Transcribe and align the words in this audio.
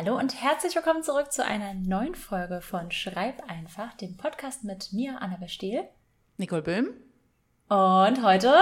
Hallo 0.00 0.16
und 0.16 0.40
herzlich 0.40 0.76
willkommen 0.76 1.02
zurück 1.02 1.32
zu 1.32 1.44
einer 1.44 1.74
neuen 1.74 2.14
Folge 2.14 2.60
von 2.60 2.92
Schreib 2.92 3.42
einfach, 3.50 3.94
dem 3.94 4.16
Podcast 4.16 4.62
mit 4.62 4.92
mir, 4.92 5.20
Anna 5.20 5.38
Bestehl. 5.38 5.88
Nicole 6.36 6.62
Böhm. 6.62 6.90
Und 7.68 8.22
heute 8.22 8.54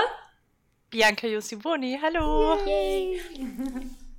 Bianca 0.88 1.26
Yosiboni. 1.26 2.00
Hallo. 2.02 2.56
Yay. 2.66 3.20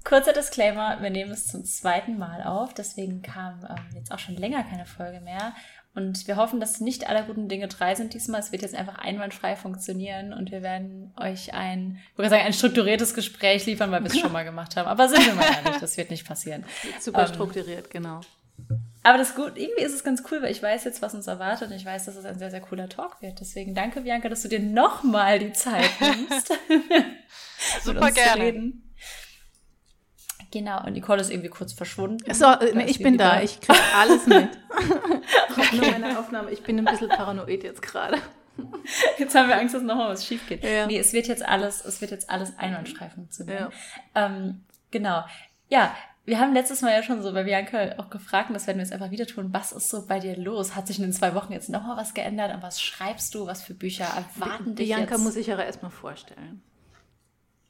Kurzer 0.04 0.32
Disclaimer, 0.32 1.02
wir 1.02 1.10
nehmen 1.10 1.32
es 1.32 1.48
zum 1.48 1.66
zweiten 1.66 2.20
Mal 2.20 2.44
auf, 2.44 2.76
deswegen 2.76 3.24
kam 3.24 3.66
ähm, 3.68 3.96
jetzt 3.96 4.12
auch 4.12 4.20
schon 4.20 4.36
länger 4.36 4.64
keine 4.64 4.86
Folge 4.86 5.20
mehr. 5.20 5.56
Und 5.98 6.28
wir 6.28 6.36
hoffen, 6.36 6.60
dass 6.60 6.80
nicht 6.80 7.10
alle 7.10 7.24
guten 7.24 7.50
Dinge 7.50 7.68
drei 7.68 7.96
sind 7.96 8.14
diesmal. 8.14 8.40
Es 8.40 8.52
wird 8.52 8.62
jetzt 8.62 8.76
einfach 8.76 9.00
einwandfrei 9.00 9.56
funktionieren 9.56 10.32
und 10.32 10.52
wir 10.52 10.62
werden 10.62 11.12
euch 11.20 11.56
ein, 11.56 11.98
ich 12.12 12.18
würde 12.20 12.30
sagen, 12.30 12.44
ein 12.44 12.54
strukturiertes 12.54 13.16
Gespräch 13.16 13.66
liefern, 13.66 13.90
weil 13.90 14.04
wir 14.04 14.12
es 14.12 14.20
schon 14.20 14.32
mal 14.32 14.46
gemacht 14.46 14.76
haben. 14.76 14.88
Aber 14.88 15.10
sind 15.10 15.26
wir 15.26 15.34
mal 15.34 15.46
ehrlich, 15.46 15.82
das 15.82 15.98
wird 15.98 16.12
nicht 16.12 16.28
passieren. 16.28 16.66
Super 17.00 17.22
ähm, 17.22 17.28
strukturiert, 17.34 17.90
genau. 17.90 18.22
Aber 19.02 19.18
das 19.18 19.34
gut, 19.34 19.54
irgendwie 19.56 19.82
ist 19.82 19.96
es 19.96 20.04
ganz 20.04 20.22
cool, 20.30 20.44
weil 20.44 20.52
ich 20.52 20.62
weiß 20.62 20.84
jetzt, 20.84 21.02
was 21.02 21.16
uns 21.16 21.26
erwartet 21.26 21.72
und 21.72 21.76
ich 21.76 21.86
weiß, 21.86 22.06
dass 22.06 22.16
es 22.16 22.26
ein 22.26 22.38
sehr, 22.38 22.52
sehr 22.52 22.62
cooler 22.62 22.90
Talk 22.90 23.20
wird. 23.24 23.40
Deswegen 23.40 23.74
danke, 23.74 24.02
Bianca, 24.02 24.30
dass 24.30 24.44
du 24.44 24.50
dir 24.50 24.60
nochmal 24.60 25.40
die 25.40 25.54
Zeit 25.54 25.90
nimmst. 26.00 26.54
Super 27.84 28.12
gerne. 28.12 28.74
Genau, 30.58 30.84
und 30.84 30.94
Nicole 30.94 31.22
ist 31.22 31.30
irgendwie 31.30 31.50
kurz 31.50 31.74
verschwunden. 31.74 32.18
So, 32.34 32.46
äh, 32.46 32.86
ich 32.88 32.98
bin 32.98 33.16
da, 33.16 33.42
ich 33.42 33.62
kriege 33.62 33.78
alles 33.96 34.26
mit. 34.26 34.50
okay. 35.52 35.76
Nur 35.76 35.92
meine 35.92 36.18
Aufnahme, 36.18 36.50
ich 36.50 36.64
bin 36.64 36.80
ein 36.80 36.86
bisschen 36.86 37.10
paranoid 37.10 37.64
jetzt 37.64 37.82
gerade. 37.84 38.18
Jetzt 39.20 39.36
haben 39.36 39.50
wir 39.50 39.60
Angst, 39.60 39.76
dass 39.76 39.84
nochmal 39.84 40.10
was 40.10 40.26
schief 40.26 40.48
geht. 40.50 40.64
Ja. 40.64 40.88
Nee, 40.88 40.98
es 40.98 41.14
wird 41.14 41.28
jetzt 41.28 41.48
alles, 41.48 41.86
es 41.86 42.02
wird 42.02 42.10
jetzt 42.10 42.28
alles 42.28 42.58
einwandfrei 42.58 43.08
funktionieren. 43.08 43.72
Ja. 44.16 44.26
Ähm, 44.26 44.64
genau. 44.90 45.24
Ja, 45.70 45.96
wir 46.26 46.40
haben 46.40 46.54
letztes 46.54 46.82
Mal 46.82 46.92
ja 46.92 47.04
schon 47.04 47.22
so 47.22 47.32
bei 47.34 47.44
Bianca 47.44 47.94
auch 48.00 48.10
gefragt, 48.10 48.50
und 48.50 48.56
das 48.56 48.66
werden 48.66 48.78
wir 48.78 48.84
jetzt 48.84 48.94
einfach 48.94 49.12
wieder 49.12 49.28
tun. 49.28 49.50
Was 49.52 49.74
ist 49.74 49.90
so 49.90 50.08
bei 50.08 50.20
dir 50.20 50.36
los? 50.36 50.76
Hat 50.76 50.88
sich 50.88 50.98
in 50.98 51.04
den 51.04 51.14
zwei 51.14 51.36
Wochen 51.36 51.54
jetzt 51.54 51.70
nochmal 51.70 51.98
was 51.98 52.16
geändert? 52.16 52.52
Und 52.56 52.64
was 52.64 52.82
schreibst 52.82 53.36
du? 53.36 53.46
Was 53.46 53.62
für 53.62 53.76
Bücher 53.76 54.06
erwarten 54.06 54.74
dich 54.74 54.88
Bianca 54.88 55.20
muss 55.20 55.36
ich 55.36 55.54
aber 55.54 55.66
erstmal 55.66 55.92
vorstellen. 55.92 56.64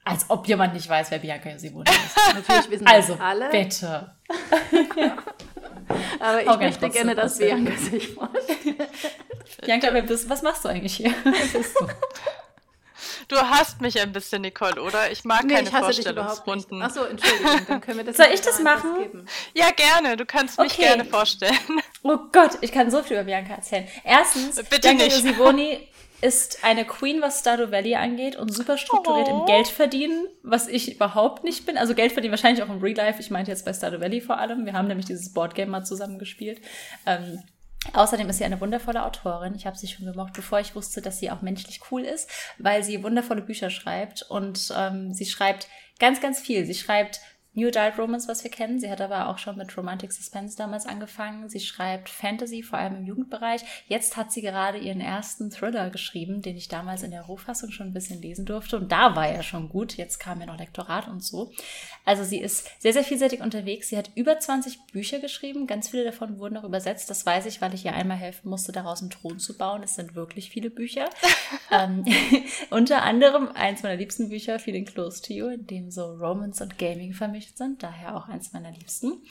Als 0.08 0.26
ob 0.30 0.48
jemand 0.48 0.74
nicht 0.74 0.88
weiß, 0.88 1.12
wer 1.12 1.20
Bianca 1.20 1.50
Josimone 1.50 1.90
ist. 1.90 2.18
Natürlich 2.36 2.70
wissen 2.70 2.88
also, 2.88 3.14
das 3.14 3.22
alle. 3.22 3.50
bitte. 3.50 4.16
Aber 6.20 6.42
ich 6.42 6.58
möchte 6.58 6.90
gerne, 6.90 7.16
dass 7.16 7.38
Bianca 7.38 7.76
sich 7.78 8.10
vorstellt. 8.10 8.90
Bianca, 9.64 9.90
wer 9.92 10.02
bist, 10.02 10.30
was 10.30 10.42
machst 10.42 10.66
du 10.66 10.70
eigentlich 10.70 10.96
hier? 10.96 11.14
du? 11.24 11.88
Du 13.28 13.36
hasst 13.38 13.82
mich 13.82 14.00
ein 14.00 14.14
bisschen, 14.14 14.42
Nicole, 14.42 14.82
oder? 14.82 15.12
Ich 15.12 15.26
mag 15.26 15.44
nee, 15.44 15.54
keine 15.54 15.68
ich 15.68 15.76
Vorstellungsrunden. 15.76 16.82
Achso, 16.82 17.04
Entschuldigung, 17.04 17.66
dann 17.68 17.82
können 17.82 17.98
wir 17.98 18.06
das 18.06 18.18
Soll 18.18 18.28
ich 18.34 18.42
das 18.42 18.60
machen? 18.60 19.28
Ja, 19.54 19.72
gerne. 19.72 20.16
Du 20.16 20.26
kannst 20.26 20.58
mich 20.60 20.74
okay. 20.74 20.84
gerne 20.84 21.06
vorstellen. 21.06 21.58
Oh 22.04 22.18
Gott, 22.32 22.52
ich 22.62 22.72
kann 22.72 22.90
so 22.90 23.04
viel 23.04 23.18
über 23.18 23.26
Bianca 23.26 23.56
erzählen. 23.56 23.88
Erstens, 24.04 24.56
Bitte 24.56 24.80
Bianca 24.80 25.04
nicht. 25.04 25.18
Josivoni 25.18 25.90
ist 26.22 26.64
eine 26.64 26.86
Queen, 26.86 27.22
was 27.22 27.40
Stardew 27.40 27.72
Valley 27.72 27.96
angeht 27.96 28.36
und 28.36 28.54
super 28.54 28.78
strukturiert 28.78 29.28
oh. 29.30 29.40
im 29.42 29.46
Geld 29.46 29.68
verdienen, 29.68 30.28
was 30.42 30.68
ich 30.68 30.96
überhaupt 30.96 31.44
nicht 31.44 31.66
bin. 31.66 31.78
Also 31.78 31.94
Geld 31.94 32.12
verdienen 32.12 32.32
wahrscheinlich 32.32 32.64
auch 32.64 32.70
im 32.70 32.82
Real 32.82 32.96
Life. 32.96 33.20
Ich 33.20 33.30
meinte 33.30 33.52
jetzt 33.52 33.66
bei 33.66 33.74
Stardew 33.74 34.00
Valley 34.00 34.22
vor 34.22 34.38
allem. 34.38 34.66
Wir 34.66 34.74
haben 34.74 34.88
nämlich 34.88 35.06
dieses 35.06 35.34
Boardgame 35.34 35.72
mal 35.72 35.86
zusammen 35.86 36.18
gespielt. 36.18 36.62
Ähm, 37.06 37.44
Außerdem 37.94 38.30
ist 38.30 38.40
sie 38.40 38.44
eine 38.44 38.60
wundervolle 38.60 39.06
Autorin. 39.06 39.56
Ich 39.56 39.66
habe 39.66 39.78
sie 39.78 39.88
schon 39.88 40.06
gemocht, 40.06 40.34
bevor 40.34 40.60
ich 40.60 40.76
wusste, 40.76 41.02
dass 41.02 41.20
sie 41.20 41.32
auch 41.32 41.42
menschlich 41.42 41.80
cool 41.92 42.02
ist, 42.02 42.30
weil 42.58 42.84
sie 42.84 43.04
wundervolle 43.04 43.42
Bücher 43.42 43.70
schreibt 43.70 44.24
und 44.24 44.74
ähm, 44.76 45.14
sie 45.14 45.26
schreibt 45.26 45.68
ganz, 46.00 46.20
ganz 46.20 46.40
viel. 46.40 46.66
Sie 46.66 46.74
schreibt 46.74 47.22
New 47.58 47.70
Adult 47.70 47.98
Romance, 47.98 48.28
was 48.28 48.44
wir 48.44 48.52
kennen. 48.52 48.80
Sie 48.80 48.88
hat 48.88 49.02
aber 49.02 49.30
auch 49.30 49.40
schon 49.40 49.58
mit 49.58 49.76
Romantic 49.76 50.14
Suspense 50.14 50.56
damals 50.56 50.86
angefangen. 50.86 51.50
Sie 51.50 51.60
schreibt 51.60 52.08
Fantasy, 52.08 52.62
vor 52.62 52.78
allem 52.78 52.98
im 52.98 53.06
Jugendbereich. 53.08 53.64
Jetzt 53.88 54.16
hat 54.16 54.32
sie 54.32 54.44
gerade 54.44 54.78
ihren 54.78 55.02
ersten 55.02 55.50
Thriller 55.50 55.90
geschrieben, 55.90 56.44
den 56.44 56.56
ich 56.56 56.68
damals 56.68 57.02
in 57.02 57.10
der 57.10 57.24
Rohfassung 57.24 57.72
schon 57.72 57.88
ein 57.88 57.94
bisschen 57.94 58.22
lesen 58.22 58.46
durfte. 58.46 58.78
Und 58.78 58.92
da 58.92 59.16
war 59.16 59.28
er 59.28 59.42
schon 59.42 59.70
gut. 59.70 59.98
Jetzt 59.98 60.20
kam 60.20 60.40
ja 60.40 60.46
noch 60.46 60.60
Lektorat 60.60 61.08
und 61.08 61.24
so. 61.24 61.52
Also 62.06 62.24
sie 62.24 62.40
ist 62.40 62.70
sehr, 62.80 62.94
sehr 62.94 63.04
vielseitig 63.04 63.42
unterwegs. 63.42 63.90
Sie 63.90 63.98
hat 63.98 64.12
über 64.14 64.40
20 64.40 64.78
Bücher 64.94 65.18
geschrieben. 65.18 65.66
Ganz 65.66 65.90
viele 65.90 66.04
davon 66.04 66.38
wurden 66.38 66.58
auch 66.58 66.64
übersetzt. 66.64 67.10
Das 67.10 67.26
weiß 67.26 67.48
ich, 67.48 67.60
weil 67.60 67.74
ich 67.74 67.86
ihr 67.86 67.94
einmal 67.94 68.18
helfen 68.18 68.52
musste, 68.52 68.72
daraus 68.72 69.02
einen 69.02 69.10
Thron 69.10 69.40
zu 69.40 69.58
bauen. 69.58 69.82
Es 69.82 69.96
sind 69.96 70.14
wirklich 70.14 70.52
viele 70.52 70.70
Bücher. 70.70 71.10
ähm, 71.72 72.06
unter 72.70 73.02
anderem 73.02 73.48
eins 73.48 73.82
meiner 73.82 73.96
liebsten 73.96 74.30
Bücher, 74.30 74.60
Feeling 74.60 74.86
Close 74.86 75.24
to 75.24 75.34
You, 75.34 75.48
in 75.48 75.66
dem 75.66 75.90
so 75.90 76.14
Romance 76.14 76.62
und 76.62 76.78
Gaming 76.78 77.14
vermischt 77.14 77.47
sind, 77.56 77.84
daher 77.84 78.16
auch 78.16 78.28
eins 78.28 78.54
meiner 78.54 78.72
Liebsten. 78.72 79.22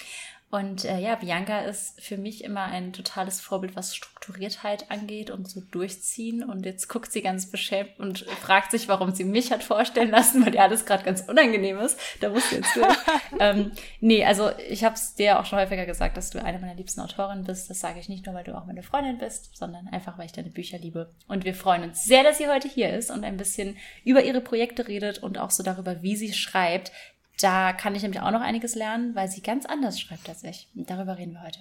Und 0.49 0.85
äh, 0.85 1.01
ja, 1.01 1.17
Bianca 1.17 1.61
ist 1.63 2.01
für 2.01 2.17
mich 2.17 2.45
immer 2.45 2.63
ein 2.63 2.93
totales 2.93 3.41
Vorbild, 3.41 3.75
was 3.75 3.97
Strukturiertheit 3.97 4.93
angeht 4.93 5.29
und 5.31 5.51
so 5.51 5.61
durchziehen. 5.61 6.45
Und 6.45 6.65
jetzt 6.65 6.89
guckt 6.89 7.11
sie 7.11 7.21
ganz 7.21 7.51
beschämt 7.51 7.99
und 7.99 8.21
fragt 8.21 8.71
sich, 8.71 8.87
warum 8.87 9.13
sie 9.13 9.25
mich 9.25 9.51
hat 9.51 9.65
vorstellen 9.65 10.11
lassen, 10.11 10.47
weil 10.47 10.55
ihr 10.55 10.63
alles 10.63 10.87
gerade 10.87 11.03
ganz 11.03 11.23
unangenehm 11.29 11.79
ist. 11.79 11.99
Da 12.21 12.29
musst 12.29 12.53
du 12.53 12.57
jetzt 12.57 12.77
durch. 12.77 12.97
ähm, 13.41 13.73
nee, 14.01 14.25
also 14.25 14.51
ich 14.69 14.85
habe 14.85 14.95
es 14.95 15.15
dir 15.15 15.41
auch 15.41 15.47
schon 15.47 15.59
häufiger 15.59 15.85
gesagt, 15.85 16.17
dass 16.17 16.31
du 16.31 16.43
eine 16.43 16.61
meiner 16.61 16.77
liebsten 16.77 17.01
Autorinnen 17.01 17.45
bist. 17.45 17.69
Das 17.69 17.81
sage 17.81 17.99
ich 17.99 18.09
nicht 18.09 18.25
nur, 18.25 18.35
weil 18.37 18.45
du 18.45 18.57
auch 18.57 18.67
meine 18.67 18.85
Freundin 18.85 19.19
bist, 19.19 19.57
sondern 19.57 19.89
einfach, 19.89 20.17
weil 20.17 20.27
ich 20.27 20.33
deine 20.33 20.51
Bücher 20.51 20.79
liebe. 20.79 21.11
Und 21.27 21.45
wir 21.45 21.55
freuen 21.55 21.83
uns 21.83 22.05
sehr, 22.05 22.23
dass 22.23 22.39
sie 22.39 22.47
heute 22.47 22.69
hier 22.69 22.97
ist 22.97 23.11
und 23.11 23.25
ein 23.25 23.37
bisschen 23.37 23.77
über 24.05 24.23
ihre 24.23 24.41
Projekte 24.41 24.87
redet 24.87 25.19
und 25.19 25.39
auch 25.39 25.51
so 25.51 25.65
darüber, 25.65 26.03
wie 26.03 26.15
sie 26.15 26.33
schreibt. 26.33 26.93
Da 27.41 27.73
kann 27.75 27.95
ich 27.95 28.03
nämlich 28.03 28.23
auch 28.23 28.31
noch 28.31 28.41
einiges 28.41 28.75
lernen, 28.75 29.15
weil 29.15 29.29
sie 29.29 29.43
ganz 29.43 29.67
anders 29.67 30.01
schreibt 30.01 30.29
als 30.29 30.43
ich. 30.43 30.69
Und 30.75 30.89
darüber 30.89 31.19
reden 31.19 31.35
wir 31.35 31.43
heute. 31.43 31.59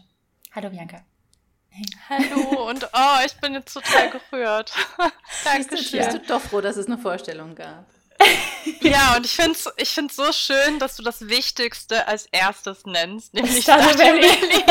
Hallo 0.53 0.69
Bianca. 0.69 1.02
Hey. 1.69 1.86
Hallo 2.08 2.69
und 2.69 2.86
oh, 2.94 3.25
ich 3.25 3.34
bin 3.41 3.53
jetzt 3.53 3.74
total 3.74 4.09
gerührt. 4.09 4.72
Dankeschön. 5.44 6.00
Bist 6.00 6.14
du 6.14 6.19
doch 6.19 6.41
froh, 6.41 6.62
dass 6.62 6.78
es 6.78 6.85
eine 6.85 6.97
Vorstellung 6.97 7.56
gab? 7.56 7.85
ja, 8.80 9.18
und 9.18 9.25
ich 9.25 9.34
finde 9.34 9.52
es 9.52 9.69
ich 9.75 9.90
find's 9.90 10.16
so 10.16 10.31
schön, 10.31 10.80
dass 10.80 10.96
du 10.96 11.03
das 11.03 11.28
Wichtigste 11.28 12.08
als 12.08 12.28
erstes 12.31 12.85
nennst, 12.85 13.34
nämlich 13.34 13.62
Stardew 13.62 14.00
Valley. 14.00 14.64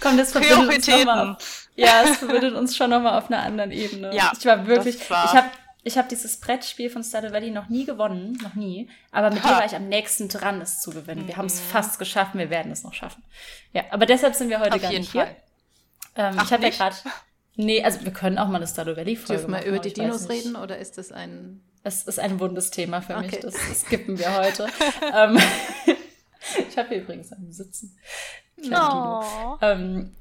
Komm, 0.00 0.16
das 0.16 0.30
verbindet 0.30 0.76
uns 0.76 0.86
schon 0.86 1.04
mal. 1.04 1.36
Ja, 1.74 2.04
es 2.04 2.18
verbindet 2.18 2.54
uns 2.54 2.76
schon 2.76 2.90
nochmal 2.90 3.18
auf 3.18 3.28
einer 3.28 3.42
anderen 3.42 3.72
Ebene. 3.72 4.14
Ja, 4.14 4.30
ich 4.38 4.46
war 4.46 4.64
wirklich, 4.68 5.10
war... 5.10 5.24
ich 5.24 5.32
habe 5.32 5.50
ich 5.88 5.98
habe 5.98 6.06
dieses 6.08 6.38
Brettspiel 6.38 6.90
von 6.90 7.02
Stardew 7.02 7.32
Valley 7.32 7.50
noch 7.50 7.68
nie 7.68 7.84
gewonnen, 7.84 8.38
noch 8.42 8.54
nie. 8.54 8.88
Aber 9.10 9.30
mit 9.30 9.42
ha. 9.42 9.48
dir 9.48 9.54
war 9.56 9.66
ich 9.66 9.74
am 9.74 9.88
nächsten 9.88 10.28
dran, 10.28 10.60
es 10.60 10.80
zu 10.80 10.90
gewinnen. 10.90 11.26
Wir 11.26 11.36
haben 11.36 11.46
es 11.46 11.56
mhm. 11.56 11.64
fast 11.64 11.98
geschafft, 11.98 12.34
wir 12.34 12.50
werden 12.50 12.70
es 12.70 12.84
noch 12.84 12.94
schaffen. 12.94 13.24
Ja, 13.72 13.84
aber 13.90 14.06
deshalb 14.06 14.34
sind 14.34 14.50
wir 14.50 14.60
heute 14.60 14.76
Auf 14.76 14.82
gar 14.82 14.92
nicht 14.92 15.10
Fall. 15.10 15.26
hier. 15.26 15.36
Ähm, 16.24 16.34
Ach, 16.36 16.44
ich 16.44 16.52
habe 16.52 16.62
ja 16.62 16.68
gerade. 16.68 16.96
Nee, 17.56 17.82
also 17.82 18.04
wir 18.04 18.12
können 18.12 18.38
auch 18.38 18.46
mal 18.48 18.56
eine 18.56 18.68
Stardew 18.68 18.96
Valley 18.96 19.16
Folge 19.16 19.42
Dürfen 19.42 19.54
wir 19.54 19.64
über 19.64 19.78
die 19.80 19.92
Dinos 19.92 20.28
reden 20.28 20.54
oder 20.54 20.78
ist 20.78 20.98
das 20.98 21.10
ein? 21.10 21.62
Es 21.82 22.04
ist 22.04 22.20
ein 22.20 22.38
wundes 22.38 22.70
Thema 22.70 23.00
für 23.00 23.16
okay. 23.16 23.26
mich. 23.26 23.40
Das, 23.40 23.54
das 23.54 23.80
skippen 23.80 24.18
wir 24.18 24.36
heute. 24.36 24.66
ähm, 25.14 25.38
ich 26.68 26.76
habe 26.76 26.90
hier 26.90 26.98
übrigens 26.98 27.32
einen 27.32 27.52
Sitzen. 27.52 27.98
No. 28.56 29.58
Ähm, 29.62 30.14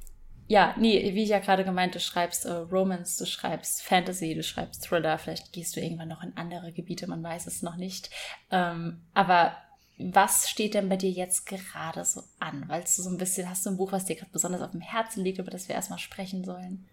ja, 0.47 0.73
nee, 0.77 1.13
wie 1.13 1.23
ich 1.23 1.29
ja 1.29 1.39
gerade 1.39 1.65
gemeint, 1.65 1.95
du 1.95 1.99
schreibst 1.99 2.45
äh, 2.45 2.51
Romance, 2.51 3.17
du 3.17 3.25
schreibst 3.25 3.81
Fantasy, 3.83 4.33
du 4.33 4.43
schreibst 4.43 4.85
Thriller, 4.85 5.17
vielleicht 5.17 5.51
gehst 5.51 5.75
du 5.75 5.81
irgendwann 5.81 6.07
noch 6.07 6.23
in 6.23 6.35
andere 6.37 6.71
Gebiete, 6.71 7.07
man 7.07 7.21
weiß 7.21 7.47
es 7.47 7.61
noch 7.61 7.75
nicht. 7.75 8.09
Ähm, 8.49 9.01
aber 9.13 9.57
was 9.97 10.49
steht 10.49 10.73
denn 10.73 10.89
bei 10.89 10.95
dir 10.95 11.09
jetzt 11.09 11.45
gerade 11.45 12.05
so 12.05 12.23
an? 12.39 12.65
Weil 12.67 12.81
du 12.81 12.87
so 12.87 13.09
ein 13.09 13.17
bisschen, 13.17 13.49
hast 13.49 13.65
du 13.65 13.71
ein 13.71 13.77
Buch, 13.77 13.91
was 13.91 14.05
dir 14.05 14.15
gerade 14.15 14.31
besonders 14.31 14.61
auf 14.61 14.71
dem 14.71 14.81
Herzen 14.81 15.23
liegt, 15.23 15.39
über 15.39 15.51
das 15.51 15.67
wir 15.67 15.75
erstmal 15.75 15.99
sprechen 15.99 16.45
sollen? 16.45 16.87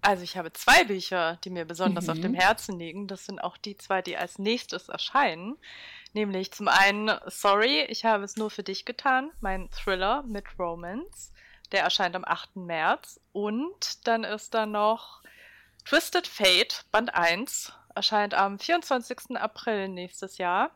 Also 0.00 0.22
ich 0.22 0.36
habe 0.36 0.52
zwei 0.52 0.84
Bücher, 0.84 1.38
die 1.44 1.50
mir 1.50 1.64
besonders 1.64 2.06
mhm. 2.06 2.10
auf 2.10 2.20
dem 2.20 2.34
Herzen 2.34 2.78
liegen. 2.78 3.08
Das 3.08 3.26
sind 3.26 3.40
auch 3.40 3.56
die 3.56 3.76
zwei, 3.76 4.02
die 4.02 4.16
als 4.16 4.38
nächstes 4.38 4.88
erscheinen. 4.88 5.56
Nämlich 6.12 6.52
zum 6.52 6.68
einen 6.68 7.10
Sorry, 7.26 7.82
ich 7.88 8.04
habe 8.04 8.24
es 8.24 8.36
nur 8.36 8.50
für 8.50 8.62
dich 8.62 8.84
getan, 8.84 9.30
mein 9.40 9.68
Thriller 9.70 10.22
mit 10.22 10.44
Romance. 10.58 11.32
Der 11.72 11.82
erscheint 11.82 12.16
am 12.16 12.24
8. 12.24 12.56
März. 12.56 13.20
Und 13.32 14.06
dann 14.06 14.24
ist 14.24 14.54
da 14.54 14.66
noch 14.66 15.22
Twisted 15.84 16.26
Fate, 16.26 16.84
Band 16.90 17.14
1, 17.14 17.72
erscheint 17.94 18.34
am 18.34 18.58
24. 18.58 19.36
April 19.36 19.88
nächstes 19.88 20.38
Jahr. 20.38 20.70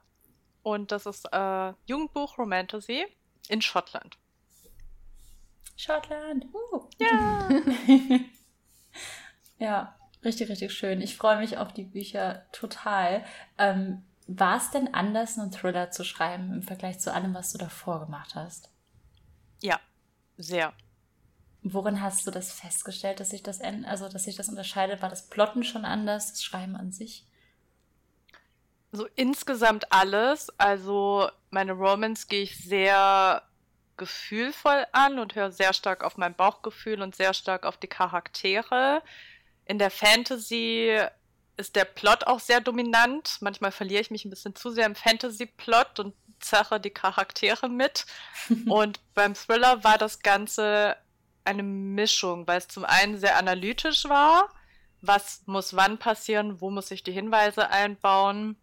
Und 0.62 0.92
das 0.92 1.06
ist 1.06 1.26
äh, 1.32 1.72
Jugendbuch 1.86 2.38
Romantasy 2.38 3.06
in 3.48 3.62
Schottland. 3.62 4.18
Schottland! 5.76 6.46
Uh. 6.52 6.88
Ja! 6.98 7.48
ja, 9.58 9.96
richtig, 10.22 10.50
richtig 10.50 10.72
schön. 10.72 11.00
Ich 11.00 11.16
freue 11.16 11.38
mich 11.38 11.56
auf 11.56 11.72
die 11.72 11.84
Bücher 11.84 12.46
total. 12.52 13.24
Ähm, 13.56 14.04
War 14.26 14.58
es 14.58 14.70
denn 14.70 14.92
anders, 14.92 15.38
einen 15.38 15.50
Thriller 15.50 15.90
zu 15.90 16.04
schreiben 16.04 16.52
im 16.52 16.62
Vergleich 16.62 17.00
zu 17.00 17.12
allem, 17.12 17.34
was 17.34 17.52
du 17.52 17.58
davor 17.58 18.04
gemacht 18.04 18.34
hast? 18.34 18.70
Ja, 19.62 19.80
sehr. 20.42 20.72
Worin 21.62 22.00
hast 22.00 22.26
du 22.26 22.30
das 22.30 22.52
festgestellt, 22.52 23.20
dass 23.20 23.30
sich 23.30 23.42
das, 23.42 23.60
also, 23.60 24.08
dass 24.08 24.24
sich 24.24 24.36
das 24.36 24.48
unterscheidet? 24.48 25.02
War 25.02 25.10
das 25.10 25.28
Plotten 25.28 25.62
schon 25.62 25.84
anders, 25.84 26.32
das 26.32 26.42
Schreiben 26.42 26.74
an 26.74 26.90
sich? 26.90 27.26
So 28.92 29.06
insgesamt 29.14 29.92
alles. 29.92 30.48
Also 30.58 31.28
meine 31.50 31.72
Romance 31.72 32.26
gehe 32.28 32.42
ich 32.42 32.56
sehr 32.58 33.42
gefühlvoll 33.96 34.86
an 34.92 35.18
und 35.18 35.34
höre 35.34 35.52
sehr 35.52 35.74
stark 35.74 36.02
auf 36.02 36.16
mein 36.16 36.34
Bauchgefühl 36.34 37.02
und 37.02 37.14
sehr 37.14 37.34
stark 37.34 37.66
auf 37.66 37.76
die 37.76 37.86
Charaktere. 37.86 39.02
In 39.66 39.78
der 39.78 39.90
Fantasy 39.90 40.98
ist 41.58 41.76
der 41.76 41.84
Plot 41.84 42.26
auch 42.26 42.40
sehr 42.40 42.60
dominant. 42.60 43.36
Manchmal 43.40 43.70
verliere 43.70 44.00
ich 44.00 44.10
mich 44.10 44.24
ein 44.24 44.30
bisschen 44.30 44.56
zu 44.56 44.70
sehr 44.70 44.86
im 44.86 44.96
Fantasy-Plot 44.96 46.00
und 46.00 46.14
zerre 46.40 46.80
die 46.80 46.90
Charaktere 46.90 47.68
mit. 47.68 48.06
und 48.68 49.00
beim 49.14 49.34
Thriller 49.34 49.84
war 49.84 49.98
das 49.98 50.20
Ganze 50.20 50.96
eine 51.44 51.62
Mischung, 51.62 52.46
weil 52.46 52.58
es 52.58 52.68
zum 52.68 52.84
einen 52.84 53.18
sehr 53.18 53.36
analytisch 53.36 54.04
war. 54.04 54.50
Was 55.02 55.42
muss 55.46 55.74
wann 55.74 55.98
passieren? 55.98 56.60
Wo 56.60 56.70
muss 56.70 56.90
ich 56.90 57.02
die 57.02 57.12
Hinweise 57.12 57.70
einbauen? 57.70 58.56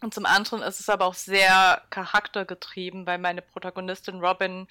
Und 0.00 0.14
zum 0.14 0.26
anderen 0.26 0.62
ist 0.62 0.80
es 0.80 0.88
aber 0.88 1.06
auch 1.06 1.14
sehr 1.14 1.82
charaktergetrieben, 1.90 3.06
weil 3.06 3.18
meine 3.18 3.42
Protagonistin 3.42 4.20
Robin 4.20 4.66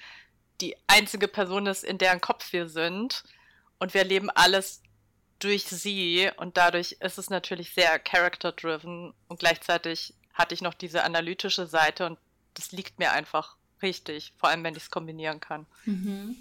die 0.60 0.76
einzige 0.86 1.28
Person 1.28 1.66
ist, 1.66 1.84
in 1.84 1.98
deren 1.98 2.20
Kopf 2.20 2.52
wir 2.52 2.68
sind. 2.68 3.24
Und 3.78 3.94
wir 3.94 4.02
erleben 4.02 4.30
alles 4.30 4.82
durch 5.38 5.64
sie. 5.64 6.30
Und 6.36 6.56
dadurch 6.56 6.96
ist 7.00 7.18
es 7.18 7.30
natürlich 7.30 7.72
sehr 7.74 7.98
character-driven. 7.98 9.14
Und 9.28 9.40
gleichzeitig 9.40 10.14
hatte 10.34 10.54
ich 10.54 10.62
noch 10.62 10.74
diese 10.74 11.04
analytische 11.04 11.66
Seite. 11.66 12.06
Und 12.06 12.18
das 12.54 12.72
liegt 12.72 12.98
mir 12.98 13.12
einfach 13.12 13.56
richtig. 13.82 14.32
Vor 14.36 14.48
allem, 14.48 14.64
wenn 14.64 14.74
ich 14.74 14.84
es 14.84 14.90
kombinieren 14.90 15.40
kann. 15.40 15.66
Mhm. 15.84 16.36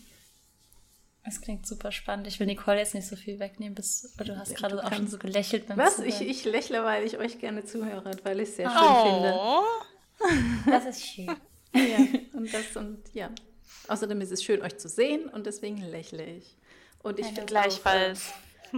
Das 1.25 1.41
klingt 1.41 1.67
super 1.67 1.91
spannend. 1.91 2.27
Ich 2.27 2.39
will 2.39 2.47
Nicole 2.47 2.77
jetzt 2.77 2.95
nicht 2.95 3.07
so 3.07 3.15
viel 3.15 3.39
wegnehmen, 3.39 3.75
bis 3.75 4.13
du 4.17 4.37
hast 4.37 4.55
gerade 4.55 4.77
ja, 4.77 4.83
auch 4.83 4.93
schon 4.93 5.07
so 5.07 5.17
gelächelt. 5.17 5.67
Beim 5.67 5.77
Was? 5.77 5.99
Ich, 5.99 6.21
ich 6.21 6.45
lächle, 6.45 6.83
weil 6.83 7.03
ich 7.03 7.17
euch 7.17 7.39
gerne 7.39 7.65
zuhöre, 7.65 8.11
weil 8.23 8.39
ich 8.39 8.49
es 8.49 8.55
sehr 8.55 8.71
oh. 8.71 9.63
schön 10.17 10.31
finde. 10.31 10.71
Das 10.71 10.85
ist 10.85 11.05
schön. 11.05 11.27
ja, 11.75 11.97
und 12.33 12.53
das 12.53 12.75
und 12.75 12.99
ja. 13.13 13.29
Außerdem 13.87 14.21
ist 14.21 14.31
es 14.31 14.43
schön, 14.43 14.61
euch 14.61 14.77
zu 14.77 14.87
sehen 14.87 15.29
und 15.29 15.45
deswegen 15.45 15.77
lächle 15.77 16.23
ich. 16.23 16.57
Und 17.03 17.19
ich 17.19 17.27
finde 17.27 17.45
gleichfalls 17.45 18.33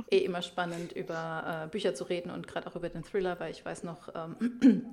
eh 0.10 0.20
immer 0.20 0.42
spannend, 0.42 0.92
über 0.94 1.66
äh, 1.66 1.68
Bücher 1.70 1.94
zu 1.96 2.06
reden 2.06 2.32
und 2.32 2.48
gerade 2.48 2.68
auch 2.68 2.76
über 2.76 2.90
den 2.90 3.04
Thriller, 3.04 3.40
weil 3.40 3.52
ich 3.52 3.64
weiß 3.66 3.84
noch, 3.84 4.10
ähm, 4.16 4.86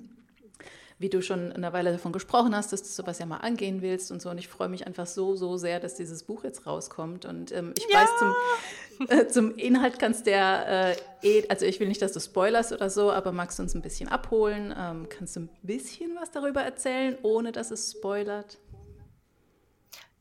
wie 0.99 1.09
du 1.09 1.23
schon 1.23 1.53
eine 1.53 1.73
Weile 1.73 1.93
davon 1.93 2.13
gesprochen 2.13 2.57
hast, 2.57 2.73
dass 2.73 2.83
du 2.83 2.89
sowas 2.89 3.19
ja 3.19 3.27
mal 3.27 3.39
angehen 3.39 3.83
willst 3.83 4.11
und 4.11 4.21
so. 4.21 4.31
Und 4.31 4.39
ich 4.39 4.49
freue 4.49 4.69
mich 4.69 4.87
einfach 4.87 5.07
so, 5.07 5.37
so 5.37 5.57
sehr, 5.57 5.79
dass 5.79 5.95
dieses 5.95 6.25
Buch 6.25 6.43
jetzt 6.45 6.67
rauskommt. 6.67 7.25
Und 7.25 7.53
ähm, 7.53 7.73
ich 7.79 7.87
ja! 7.93 8.01
weiß, 8.01 8.09
zum, 8.19 9.09
äh, 9.09 9.29
zum 9.29 9.57
Inhalt 9.57 9.99
kannst 9.99 10.27
du 10.27 10.33
ja, 10.33 10.91
äh, 10.91 10.97
eh, 11.23 11.49
also 11.49 11.67
ich 11.67 11.79
will 11.79 11.89
nicht, 11.89 12.03
dass 12.03 12.13
du 12.13 12.21
spoilerst 12.21 12.73
oder 12.73 12.91
so, 12.91 13.13
aber 13.13 13.31
magst 13.31 13.59
du 13.59 13.63
uns 13.63 13.75
ein 13.75 13.83
bisschen 13.83 14.09
abholen? 14.09 14.75
Ähm, 14.77 15.09
kannst 15.09 15.37
du 15.37 15.41
ein 15.41 15.51
bisschen 15.63 16.17
was 16.21 16.33
darüber 16.33 16.63
erzählen, 16.63 17.17
ohne 17.23 17.53
dass 17.53 17.71
es 17.71 17.93
spoilert? 17.93 18.59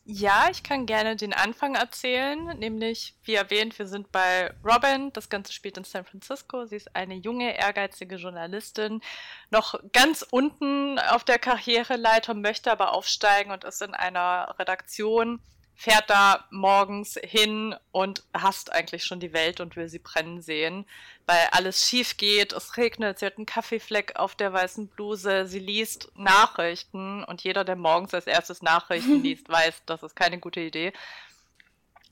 Ja, 0.09 0.47
ich 0.49 0.63
kann 0.63 0.85
gerne 0.85 1.17
den 1.17 1.33
Anfang 1.33 1.75
erzählen, 1.75 2.57
nämlich 2.59 3.13
wie 3.23 3.33
erwähnt, 3.33 3.77
wir 3.77 3.87
sind 3.87 4.09
bei 4.09 4.53
Robin. 4.63 5.11
Das 5.11 5.27
Ganze 5.27 5.51
spielt 5.51 5.75
in 5.77 5.83
San 5.83 6.05
Francisco. 6.05 6.65
Sie 6.65 6.77
ist 6.77 6.95
eine 6.95 7.15
junge, 7.15 7.57
ehrgeizige 7.57 8.15
Journalistin, 8.15 9.01
noch 9.49 9.75
ganz 9.91 10.21
unten 10.21 10.97
auf 10.97 11.25
der 11.25 11.39
Karriereleiter, 11.39 12.35
möchte 12.35 12.71
aber 12.71 12.93
aufsteigen 12.93 13.51
und 13.51 13.65
ist 13.65 13.81
in 13.81 13.93
einer 13.93 14.55
Redaktion 14.57 15.41
fährt 15.79 16.09
da 16.09 16.47
morgens 16.49 17.19
hin 17.23 17.75
und 17.91 18.23
hasst 18.33 18.71
eigentlich 18.71 19.03
schon 19.03 19.19
die 19.19 19.31
Welt 19.31 19.59
und 19.59 19.75
will 19.75 19.87
sie 19.87 19.99
brennen 19.99 20.41
sehen, 20.41 20.87
weil 21.27 21.47
alles 21.51 21.87
schief 21.87 22.17
geht, 22.17 22.51
es 22.51 22.77
regnet, 22.77 23.19
sie 23.19 23.27
hat 23.27 23.37
einen 23.37 23.45
Kaffeefleck 23.45 24.15
auf 24.15 24.33
der 24.33 24.51
weißen 24.51 24.87
Bluse, 24.87 25.45
sie 25.45 25.59
liest 25.59 26.11
Nachrichten 26.15 27.23
und 27.23 27.43
jeder, 27.43 27.63
der 27.63 27.75
morgens 27.75 28.15
als 28.15 28.25
erstes 28.25 28.63
Nachrichten 28.63 29.21
liest, 29.23 29.47
weiß, 29.49 29.83
das 29.85 30.01
ist 30.01 30.15
keine 30.15 30.39
gute 30.39 30.61
Idee. 30.61 30.93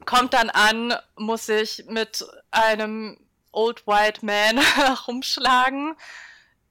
Kommt 0.06 0.35
dann 0.35 0.51
an, 0.51 0.94
muss 1.15 1.47
sich 1.47 1.85
mit 1.88 2.23
einem 2.51 3.17
Old 3.51 3.88
White 3.88 4.23
Man 4.23 4.59
rumschlagen, 5.07 5.95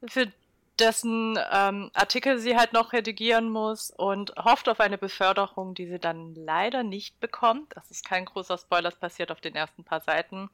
für 0.06 0.31
dessen 0.79 1.38
ähm, 1.53 1.91
Artikel 1.94 2.38
sie 2.38 2.56
halt 2.56 2.73
noch 2.73 2.93
redigieren 2.93 3.49
muss 3.49 3.91
und 3.91 4.35
hofft 4.37 4.69
auf 4.69 4.81
eine 4.81 4.99
Beförderung, 4.99 5.75
die 5.75 5.87
sie 5.87 5.99
dann 5.99 6.35
leider 6.35 6.82
nicht 6.82 7.21
bekommt. 7.21 7.75
Das 7.75 7.91
ist 7.91 8.05
kein 8.05 8.25
großer 8.25 8.59
Spoiler, 8.59 8.91
das 8.91 8.99
passiert 8.99 9.31
auf 9.31 9.41
den 9.41 9.55
ersten 9.55 9.85
paar 9.85 10.00
Seiten. 10.00 10.50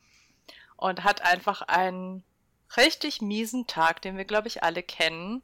Und 0.77 1.05
hat 1.05 1.23
einfach 1.23 1.63
einen 1.63 2.25
richtig 2.77 3.21
miesen 3.21 3.67
Tag, 3.67 4.03
den 4.03 4.17
wir, 4.17 4.25
glaube 4.25 4.49
ich, 4.49 4.63
alle 4.63 4.83
kennen. 4.83 5.43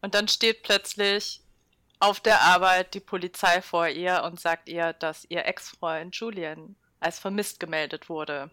Und 0.00 0.14
dann 0.14 0.28
steht 0.28 0.62
plötzlich 0.62 1.42
auf 2.00 2.20
der 2.20 2.42
Arbeit 2.42 2.94
die 2.94 3.00
Polizei 3.00 3.60
vor 3.62 3.88
ihr 3.88 4.22
und 4.24 4.40
sagt 4.40 4.68
ihr, 4.68 4.92
dass 4.92 5.24
ihr 5.28 5.46
Ex-Freund 5.46 6.14
Julian 6.14 6.76
als 7.00 7.18
vermisst 7.18 7.60
gemeldet 7.60 8.08
wurde. 8.08 8.50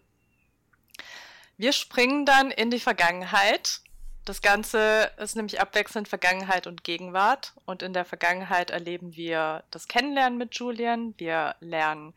Wir 1.56 1.72
springen 1.72 2.26
dann 2.26 2.50
in 2.50 2.70
die 2.70 2.80
Vergangenheit 2.80 3.80
das 4.26 4.42
Ganze 4.42 5.10
ist 5.18 5.36
nämlich 5.36 5.60
abwechselnd 5.60 6.08
Vergangenheit 6.08 6.66
und 6.66 6.82
Gegenwart. 6.82 7.52
Und 7.64 7.82
in 7.82 7.92
der 7.92 8.04
Vergangenheit 8.04 8.70
erleben 8.70 9.14
wir 9.14 9.62
das 9.70 9.86
Kennenlernen 9.86 10.36
mit 10.36 10.56
Julian. 10.56 11.14
Wir 11.16 11.54
lernen 11.60 12.12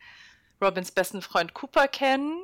Robins 0.60 0.90
besten 0.90 1.22
Freund 1.22 1.54
Cooper 1.54 1.86
kennen 1.86 2.42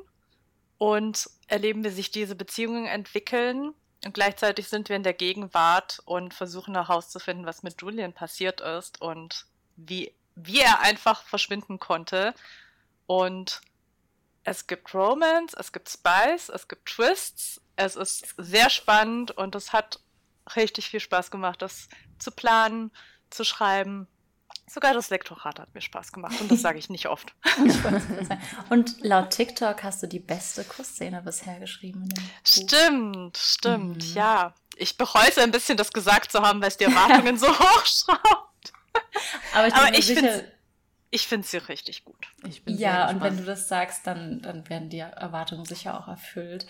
und 0.77 1.29
erleben, 1.47 1.83
wie 1.83 1.89
sich 1.89 2.11
diese 2.11 2.35
Beziehungen 2.35 2.85
entwickeln. 2.85 3.73
Und 4.05 4.13
gleichzeitig 4.13 4.69
sind 4.69 4.87
wir 4.87 4.95
in 4.95 5.03
der 5.03 5.13
Gegenwart 5.13 6.01
und 6.05 6.33
versuchen 6.33 6.75
herauszufinden, 6.75 7.45
was 7.45 7.61
mit 7.61 7.81
Julian 7.81 8.13
passiert 8.13 8.61
ist 8.61 9.01
und 9.01 9.47
wie, 9.75 10.13
wie 10.35 10.61
er 10.61 10.79
einfach 10.79 11.23
verschwinden 11.23 11.77
konnte. 11.77 12.33
Und 13.05 13.59
es 14.45 14.65
gibt 14.65 14.93
Romance, 14.93 15.57
es 15.59 15.73
gibt 15.73 15.89
Spice, 15.89 16.47
es 16.47 16.69
gibt 16.69 16.85
Twists, 16.85 17.59
es 17.77 17.95
ist 17.95 18.35
sehr 18.37 18.69
spannend 18.69 19.31
und 19.31 19.55
es 19.55 19.71
hat 19.71 19.99
richtig 20.55 20.89
viel 20.89 20.99
Spaß 20.99 21.31
gemacht, 21.31 21.61
das 21.61 21.87
zu 22.19 22.31
planen, 22.31 22.91
zu 23.29 23.43
schreiben. 23.43 24.07
Sogar 24.69 24.93
das 24.93 25.09
Lektorat 25.09 25.59
hat 25.59 25.73
mir 25.73 25.81
Spaß 25.81 26.11
gemacht 26.11 26.41
und 26.41 26.51
das 26.51 26.61
sage 26.61 26.77
ich 26.77 26.89
nicht 26.89 27.07
oft. 27.07 27.33
und 28.69 29.01
laut 29.01 29.29
TikTok 29.29 29.81
hast 29.83 30.03
du 30.03 30.07
die 30.07 30.19
beste 30.19 30.65
Kussszene 30.65 31.21
bisher 31.21 31.59
geschrieben. 31.59 32.09
Stimmt, 32.43 33.37
stimmt, 33.37 34.09
mhm. 34.09 34.13
ja. 34.13 34.53
Ich 34.75 34.97
bereue 34.97 35.29
es 35.29 35.37
ein 35.37 35.51
bisschen, 35.51 35.77
das 35.77 35.93
gesagt 35.93 36.31
zu 36.31 36.41
haben, 36.41 36.61
weil 36.61 36.67
es 36.67 36.77
die 36.77 36.83
Erwartungen 36.83 37.37
so 37.37 37.47
hochschraubt. 37.59 38.73
Aber 39.53 39.67
ich, 39.67 39.73
Aber 39.73 39.97
ich 39.97 40.05
finde 40.05 40.51
ich 41.09 41.27
finde 41.27 41.47
sie 41.47 41.57
richtig 41.57 42.03
gut. 42.03 42.27
ja, 42.65 43.09
und 43.09 43.21
wenn 43.21 43.37
du 43.37 43.43
das 43.43 43.67
sagst, 43.67 44.05
dann, 44.05 44.41
dann 44.41 44.67
werden 44.69 44.89
die 44.89 44.99
Erwartungen 44.99 45.65
sicher 45.65 45.97
auch 45.99 46.07
erfüllt. 46.07 46.67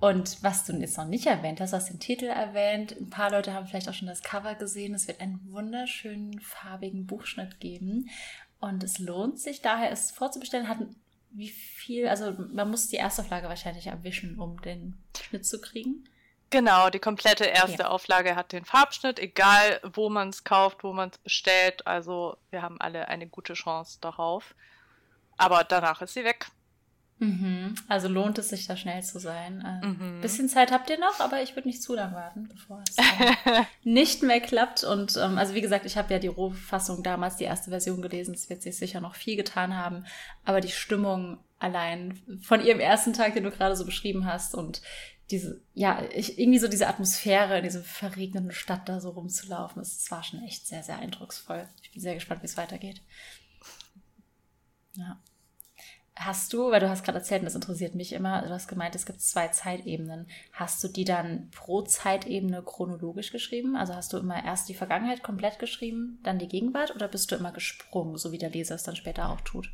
Und 0.00 0.42
was 0.42 0.64
du 0.64 0.72
jetzt 0.72 0.96
noch 0.96 1.04
nicht 1.04 1.26
erwähnt 1.26 1.60
hast, 1.60 1.72
du 1.72 1.76
hast 1.76 1.90
den 1.90 2.00
Titel 2.00 2.24
erwähnt. 2.24 2.96
Ein 2.98 3.10
paar 3.10 3.30
Leute 3.30 3.52
haben 3.52 3.66
vielleicht 3.66 3.88
auch 3.88 3.94
schon 3.94 4.08
das 4.08 4.22
Cover 4.22 4.54
gesehen. 4.54 4.94
Es 4.94 5.06
wird 5.06 5.20
einen 5.20 5.40
wunderschönen 5.52 6.40
farbigen 6.40 7.06
Buchschnitt 7.06 7.60
geben. 7.60 8.08
Und 8.60 8.82
es 8.82 8.98
lohnt 8.98 9.38
sich 9.38 9.60
daher, 9.60 9.90
es 9.90 10.10
vorzubestellen. 10.10 10.68
Hat 10.68 10.78
wie 11.32 11.50
viel, 11.50 12.08
also 12.08 12.34
man 12.52 12.70
muss 12.70 12.88
die 12.88 12.96
erste 12.96 13.22
Auflage 13.22 13.48
wahrscheinlich 13.48 13.86
erwischen, 13.86 14.38
um 14.38 14.60
den 14.62 14.98
Schnitt 15.16 15.46
zu 15.46 15.60
kriegen. 15.60 16.08
Genau, 16.48 16.90
die 16.90 16.98
komplette 16.98 17.44
erste 17.44 17.82
ja. 17.82 17.88
Auflage 17.88 18.34
hat 18.34 18.52
den 18.52 18.64
Farbschnitt, 18.64 19.20
egal 19.20 19.80
wo 19.92 20.08
man 20.08 20.30
es 20.30 20.42
kauft, 20.42 20.82
wo 20.82 20.92
man 20.92 21.10
es 21.10 21.18
bestellt. 21.18 21.86
Also 21.86 22.36
wir 22.50 22.62
haben 22.62 22.80
alle 22.80 23.06
eine 23.06 23.28
gute 23.28 23.52
Chance 23.52 23.98
darauf. 24.00 24.54
Aber 25.36 25.62
danach 25.62 26.02
ist 26.02 26.14
sie 26.14 26.24
weg. 26.24 26.46
Mhm. 27.20 27.74
Also 27.86 28.08
lohnt 28.08 28.38
es 28.38 28.48
sich, 28.48 28.66
da 28.66 28.76
schnell 28.76 29.02
zu 29.02 29.18
sein. 29.18 29.60
Ein 29.62 29.80
ähm, 29.82 30.16
mhm. 30.16 30.20
bisschen 30.22 30.48
Zeit 30.48 30.72
habt 30.72 30.88
ihr 30.88 30.98
noch, 30.98 31.20
aber 31.20 31.42
ich 31.42 31.54
würde 31.54 31.68
nicht 31.68 31.82
zu 31.82 31.94
lange 31.94 32.14
warten, 32.16 32.48
bevor 32.48 32.82
es 32.88 32.96
nicht 33.84 34.22
mehr 34.22 34.40
klappt. 34.40 34.84
Und 34.84 35.18
ähm, 35.18 35.36
also 35.36 35.54
wie 35.54 35.60
gesagt, 35.60 35.84
ich 35.84 35.98
habe 35.98 36.12
ja 36.12 36.18
die 36.18 36.28
Rohfassung 36.28 37.02
damals, 37.02 37.36
die 37.36 37.44
erste 37.44 37.68
Version 37.68 38.00
gelesen. 38.00 38.32
Es 38.32 38.48
wird 38.48 38.62
sich 38.62 38.78
sicher 38.78 39.02
noch 39.02 39.14
viel 39.14 39.36
getan 39.36 39.76
haben. 39.76 40.06
Aber 40.46 40.62
die 40.62 40.70
Stimmung 40.70 41.38
allein 41.58 42.18
von 42.42 42.64
ihrem 42.64 42.80
ersten 42.80 43.12
Tag, 43.12 43.34
den 43.34 43.44
du 43.44 43.50
gerade 43.50 43.76
so 43.76 43.84
beschrieben 43.84 44.24
hast 44.24 44.54
und 44.54 44.80
diese, 45.30 45.60
ja, 45.74 46.02
ich, 46.14 46.38
irgendwie 46.38 46.58
so 46.58 46.68
diese 46.68 46.88
Atmosphäre 46.88 47.58
in 47.58 47.64
dieser 47.64 47.82
verregneten 47.82 48.50
Stadt 48.50 48.88
da 48.88 48.98
so 48.98 49.10
rumzulaufen, 49.10 49.80
das 49.80 50.10
war 50.10 50.24
schon 50.24 50.42
echt 50.42 50.66
sehr, 50.66 50.82
sehr 50.82 50.98
eindrucksvoll. 50.98 51.68
Ich 51.82 51.92
bin 51.92 52.00
sehr 52.00 52.14
gespannt, 52.14 52.42
wie 52.42 52.46
es 52.46 52.56
weitergeht. 52.56 53.02
Ja. 54.94 55.20
Hast 56.22 56.52
du, 56.52 56.70
weil 56.70 56.80
du 56.80 56.90
hast 56.90 57.02
gerade 57.02 57.16
erzählt, 57.16 57.40
und 57.40 57.46
das 57.46 57.54
interessiert 57.54 57.94
mich 57.94 58.12
immer, 58.12 58.42
du 58.42 58.50
hast 58.50 58.68
gemeint, 58.68 58.94
es 58.94 59.06
gibt 59.06 59.22
zwei 59.22 59.48
Zeitebenen. 59.48 60.28
Hast 60.52 60.84
du 60.84 60.88
die 60.88 61.06
dann 61.06 61.48
pro 61.50 61.80
Zeitebene 61.80 62.62
chronologisch 62.62 63.32
geschrieben? 63.32 63.74
Also 63.74 63.94
hast 63.94 64.12
du 64.12 64.18
immer 64.18 64.44
erst 64.44 64.68
die 64.68 64.74
Vergangenheit 64.74 65.22
komplett 65.22 65.58
geschrieben, 65.58 66.18
dann 66.22 66.38
die 66.38 66.46
Gegenwart 66.46 66.94
oder 66.94 67.08
bist 67.08 67.32
du 67.32 67.36
immer 67.36 67.52
gesprungen, 67.52 68.18
so 68.18 68.32
wie 68.32 68.38
der 68.38 68.50
Leser 68.50 68.74
es 68.74 68.82
dann 68.82 68.96
später 68.96 69.30
auch 69.30 69.40
tut? 69.40 69.70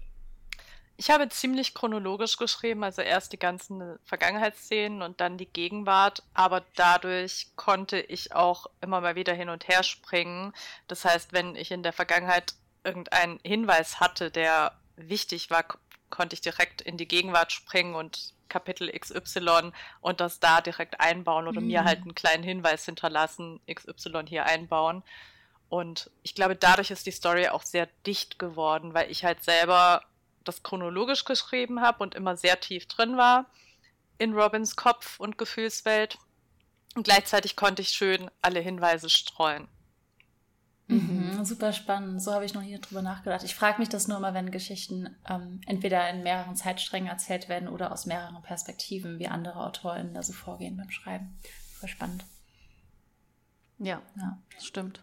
Ich 0.97 1.11
habe 1.11 1.29
ziemlich 1.31 1.75
chronologisch 1.75 2.37
geschrieben, 2.37 2.85
also 2.85 3.03
erst 3.03 3.33
die 3.33 3.41
ganzen 3.41 3.99
Vergangenheitsszenen 4.05 5.03
und 5.03 5.21
dann 5.21 5.39
die 5.39 5.47
Gegenwart, 5.47 6.23
aber 6.33 6.63
dadurch 6.77 7.49
konnte 7.57 7.99
ich 7.99 8.37
auch 8.37 8.67
immer 8.81 9.01
mal 9.01 9.17
wieder 9.17 9.35
hin 9.35 9.49
und 9.49 9.67
her 9.67 9.83
springen. 9.83 10.53
Das 10.87 11.05
heißt, 11.05 11.33
wenn 11.33 11.57
ich 11.57 11.73
in 11.73 11.83
der 11.83 11.93
Vergangenheit 11.93 12.55
irgendeinen 12.85 13.41
Hinweis 13.43 13.99
hatte, 13.99 14.31
der 14.31 14.79
wichtig 14.97 15.51
war, 15.51 15.65
konnte 16.11 16.35
ich 16.35 16.41
direkt 16.41 16.81
in 16.81 16.97
die 16.97 17.09
Gegenwart 17.09 17.53
springen 17.53 17.95
und 17.95 18.35
Kapitel 18.49 18.91
XY 18.91 19.73
und 20.01 20.21
das 20.21 20.41
da 20.41 20.61
direkt 20.61 21.01
einbauen 21.01 21.49
oder 21.49 21.61
mhm. 21.61 21.67
mir 21.67 21.85
halt 21.85 22.03
einen 22.03 22.15
kleinen 22.15 22.45
Hinweis 22.45 22.85
hinterlassen, 22.85 23.61
XY 23.73 24.25
hier 24.27 24.47
einbauen. 24.47 25.03
Und 25.69 26.11
ich 26.23 26.35
glaube, 26.35 26.55
dadurch 26.55 26.91
ist 26.91 27.07
die 27.07 27.11
Story 27.11 27.49
auch 27.49 27.65
sehr 27.65 27.89
dicht 28.07 28.39
geworden, 28.39 28.95
weil 28.95 29.11
ich 29.11 29.25
halt 29.25 29.43
selber 29.43 30.03
das 30.45 30.63
chronologisch 30.63 31.25
geschrieben 31.25 31.81
habe 31.81 32.05
und 32.05 32.15
immer 32.15 32.37
sehr 32.37 32.61
tief 32.61 32.87
drin 32.87 33.17
war 33.17 33.47
in 34.19 34.35
Robins 34.35 34.77
Kopf 34.77 35.21
und 35.21 35.39
Gefühlswelt. 35.39 36.19
Und 36.95 37.05
gleichzeitig 37.05 37.57
konnte 37.57 37.83
ich 37.83 37.91
schön 37.91 38.31
alle 38.41 38.61
Hinweise 38.61 39.11
streuen. 39.11 39.69
Mhm, 40.89 41.26
super 41.45 41.73
spannend. 41.73 42.23
So 42.23 42.33
habe 42.33 42.45
ich 42.45 42.55
noch 42.55 42.63
nie 42.63 42.79
drüber 42.81 43.03
nachgedacht. 43.03 43.45
Ich 43.45 43.55
frage 43.55 43.79
mich 43.79 43.89
das 43.89 44.09
nur 44.09 44.17
immer, 44.17 44.35
wenn 44.35 44.51
Geschichten 44.51 45.15
ähm, 45.29 45.61
entweder 45.67 46.09
in 46.11 46.23
mehreren 46.23 46.57
Zeitsträngen 46.57 47.09
erzählt 47.09 47.49
werden 47.49 47.69
oder 47.69 47.93
aus 47.93 48.07
mehreren 48.07 48.43
Perspektiven, 48.43 49.19
wie 49.19 49.29
andere 49.29 49.57
AutorInnen 49.65 50.15
da 50.15 50.23
so 50.23 50.33
vorgehen 50.33 50.77
beim 50.77 50.91
Schreiben. 50.91 51.39
Voll 51.79 51.89
spannend. 51.89 52.25
Ja, 53.79 54.01
ja. 54.17 54.39
das 54.55 54.65
stimmt. 54.65 55.03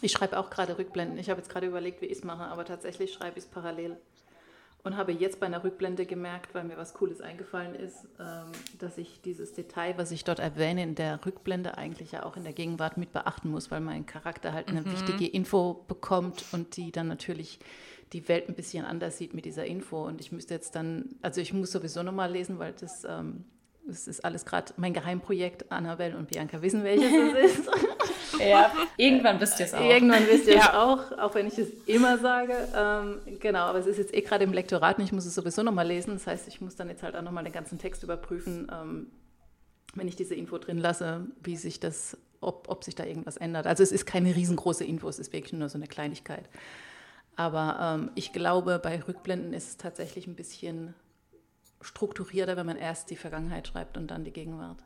Ich 0.00 0.12
schreibe 0.12 0.38
auch 0.38 0.50
gerade 0.50 0.78
Rückblenden. 0.78 1.18
Ich 1.18 1.30
habe 1.30 1.40
jetzt 1.40 1.50
gerade 1.50 1.66
überlegt, 1.66 2.00
wie 2.00 2.06
ich 2.06 2.18
es 2.18 2.24
mache, 2.24 2.44
aber 2.44 2.64
tatsächlich 2.64 3.12
schreibe 3.12 3.38
ich 3.38 3.44
es 3.44 3.50
parallel 3.50 4.00
und 4.84 4.96
habe 4.96 5.12
jetzt 5.12 5.40
bei 5.40 5.46
einer 5.46 5.64
Rückblende 5.64 6.06
gemerkt, 6.06 6.54
weil 6.54 6.64
mir 6.64 6.76
was 6.76 6.94
Cooles 6.94 7.20
eingefallen 7.20 7.74
ist, 7.74 8.06
ähm, 8.20 8.52
dass 8.78 8.96
ich 8.96 9.20
dieses 9.22 9.52
Detail, 9.52 9.98
was 9.98 10.10
ich 10.10 10.24
dort 10.24 10.38
erwähne, 10.38 10.82
in 10.82 10.94
der 10.94 11.24
Rückblende 11.24 11.76
eigentlich 11.76 12.12
ja 12.12 12.24
auch 12.24 12.36
in 12.36 12.44
der 12.44 12.52
Gegenwart 12.52 12.96
mit 12.96 13.12
beachten 13.12 13.50
muss, 13.50 13.70
weil 13.70 13.80
mein 13.80 14.06
Charakter 14.06 14.52
halt 14.52 14.68
eine 14.68 14.82
mhm. 14.82 14.92
wichtige 14.92 15.26
Info 15.26 15.84
bekommt 15.88 16.44
und 16.52 16.76
die 16.76 16.92
dann 16.92 17.08
natürlich 17.08 17.58
die 18.12 18.28
Welt 18.28 18.48
ein 18.48 18.54
bisschen 18.54 18.84
anders 18.84 19.18
sieht 19.18 19.34
mit 19.34 19.44
dieser 19.44 19.66
Info. 19.66 20.06
Und 20.06 20.20
ich 20.20 20.32
müsste 20.32 20.54
jetzt 20.54 20.74
dann, 20.74 21.16
also 21.22 21.40
ich 21.40 21.52
muss 21.52 21.72
sowieso 21.72 22.02
nochmal 22.02 22.30
lesen, 22.30 22.58
weil 22.58 22.72
das 22.72 23.04
ähm, 23.04 23.44
das 23.88 24.06
ist 24.06 24.24
alles 24.24 24.44
gerade 24.44 24.74
mein 24.76 24.92
Geheimprojekt. 24.92 25.72
Annabelle 25.72 26.16
und 26.16 26.28
Bianca 26.28 26.60
wissen, 26.60 26.84
welches 26.84 27.10
es 27.10 27.58
ist. 27.58 27.70
ja, 28.38 28.72
irgendwann 28.96 29.40
wisst 29.40 29.58
ihr 29.60 29.66
es 29.66 29.74
auch. 29.74 29.80
Irgendwann 29.80 30.26
wisst 30.26 30.46
ihr 30.46 30.56
es 30.56 30.64
ja. 30.64 30.82
auch, 30.82 31.18
auch 31.18 31.34
wenn 31.34 31.46
ich 31.46 31.58
es 31.58 31.68
immer 31.86 32.18
sage. 32.18 32.54
Ähm, 32.76 33.38
genau, 33.40 33.60
aber 33.60 33.78
es 33.78 33.86
ist 33.86 33.98
jetzt 33.98 34.14
eh 34.14 34.20
gerade 34.20 34.44
im 34.44 34.52
Lektorat 34.52 34.98
und 34.98 35.04
ich 35.04 35.12
muss 35.12 35.26
es 35.26 35.34
sowieso 35.34 35.62
nochmal 35.62 35.86
lesen. 35.86 36.14
Das 36.14 36.26
heißt, 36.26 36.48
ich 36.48 36.60
muss 36.60 36.76
dann 36.76 36.88
jetzt 36.88 37.02
halt 37.02 37.16
auch 37.16 37.22
nochmal 37.22 37.44
den 37.44 37.52
ganzen 37.52 37.78
Text 37.78 38.02
überprüfen, 38.02 38.70
ähm, 38.72 39.06
wenn 39.94 40.08
ich 40.08 40.16
diese 40.16 40.34
Info 40.34 40.58
drin 40.58 40.78
lasse, 40.78 41.26
wie 41.42 41.56
sich 41.56 41.80
das, 41.80 42.16
ob, 42.40 42.68
ob 42.68 42.84
sich 42.84 42.94
da 42.94 43.04
irgendwas 43.04 43.36
ändert. 43.36 43.66
Also 43.66 43.82
es 43.82 43.92
ist 43.92 44.06
keine 44.06 44.34
riesengroße 44.34 44.84
Info, 44.84 45.08
es 45.08 45.18
ist 45.18 45.32
wirklich 45.32 45.52
nur 45.52 45.68
so 45.68 45.78
eine 45.78 45.86
Kleinigkeit. 45.86 46.48
Aber 47.36 47.78
ähm, 47.80 48.10
ich 48.14 48.32
glaube, 48.32 48.80
bei 48.82 49.00
Rückblenden 49.00 49.52
ist 49.52 49.68
es 49.68 49.76
tatsächlich 49.76 50.26
ein 50.26 50.34
bisschen 50.34 50.94
strukturierter, 51.80 52.56
wenn 52.56 52.66
man 52.66 52.76
erst 52.76 53.10
die 53.10 53.16
Vergangenheit 53.16 53.68
schreibt 53.68 53.96
und 53.96 54.08
dann 54.08 54.24
die 54.24 54.32
Gegenwart. 54.32 54.84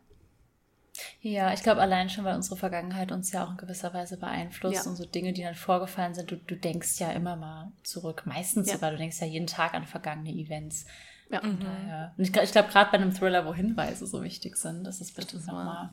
Ja, 1.20 1.52
ich 1.52 1.62
glaube 1.62 1.80
allein 1.80 2.10
schon, 2.10 2.24
weil 2.24 2.34
unsere 2.34 2.56
Vergangenheit 2.56 3.12
uns 3.12 3.32
ja 3.32 3.44
auch 3.44 3.50
in 3.50 3.56
gewisser 3.56 3.94
Weise 3.94 4.18
beeinflusst 4.18 4.84
ja. 4.84 4.90
und 4.90 4.96
so 4.96 5.06
Dinge, 5.06 5.32
die 5.32 5.42
dann 5.42 5.54
vorgefallen 5.54 6.14
sind, 6.14 6.30
du, 6.30 6.36
du 6.36 6.54
denkst 6.56 6.98
ja 7.00 7.12
immer 7.12 7.36
mal 7.36 7.72
zurück. 7.82 8.24
Meistens 8.26 8.68
ja. 8.68 8.74
sogar, 8.74 8.90
du 8.90 8.98
denkst 8.98 9.20
ja 9.20 9.26
jeden 9.26 9.46
Tag 9.46 9.74
an 9.74 9.86
vergangene 9.86 10.30
Events. 10.30 10.84
Ja. 11.30 11.42
Mhm. 11.42 11.60
Daher. 11.60 12.14
Und 12.16 12.24
ich, 12.24 12.36
ich 12.36 12.52
glaube, 12.52 12.68
gerade 12.68 12.90
bei 12.90 12.98
einem 12.98 13.14
Thriller, 13.14 13.46
wo 13.46 13.54
Hinweise 13.54 14.06
so 14.06 14.22
wichtig 14.22 14.56
sind, 14.56 14.84
das 14.84 15.00
ist 15.00 15.16
bitte 15.16 15.38
nochmal 15.38 15.90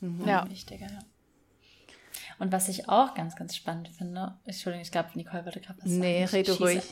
mhm. 0.00 0.26
ja. 0.26 0.48
wichtiger. 0.48 0.86
Ja. 0.86 1.00
Und 2.38 2.52
was 2.52 2.68
ich 2.68 2.88
auch 2.88 3.14
ganz, 3.14 3.36
ganz 3.36 3.54
spannend 3.54 3.88
finde, 3.88 4.34
Entschuldigung, 4.44 4.82
ich 4.82 4.90
glaube, 4.90 5.10
Nicole 5.14 5.44
wollte 5.44 5.60
gerade 5.60 5.78
was 5.78 5.88
sagen. 5.88 6.00
Nee, 6.00 6.24
rede 6.24 6.52
ruhig. 6.52 6.82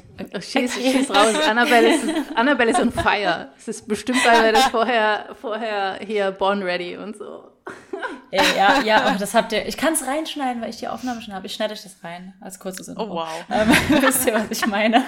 Schieß, 0.40 0.76
okay. 0.76 0.92
schieß 0.92 1.10
raus. 1.10 1.34
Annabelle 1.48 1.94
ist, 1.94 2.04
Annabelle 2.34 2.70
ist 2.70 2.80
on 2.80 2.92
fire. 2.92 3.50
Es 3.58 3.68
ist 3.68 3.88
bestimmt, 3.88 4.24
weil 4.24 4.44
wir 4.44 4.52
das 4.52 4.66
vorher, 4.66 5.34
vorher 5.40 5.98
hier 6.04 6.30
Born 6.30 6.62
Ready 6.62 6.96
und 6.96 7.16
so. 7.16 7.52
Ja, 8.30 8.82
ja, 8.82 9.16
das 9.18 9.34
habt 9.34 9.52
ihr. 9.52 9.66
Ich 9.66 9.76
kann 9.76 9.92
es 9.92 10.06
reinschneiden, 10.06 10.62
weil 10.62 10.70
ich 10.70 10.78
die 10.78 10.88
Aufnahme 10.88 11.20
schon 11.20 11.34
habe. 11.34 11.46
Ich 11.46 11.54
schneide 11.54 11.74
euch 11.74 11.82
das 11.82 12.02
rein 12.02 12.34
als 12.40 12.58
kurzes 12.58 12.88
Intro. 12.88 13.04
Oh, 13.04 13.14
wow. 13.16 13.44
Ähm, 13.50 13.68
wisst 14.02 14.26
ihr, 14.26 14.34
was 14.34 14.50
ich 14.50 14.66
meine? 14.66 15.04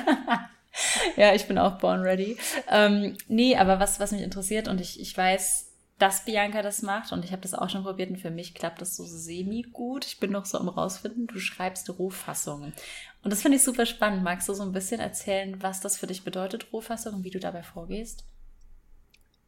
ja, 1.17 1.35
ich 1.35 1.47
bin 1.47 1.59
auch 1.59 1.79
born 1.79 2.00
ready. 2.00 2.37
Ähm, 2.71 3.17
nee, 3.29 3.57
aber 3.57 3.81
was, 3.81 3.99
was 4.00 4.12
mich 4.12 4.23
interessiert 4.23 4.69
und 4.69 4.81
ich, 4.81 5.00
ich 5.00 5.17
weiß, 5.17 5.74
dass 6.04 6.26
Bianca 6.26 6.61
das 6.61 6.82
macht 6.82 7.12
und 7.12 7.25
ich 7.25 7.32
habe 7.32 7.40
das 7.40 7.54
auch 7.54 7.70
schon 7.70 7.82
probiert 7.82 8.11
und 8.11 8.18
für 8.18 8.30
mich 8.30 8.54
klappt 8.54 8.82
das 8.82 8.94
so 8.94 9.04
semi 9.06 9.62
gut. 9.62 10.04
Ich 10.04 10.20
bin 10.20 10.32
noch 10.32 10.44
so 10.44 10.58
am 10.58 10.68
rausfinden, 10.68 11.26
du 11.26 11.38
schreibst 11.38 11.88
Rohfassungen. 11.99 12.75
Und 13.23 13.32
das 13.32 13.40
finde 13.40 13.56
ich 13.56 13.64
super 13.64 13.87
spannend. 13.87 14.23
Magst 14.23 14.46
du 14.46 14.52
so 14.52 14.64
ein 14.64 14.73
bisschen 14.73 15.00
erzählen, 15.00 15.62
was 15.62 15.80
das 15.80 15.96
für 15.96 16.06
dich 16.06 16.23
bedeutet, 16.23 16.75
Rohfassung 16.75 17.14
und 17.14 17.25
wie 17.25 17.30
du 17.30 17.40
dabei 17.40 17.62
vorgehst? 17.62 18.26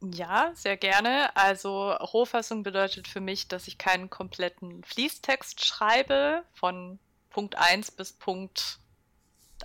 Ja, 0.00 0.50
sehr 0.54 0.78
gerne. 0.78 1.36
Also 1.36 1.90
Rohfassung 1.92 2.62
bedeutet 2.62 3.06
für 3.06 3.20
mich, 3.20 3.48
dass 3.48 3.68
ich 3.68 3.76
keinen 3.76 4.08
kompletten 4.08 4.82
Fließtext 4.82 5.62
schreibe 5.62 6.42
von 6.54 6.98
Punkt 7.28 7.58
1 7.58 7.90
bis 7.90 8.14
Punkt 8.14 8.78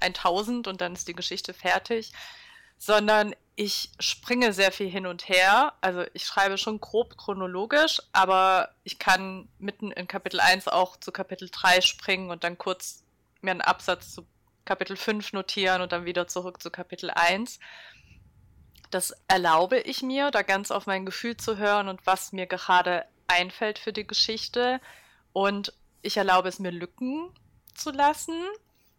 1000 0.01 0.67
und 0.67 0.81
dann 0.81 0.91
ist 0.91 1.07
die 1.07 1.15
Geschichte 1.15 1.53
fertig, 1.53 2.11
sondern 2.77 3.33
ich 3.55 3.91
springe 3.99 4.53
sehr 4.53 4.71
viel 4.71 4.89
hin 4.89 5.05
und 5.05 5.27
her. 5.27 5.73
Also 5.81 6.03
ich 6.13 6.25
schreibe 6.25 6.57
schon 6.57 6.79
grob 6.79 7.17
chronologisch, 7.17 8.01
aber 8.11 8.69
ich 8.83 8.97
kann 8.99 9.49
mitten 9.59 9.91
in 9.91 10.07
Kapitel 10.07 10.39
1 10.39 10.67
auch 10.67 10.97
zu 10.97 11.11
Kapitel 11.11 11.49
3 11.51 11.81
springen 11.81 12.31
und 12.31 12.43
dann 12.43 12.57
kurz 12.57 13.03
mir 13.41 13.51
einen 13.51 13.61
Absatz 13.61 14.13
zu 14.13 14.25
Kapitel 14.65 14.95
5 14.95 15.33
notieren 15.33 15.81
und 15.81 15.91
dann 15.91 16.05
wieder 16.05 16.27
zurück 16.27 16.61
zu 16.61 16.71
Kapitel 16.71 17.09
1. 17.09 17.59
Das 18.89 19.13
erlaube 19.27 19.79
ich 19.79 20.01
mir, 20.01 20.31
da 20.31 20.41
ganz 20.41 20.71
auf 20.71 20.85
mein 20.85 21.05
Gefühl 21.05 21.37
zu 21.37 21.57
hören 21.57 21.87
und 21.87 22.05
was 22.05 22.33
mir 22.33 22.45
gerade 22.45 23.05
einfällt 23.27 23.79
für 23.79 23.93
die 23.93 24.05
Geschichte. 24.05 24.79
Und 25.33 25.73
ich 26.01 26.17
erlaube 26.17 26.49
es 26.49 26.59
mir, 26.59 26.71
Lücken 26.71 27.29
zu 27.73 27.91
lassen. 27.91 28.35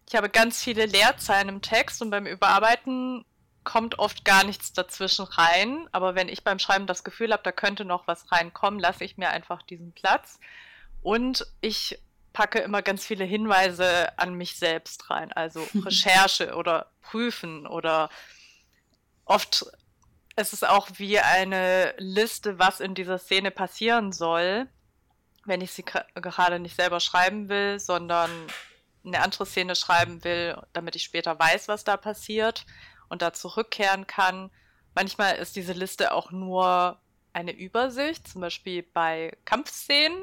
Ich 0.08 0.16
habe 0.16 0.28
ganz 0.28 0.62
viele 0.62 0.86
Leerzeilen 0.86 1.48
im 1.48 1.62
Text 1.62 2.02
und 2.02 2.10
beim 2.10 2.26
Überarbeiten 2.26 3.24
kommt 3.64 3.98
oft 3.98 4.24
gar 4.24 4.44
nichts 4.44 4.72
dazwischen 4.72 5.24
rein. 5.24 5.88
Aber 5.92 6.14
wenn 6.14 6.28
ich 6.28 6.44
beim 6.44 6.58
Schreiben 6.58 6.86
das 6.86 7.04
Gefühl 7.04 7.32
habe, 7.32 7.42
da 7.42 7.52
könnte 7.52 7.84
noch 7.84 8.06
was 8.06 8.30
reinkommen, 8.32 8.80
lasse 8.80 9.04
ich 9.04 9.16
mir 9.16 9.30
einfach 9.30 9.62
diesen 9.62 9.92
Platz. 9.92 10.38
Und 11.02 11.46
ich 11.60 11.98
packe 12.32 12.60
immer 12.60 12.82
ganz 12.82 13.04
viele 13.06 13.24
Hinweise 13.24 14.18
an 14.18 14.34
mich 14.34 14.56
selbst 14.56 15.10
rein. 15.10 15.32
Also 15.32 15.66
Recherche 15.74 16.54
oder 16.54 16.90
Prüfen 17.02 17.66
oder 17.66 18.08
oft 19.24 19.66
ist 20.36 20.52
es 20.52 20.64
auch 20.64 20.88
wie 20.96 21.18
eine 21.18 21.94
Liste, 21.98 22.58
was 22.58 22.80
in 22.80 22.94
dieser 22.94 23.18
Szene 23.18 23.50
passieren 23.50 24.12
soll, 24.12 24.66
wenn 25.44 25.60
ich 25.60 25.72
sie 25.72 25.84
gerade 25.84 26.58
nicht 26.58 26.76
selber 26.76 27.00
schreiben 27.00 27.48
will, 27.48 27.78
sondern 27.78 28.30
eine 29.04 29.20
andere 29.20 29.44
Szene 29.44 29.74
schreiben 29.74 30.24
will, 30.24 30.56
damit 30.72 30.96
ich 30.96 31.02
später 31.02 31.38
weiß, 31.38 31.68
was 31.68 31.84
da 31.84 31.96
passiert 31.96 32.64
und 33.12 33.20
da 33.20 33.34
zurückkehren 33.34 34.06
kann. 34.06 34.50
Manchmal 34.94 35.36
ist 35.36 35.54
diese 35.54 35.74
Liste 35.74 36.12
auch 36.12 36.30
nur 36.30 36.98
eine 37.34 37.52
Übersicht, 37.52 38.26
zum 38.26 38.40
Beispiel 38.40 38.82
bei 38.82 39.36
Kampfszenen, 39.44 40.16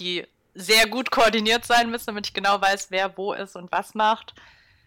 die 0.00 0.26
sehr 0.54 0.88
gut 0.88 1.10
koordiniert 1.10 1.66
sein 1.66 1.90
müssen, 1.90 2.06
damit 2.06 2.28
ich 2.28 2.32
genau 2.34 2.58
weiß, 2.62 2.90
wer 2.90 3.18
wo 3.18 3.34
ist 3.34 3.56
und 3.56 3.70
was 3.72 3.94
macht. 3.94 4.34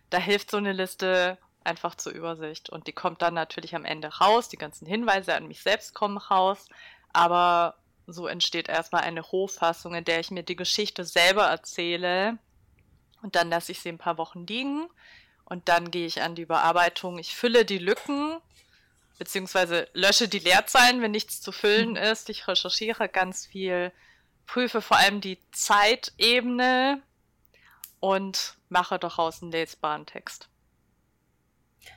Da 0.09 0.17
hilft 0.17 0.49
so 0.49 0.57
eine 0.57 0.73
Liste 0.73 1.37
einfach 1.63 1.93
zur 1.93 2.11
Übersicht. 2.11 2.71
Und 2.71 2.87
die 2.87 2.93
kommt 2.93 3.21
dann 3.21 3.35
natürlich 3.35 3.75
am 3.75 3.85
Ende 3.85 4.07
raus. 4.07 4.49
Die 4.49 4.57
ganzen 4.57 4.87
Hinweise 4.87 5.35
an 5.35 5.47
mich 5.47 5.61
selbst 5.61 5.93
kommen 5.93 6.17
raus. 6.17 6.65
Aber 7.13 7.75
so 8.07 8.25
entsteht 8.25 8.67
erstmal 8.67 9.01
eine 9.01 9.21
Rohfassung, 9.21 9.93
in 9.93 10.05
der 10.05 10.21
ich 10.21 10.31
mir 10.31 10.41
die 10.41 10.55
Geschichte 10.55 11.05
selber 11.05 11.45
erzähle. 11.45 12.39
Und 13.21 13.35
dann 13.35 13.51
lasse 13.51 13.73
ich 13.73 13.79
sie 13.79 13.89
ein 13.89 13.99
paar 13.99 14.17
Wochen 14.17 14.47
liegen. 14.47 14.89
Und 15.49 15.67
dann 15.67 15.91
gehe 15.91 16.05
ich 16.05 16.21
an 16.21 16.35
die 16.35 16.43
Überarbeitung. 16.43 17.17
Ich 17.17 17.35
fülle 17.35 17.65
die 17.65 17.79
Lücken, 17.79 18.39
beziehungsweise 19.17 19.87
lösche 19.93 20.27
die 20.27 20.39
Leerzeilen, 20.39 21.01
wenn 21.01 21.11
nichts 21.11 21.41
zu 21.41 21.51
füllen 21.51 21.91
mhm. 21.91 21.97
ist. 21.97 22.29
Ich 22.29 22.47
recherchiere 22.47 23.09
ganz 23.09 23.47
viel, 23.47 23.91
prüfe 24.45 24.81
vor 24.81 24.97
allem 24.97 25.21
die 25.21 25.39
Zeitebene 25.51 27.01
und 27.99 28.55
mache 28.69 28.99
daraus 28.99 29.41
einen 29.41 29.51
lesbaren 29.51 30.05
Text. 30.05 30.48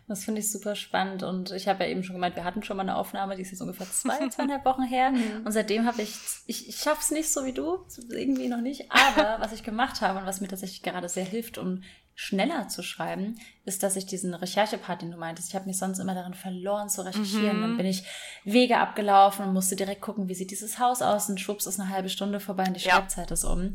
Das 0.08 0.24
finde 0.24 0.40
ich 0.40 0.50
super 0.50 0.74
spannend 0.74 1.22
und 1.22 1.50
ich 1.50 1.68
habe 1.68 1.84
ja 1.84 1.90
eben 1.90 2.02
schon 2.02 2.14
gemeint, 2.14 2.36
wir 2.36 2.44
hatten 2.44 2.62
schon 2.62 2.76
mal 2.76 2.82
eine 2.82 2.96
Aufnahme, 2.96 3.36
die 3.36 3.42
ist 3.42 3.50
jetzt 3.50 3.60
ungefähr 3.60 3.90
zwei, 3.90 4.28
zweieinhalb 4.28 4.64
Wochen 4.64 4.82
her 4.82 5.10
mhm. 5.10 5.44
und 5.44 5.52
seitdem 5.52 5.86
habe 5.86 6.02
ich, 6.02 6.14
ich, 6.46 6.68
ich 6.68 6.76
schaffe 6.76 7.00
es 7.00 7.10
nicht 7.10 7.32
so 7.32 7.44
wie 7.44 7.52
du, 7.52 7.84
irgendwie 8.10 8.48
noch 8.48 8.60
nicht, 8.60 8.90
aber 8.90 9.40
was 9.40 9.52
ich 9.52 9.62
gemacht 9.62 10.00
habe 10.00 10.18
und 10.18 10.26
was 10.26 10.40
mir 10.40 10.48
tatsächlich 10.48 10.82
gerade 10.82 11.08
sehr 11.08 11.24
hilft, 11.24 11.58
um 11.58 11.82
schneller 12.14 12.68
zu 12.68 12.82
schreiben, 12.82 13.38
ist, 13.64 13.82
dass 13.82 13.96
ich 13.96 14.06
diesen 14.06 14.34
Recherchepart, 14.34 15.02
den 15.02 15.10
du 15.10 15.16
meintest, 15.16 15.48
ich 15.48 15.54
habe 15.54 15.66
mich 15.66 15.78
sonst 15.78 15.98
immer 15.98 16.14
darin 16.14 16.34
verloren 16.34 16.88
zu 16.88 17.04
recherchieren. 17.04 17.56
Mhm. 17.56 17.62
Dann 17.62 17.76
bin 17.78 17.86
ich 17.86 18.04
Wege 18.44 18.78
abgelaufen 18.78 19.46
und 19.46 19.54
musste 19.54 19.76
direkt 19.76 20.02
gucken, 20.02 20.28
wie 20.28 20.34
sieht 20.34 20.50
dieses 20.50 20.78
Haus 20.78 21.00
aus 21.00 21.28
und 21.30 21.40
schwupps 21.40 21.66
ist 21.66 21.80
eine 21.80 21.88
halbe 21.88 22.10
Stunde 22.10 22.38
vorbei 22.38 22.64
und 22.66 22.76
die 22.76 22.84
ja. 22.84 22.92
Schreibzeit 22.92 23.30
ist 23.30 23.44
um. 23.44 23.74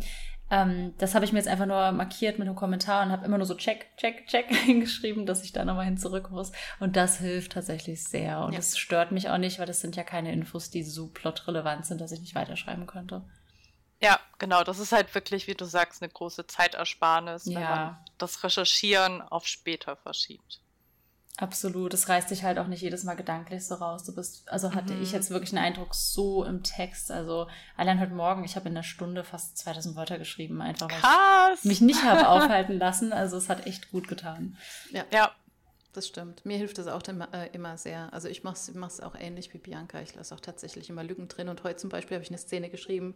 Ähm, 0.49 0.93
das 0.97 1.13
habe 1.13 1.25
ich 1.25 1.33
mir 1.33 1.39
jetzt 1.39 1.47
einfach 1.47 1.65
nur 1.65 1.91
markiert 1.91 2.39
mit 2.39 2.47
einem 2.47 2.55
Kommentar 2.55 3.05
und 3.05 3.11
habe 3.11 3.25
immer 3.25 3.37
nur 3.37 3.45
so 3.45 3.55
check, 3.55 3.87
check, 3.97 4.27
check 4.27 4.47
hingeschrieben, 4.55 5.25
dass 5.25 5.43
ich 5.43 5.51
da 5.51 5.65
nochmal 5.65 5.85
hin 5.85 5.97
zurück 5.97 6.29
muss. 6.31 6.51
Und 6.79 6.95
das 6.95 7.19
hilft 7.19 7.51
tatsächlich 7.53 8.03
sehr. 8.03 8.39
Und 8.39 8.57
es 8.57 8.73
ja. 8.73 8.79
stört 8.79 9.11
mich 9.11 9.29
auch 9.29 9.37
nicht, 9.37 9.59
weil 9.59 9.65
das 9.65 9.81
sind 9.81 9.95
ja 9.95 10.03
keine 10.03 10.31
Infos, 10.31 10.69
die 10.69 10.83
so 10.83 11.07
plotrelevant 11.07 11.85
sind, 11.85 11.99
dass 11.99 12.11
ich 12.11 12.21
nicht 12.21 12.35
weiterschreiben 12.35 12.87
könnte. 12.87 13.23
Ja, 14.01 14.19
genau. 14.37 14.63
Das 14.63 14.79
ist 14.79 14.91
halt 14.91 15.13
wirklich, 15.15 15.47
wie 15.47 15.55
du 15.55 15.65
sagst, 15.65 16.01
eine 16.01 16.11
große 16.11 16.47
Zeitersparnis, 16.47 17.45
ja. 17.45 17.55
wenn 17.55 17.63
man 17.63 17.97
das 18.17 18.43
Recherchieren 18.43 19.21
auf 19.21 19.47
später 19.47 19.95
verschiebt. 19.95 20.61
Absolut. 21.39 21.93
Es 21.93 22.09
reißt 22.09 22.31
dich 22.31 22.43
halt 22.43 22.57
auch 22.57 22.65
nicht 22.65 22.81
jedes 22.81 23.03
Mal 23.03 23.13
gedanklich 23.13 23.65
so 23.65 23.75
raus. 23.75 24.03
Du 24.03 24.13
bist, 24.13 24.49
also 24.49 24.73
hatte 24.73 24.95
mhm. 24.95 25.03
ich 25.03 25.11
jetzt 25.11 25.29
wirklich 25.29 25.55
einen 25.55 25.63
Eindruck 25.63 25.93
so 25.93 26.43
im 26.43 26.63
Text. 26.63 27.11
Also 27.11 27.47
allein 27.75 27.99
heute 27.99 28.13
Morgen, 28.13 28.43
ich 28.43 28.55
habe 28.55 28.67
in 28.67 28.75
einer 28.75 28.83
Stunde 28.83 29.23
fast 29.23 29.55
2000 29.59 29.95
Wörter 29.95 30.17
geschrieben, 30.17 30.61
einfach 30.61 30.89
weil 30.89 30.99
Krass. 30.99 31.59
ich 31.59 31.65
mich 31.65 31.81
nicht 31.81 32.03
habe 32.03 32.27
aufhalten 32.29 32.79
lassen. 32.79 33.13
Also 33.13 33.37
es 33.37 33.49
hat 33.49 33.67
echt 33.67 33.91
gut 33.91 34.07
getan. 34.07 34.57
Ja. 34.91 35.05
ja. 35.11 35.31
Das 35.93 36.07
stimmt. 36.07 36.45
Mir 36.45 36.57
hilft 36.57 36.77
das 36.79 36.87
auch 36.87 37.01
immer, 37.07 37.31
äh, 37.33 37.49
immer 37.53 37.77
sehr. 37.77 38.11
Also 38.13 38.27
ich 38.27 38.43
mache 38.43 38.55
es 38.55 38.99
auch 38.99 39.15
ähnlich 39.15 39.53
wie 39.53 39.57
Bianca. 39.59 40.01
Ich 40.01 40.15
lasse 40.15 40.33
auch 40.33 40.39
tatsächlich 40.39 40.89
immer 40.89 41.03
Lücken 41.03 41.27
drin. 41.27 41.49
Und 41.49 41.63
heute 41.63 41.77
zum 41.77 41.89
Beispiel 41.89 42.15
habe 42.15 42.23
ich 42.23 42.29
eine 42.29 42.37
Szene 42.37 42.69
geschrieben, 42.69 43.13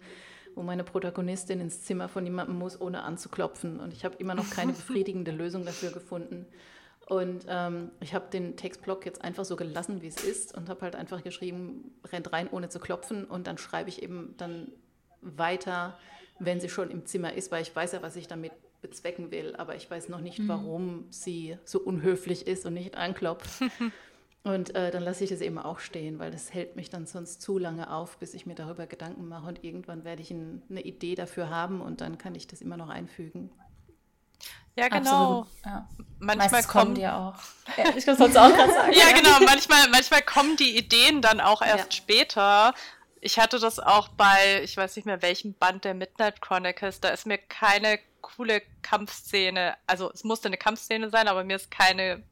wo 0.55 0.61
meine 0.63 0.83
Protagonistin 0.83 1.59
ins 1.59 1.83
Zimmer 1.83 2.07
von 2.07 2.23
jemandem 2.23 2.57
muss, 2.57 2.79
ohne 2.79 3.03
anzuklopfen. 3.03 3.79
Und 3.79 3.93
ich 3.93 4.05
habe 4.05 4.15
immer 4.17 4.35
noch 4.35 4.49
keine 4.49 4.73
befriedigende 4.73 5.31
Lösung 5.31 5.65
dafür 5.65 5.91
gefunden. 5.91 6.45
Und 7.07 7.45
ähm, 7.49 7.91
ich 7.99 8.13
habe 8.13 8.29
den 8.29 8.55
Textblock 8.55 9.05
jetzt 9.05 9.21
einfach 9.21 9.43
so 9.43 9.55
gelassen, 9.55 10.01
wie 10.01 10.07
es 10.07 10.23
ist 10.23 10.55
und 10.55 10.69
habe 10.69 10.81
halt 10.81 10.95
einfach 10.95 11.23
geschrieben, 11.23 11.93
rennt 12.11 12.31
rein, 12.31 12.47
ohne 12.49 12.69
zu 12.69 12.79
klopfen. 12.79 13.25
Und 13.25 13.47
dann 13.47 13.57
schreibe 13.57 13.89
ich 13.89 14.01
eben 14.01 14.35
dann 14.37 14.71
weiter, 15.21 15.97
wenn 16.39 16.59
sie 16.59 16.69
schon 16.69 16.89
im 16.89 17.05
Zimmer 17.05 17.33
ist, 17.33 17.51
weil 17.51 17.63
ich 17.63 17.75
weiß 17.75 17.91
ja, 17.93 18.01
was 18.01 18.15
ich 18.15 18.27
damit 18.27 18.53
bezwecken 18.81 19.31
will. 19.31 19.55
Aber 19.57 19.75
ich 19.75 19.89
weiß 19.89 20.09
noch 20.09 20.21
nicht, 20.21 20.39
mhm. 20.39 20.47
warum 20.47 21.05
sie 21.09 21.57
so 21.65 21.79
unhöflich 21.79 22.47
ist 22.47 22.65
und 22.65 22.75
nicht 22.75 22.95
anklopft. 22.95 23.61
Und 24.43 24.73
äh, 24.73 24.89
dann 24.89 25.03
lasse 25.03 25.23
ich 25.23 25.31
es 25.31 25.41
eben 25.41 25.59
auch 25.59 25.77
stehen, 25.79 26.17
weil 26.17 26.31
das 26.31 26.51
hält 26.51 26.75
mich 26.75 26.89
dann 26.89 27.05
sonst 27.05 27.43
zu 27.43 27.59
lange 27.59 27.93
auf, 27.93 28.17
bis 28.17 28.33
ich 28.33 28.47
mir 28.47 28.55
darüber 28.55 28.87
Gedanken 28.87 29.27
mache. 29.27 29.47
Und 29.47 29.63
irgendwann 29.63 30.03
werde 30.03 30.23
ich 30.23 30.31
ein, 30.31 30.63
eine 30.67 30.81
Idee 30.81 31.13
dafür 31.13 31.49
haben 31.49 31.79
und 31.79 32.01
dann 32.01 32.17
kann 32.17 32.33
ich 32.33 32.47
das 32.47 32.61
immer 32.61 32.75
noch 32.75 32.89
einfügen. 32.89 33.51
Ja, 34.75 34.87
genau. 34.87 35.47
Ja. 35.65 35.87
Manchmal 36.19 36.63
kommen 36.63 36.95
die 36.95 37.07
auch. 37.07 37.35
Ja, 37.77 37.95
ich 37.95 38.05
kann 38.05 38.15
es 38.15 38.21
auch 38.21 38.49
gerade 38.49 38.73
sagen. 38.73 38.93
ja, 38.93 39.11
genau. 39.11 39.39
Manchmal, 39.45 39.89
manchmal 39.89 40.21
kommen 40.21 40.55
die 40.55 40.77
Ideen 40.77 41.21
dann 41.21 41.41
auch 41.41 41.61
erst 41.61 41.93
ja. 41.93 41.97
später. 41.97 42.73
Ich 43.19 43.39
hatte 43.39 43.59
das 43.59 43.79
auch 43.79 44.07
bei, 44.09 44.61
ich 44.63 44.77
weiß 44.77 44.95
nicht 44.95 45.05
mehr 45.05 45.21
welchem 45.21 45.53
Band 45.53 45.83
der 45.83 45.93
Midnight 45.93 46.41
Chronicles, 46.41 46.99
da 46.99 47.09
ist 47.09 47.25
mir 47.25 47.37
keine 47.37 47.99
coole 48.21 48.61
Kampfszene, 48.81 49.75
also 49.85 50.11
es 50.11 50.23
musste 50.23 50.47
eine 50.47 50.57
Kampfszene 50.57 51.09
sein, 51.09 51.27
aber 51.27 51.43
mir 51.43 51.55
ist 51.55 51.69
keine 51.69 52.23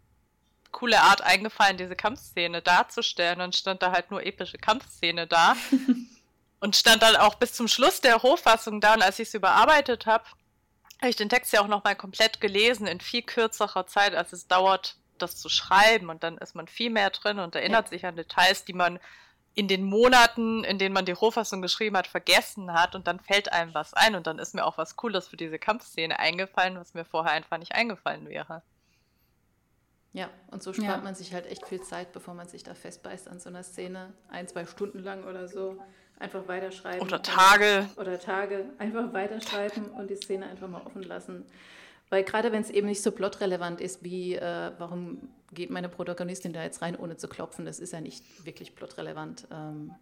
coole 0.71 0.99
Art 1.01 1.21
eingefallen, 1.21 1.77
diese 1.77 1.95
Kampfszene 1.95 2.61
darzustellen 2.61 3.41
und 3.41 3.55
stand 3.55 3.81
da 3.81 3.91
halt 3.91 4.09
nur 4.11 4.25
epische 4.25 4.57
Kampfszene 4.57 5.27
da. 5.27 5.55
und 6.59 6.75
stand 6.75 7.01
dann 7.01 7.15
auch 7.15 7.35
bis 7.35 7.53
zum 7.53 7.67
Schluss 7.67 8.01
der 8.01 8.21
Hochfassung 8.21 8.81
da 8.81 8.93
und 8.93 9.01
als 9.01 9.19
ich 9.19 9.29
es 9.29 9.33
überarbeitet 9.33 10.05
habe, 10.05 10.25
habe 10.99 11.09
ich 11.09 11.15
den 11.15 11.29
Text 11.29 11.53
ja 11.53 11.61
auch 11.61 11.67
nochmal 11.67 11.95
komplett 11.95 12.41
gelesen 12.41 12.87
in 12.87 12.99
viel 12.99 13.21
kürzerer 13.21 13.87
Zeit, 13.87 14.15
als 14.15 14.33
es 14.33 14.47
dauert, 14.47 14.97
das 15.17 15.37
zu 15.37 15.49
schreiben. 15.49 16.09
Und 16.09 16.23
dann 16.23 16.37
ist 16.37 16.55
man 16.55 16.67
viel 16.67 16.89
mehr 16.89 17.09
drin 17.09 17.39
und 17.39 17.55
erinnert 17.55 17.85
ja. 17.85 17.89
sich 17.89 18.05
an 18.05 18.15
Details, 18.15 18.65
die 18.65 18.73
man 18.73 18.99
in 19.55 19.67
den 19.67 19.83
Monaten, 19.83 20.63
in 20.63 20.77
denen 20.77 20.93
man 20.93 21.05
die 21.05 21.11
Rohfassung 21.11 21.61
geschrieben 21.61 21.97
hat, 21.97 22.07
vergessen 22.07 22.73
hat. 22.73 22.95
Und 22.95 23.07
dann 23.07 23.19
fällt 23.19 23.51
einem 23.51 23.73
was 23.73 23.93
ein. 23.93 24.15
Und 24.15 24.27
dann 24.27 24.39
ist 24.39 24.53
mir 24.53 24.65
auch 24.65 24.77
was 24.77 24.95
Cooles 24.95 25.27
für 25.27 25.37
diese 25.37 25.59
Kampfszene 25.59 26.19
eingefallen, 26.19 26.77
was 26.77 26.93
mir 26.93 27.05
vorher 27.05 27.33
einfach 27.33 27.57
nicht 27.57 27.73
eingefallen 27.73 28.27
wäre. 28.27 28.61
Ja, 30.11 30.29
und 30.47 30.63
so 30.63 30.73
spart 30.73 30.97
ja. 30.97 31.03
man 31.03 31.15
sich 31.15 31.33
halt 31.33 31.45
echt 31.45 31.67
viel 31.67 31.81
Zeit, 31.81 32.13
bevor 32.13 32.33
man 32.33 32.47
sich 32.47 32.63
da 32.63 32.73
festbeißt 32.73 33.27
an 33.27 33.39
so 33.39 33.49
einer 33.49 33.63
Szene. 33.63 34.13
Ein, 34.27 34.47
zwei 34.47 34.65
Stunden 34.65 34.99
lang 34.99 35.23
oder 35.23 35.47
so. 35.47 35.81
Einfach 36.19 36.47
weiterschreiben. 36.47 37.01
Oder 37.01 37.21
Tage. 37.21 37.89
Oder 37.95 38.19
Tage. 38.19 38.65
Einfach 38.77 39.13
weiterschreiben 39.13 39.85
und 39.91 40.09
die 40.09 40.17
Szene 40.17 40.47
einfach 40.47 40.67
mal 40.67 40.81
offen 40.85 41.01
lassen. 41.03 41.45
Weil 42.09 42.23
gerade 42.23 42.51
wenn 42.51 42.61
es 42.61 42.69
eben 42.69 42.87
nicht 42.87 43.01
so 43.01 43.11
plotrelevant 43.11 43.79
ist, 43.79 44.03
wie 44.03 44.35
äh, 44.35 44.71
warum 44.77 45.29
geht 45.53 45.69
meine 45.69 45.89
Protagonistin 45.89 46.53
da 46.53 46.63
jetzt 46.63 46.81
rein, 46.81 46.95
ohne 46.95 47.17
zu 47.17 47.27
klopfen, 47.27 47.65
das 47.65 47.79
ist 47.79 47.93
ja 47.93 48.01
nicht 48.01 48.45
wirklich 48.45 48.75
plotrelevant, 48.75 49.47
ähm, 49.51 49.93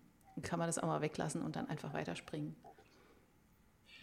kann 0.41 0.59
man 0.59 0.67
das 0.67 0.79
auch 0.79 0.87
mal 0.87 1.01
weglassen 1.01 1.41
und 1.41 1.55
dann 1.55 1.69
einfach 1.69 1.93
weiterspringen. 1.93 2.55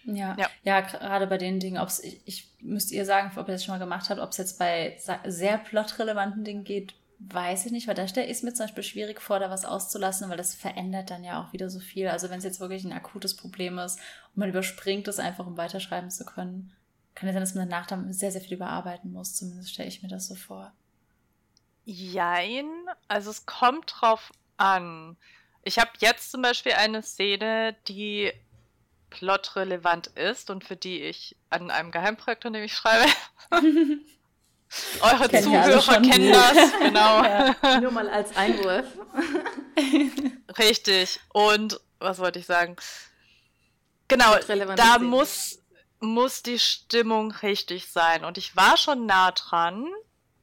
Ja, 0.04 0.36
ja, 0.38 0.48
ja 0.64 0.80
gerade 0.80 1.26
bei 1.26 1.38
den 1.38 1.60
Dingen, 1.60 1.80
ob's, 1.80 2.00
ich, 2.00 2.20
ich 2.26 2.48
müsst 2.60 2.92
ihr 2.92 3.06
sagen, 3.06 3.32
ob 3.36 3.48
ihr 3.48 3.52
das 3.52 3.64
schon 3.64 3.74
mal 3.74 3.78
gemacht 3.78 4.10
habt, 4.10 4.20
ob 4.20 4.30
es 4.30 4.36
jetzt 4.36 4.58
bei 4.58 4.98
sehr 5.26 5.58
plotrelevanten 5.58 6.44
Dingen 6.44 6.64
geht, 6.64 6.94
weiß 7.18 7.66
ich 7.66 7.72
nicht, 7.72 7.86
weil 7.86 7.94
da 7.94 8.08
stelle 8.08 8.26
ich 8.26 8.32
es 8.32 8.42
mir 8.42 8.52
zum 8.54 8.64
Beispiel 8.64 8.82
schwierig 8.82 9.20
vor, 9.20 9.38
da 9.38 9.50
was 9.50 9.64
auszulassen, 9.64 10.28
weil 10.28 10.36
das 10.36 10.54
verändert 10.54 11.10
dann 11.10 11.24
ja 11.24 11.42
auch 11.42 11.52
wieder 11.52 11.70
so 11.70 11.80
viel. 11.80 12.08
Also 12.08 12.30
wenn 12.30 12.38
es 12.38 12.44
jetzt 12.44 12.60
wirklich 12.60 12.84
ein 12.84 12.92
akutes 12.92 13.36
Problem 13.36 13.78
ist 13.78 13.98
und 13.98 14.38
man 14.38 14.48
überspringt 14.48 15.08
es 15.08 15.18
einfach, 15.18 15.46
um 15.46 15.56
weiterschreiben 15.56 16.10
zu 16.10 16.24
können, 16.24 16.72
kann 17.14 17.28
es 17.28 17.34
sein, 17.34 17.42
dass 17.42 17.54
man 17.54 17.68
danach 17.68 17.86
dann 17.86 18.12
sehr, 18.12 18.32
sehr 18.32 18.40
viel 18.40 18.54
überarbeiten 18.54 19.12
muss. 19.12 19.34
Zumindest 19.34 19.72
stelle 19.72 19.88
ich 19.88 20.02
mir 20.02 20.08
das 20.08 20.26
so 20.26 20.34
vor. 20.34 20.72
Jein, 21.84 22.68
also 23.08 23.30
es 23.30 23.46
kommt 23.46 23.94
drauf 24.00 24.32
an. 24.56 25.16
Ich 25.62 25.78
habe 25.78 25.90
jetzt 25.98 26.30
zum 26.30 26.42
Beispiel 26.42 26.72
eine 26.72 27.02
Szene, 27.02 27.76
die 27.88 28.32
plotrelevant 29.10 30.08
ist 30.08 30.50
und 30.50 30.64
für 30.64 30.76
die 30.76 31.00
ich 31.02 31.36
an 31.50 31.70
einem 31.70 31.90
Geheimprojekt, 31.90 32.44
an 32.46 32.52
dem 32.54 32.64
ich 32.64 32.74
schreibe, 32.74 33.08
Eure 35.00 35.28
Kennen 35.28 35.44
Zuhörer 35.44 36.00
kennen 36.00 36.32
das, 36.32 36.72
genau. 36.80 37.22
Ja, 37.22 37.80
nur 37.80 37.90
mal 37.90 38.08
als 38.08 38.36
Einwurf. 38.36 38.86
Richtig. 40.58 41.20
Und 41.32 41.80
was 41.98 42.18
wollte 42.18 42.38
ich 42.38 42.46
sagen? 42.46 42.76
Genau, 44.08 44.36
da 44.76 44.98
muss, 44.98 45.60
muss 46.00 46.42
die 46.42 46.58
Stimmung 46.58 47.32
richtig 47.32 47.90
sein. 47.90 48.24
Und 48.24 48.36
ich 48.36 48.54
war 48.54 48.76
schon 48.76 49.06
nah 49.06 49.30
dran. 49.32 49.86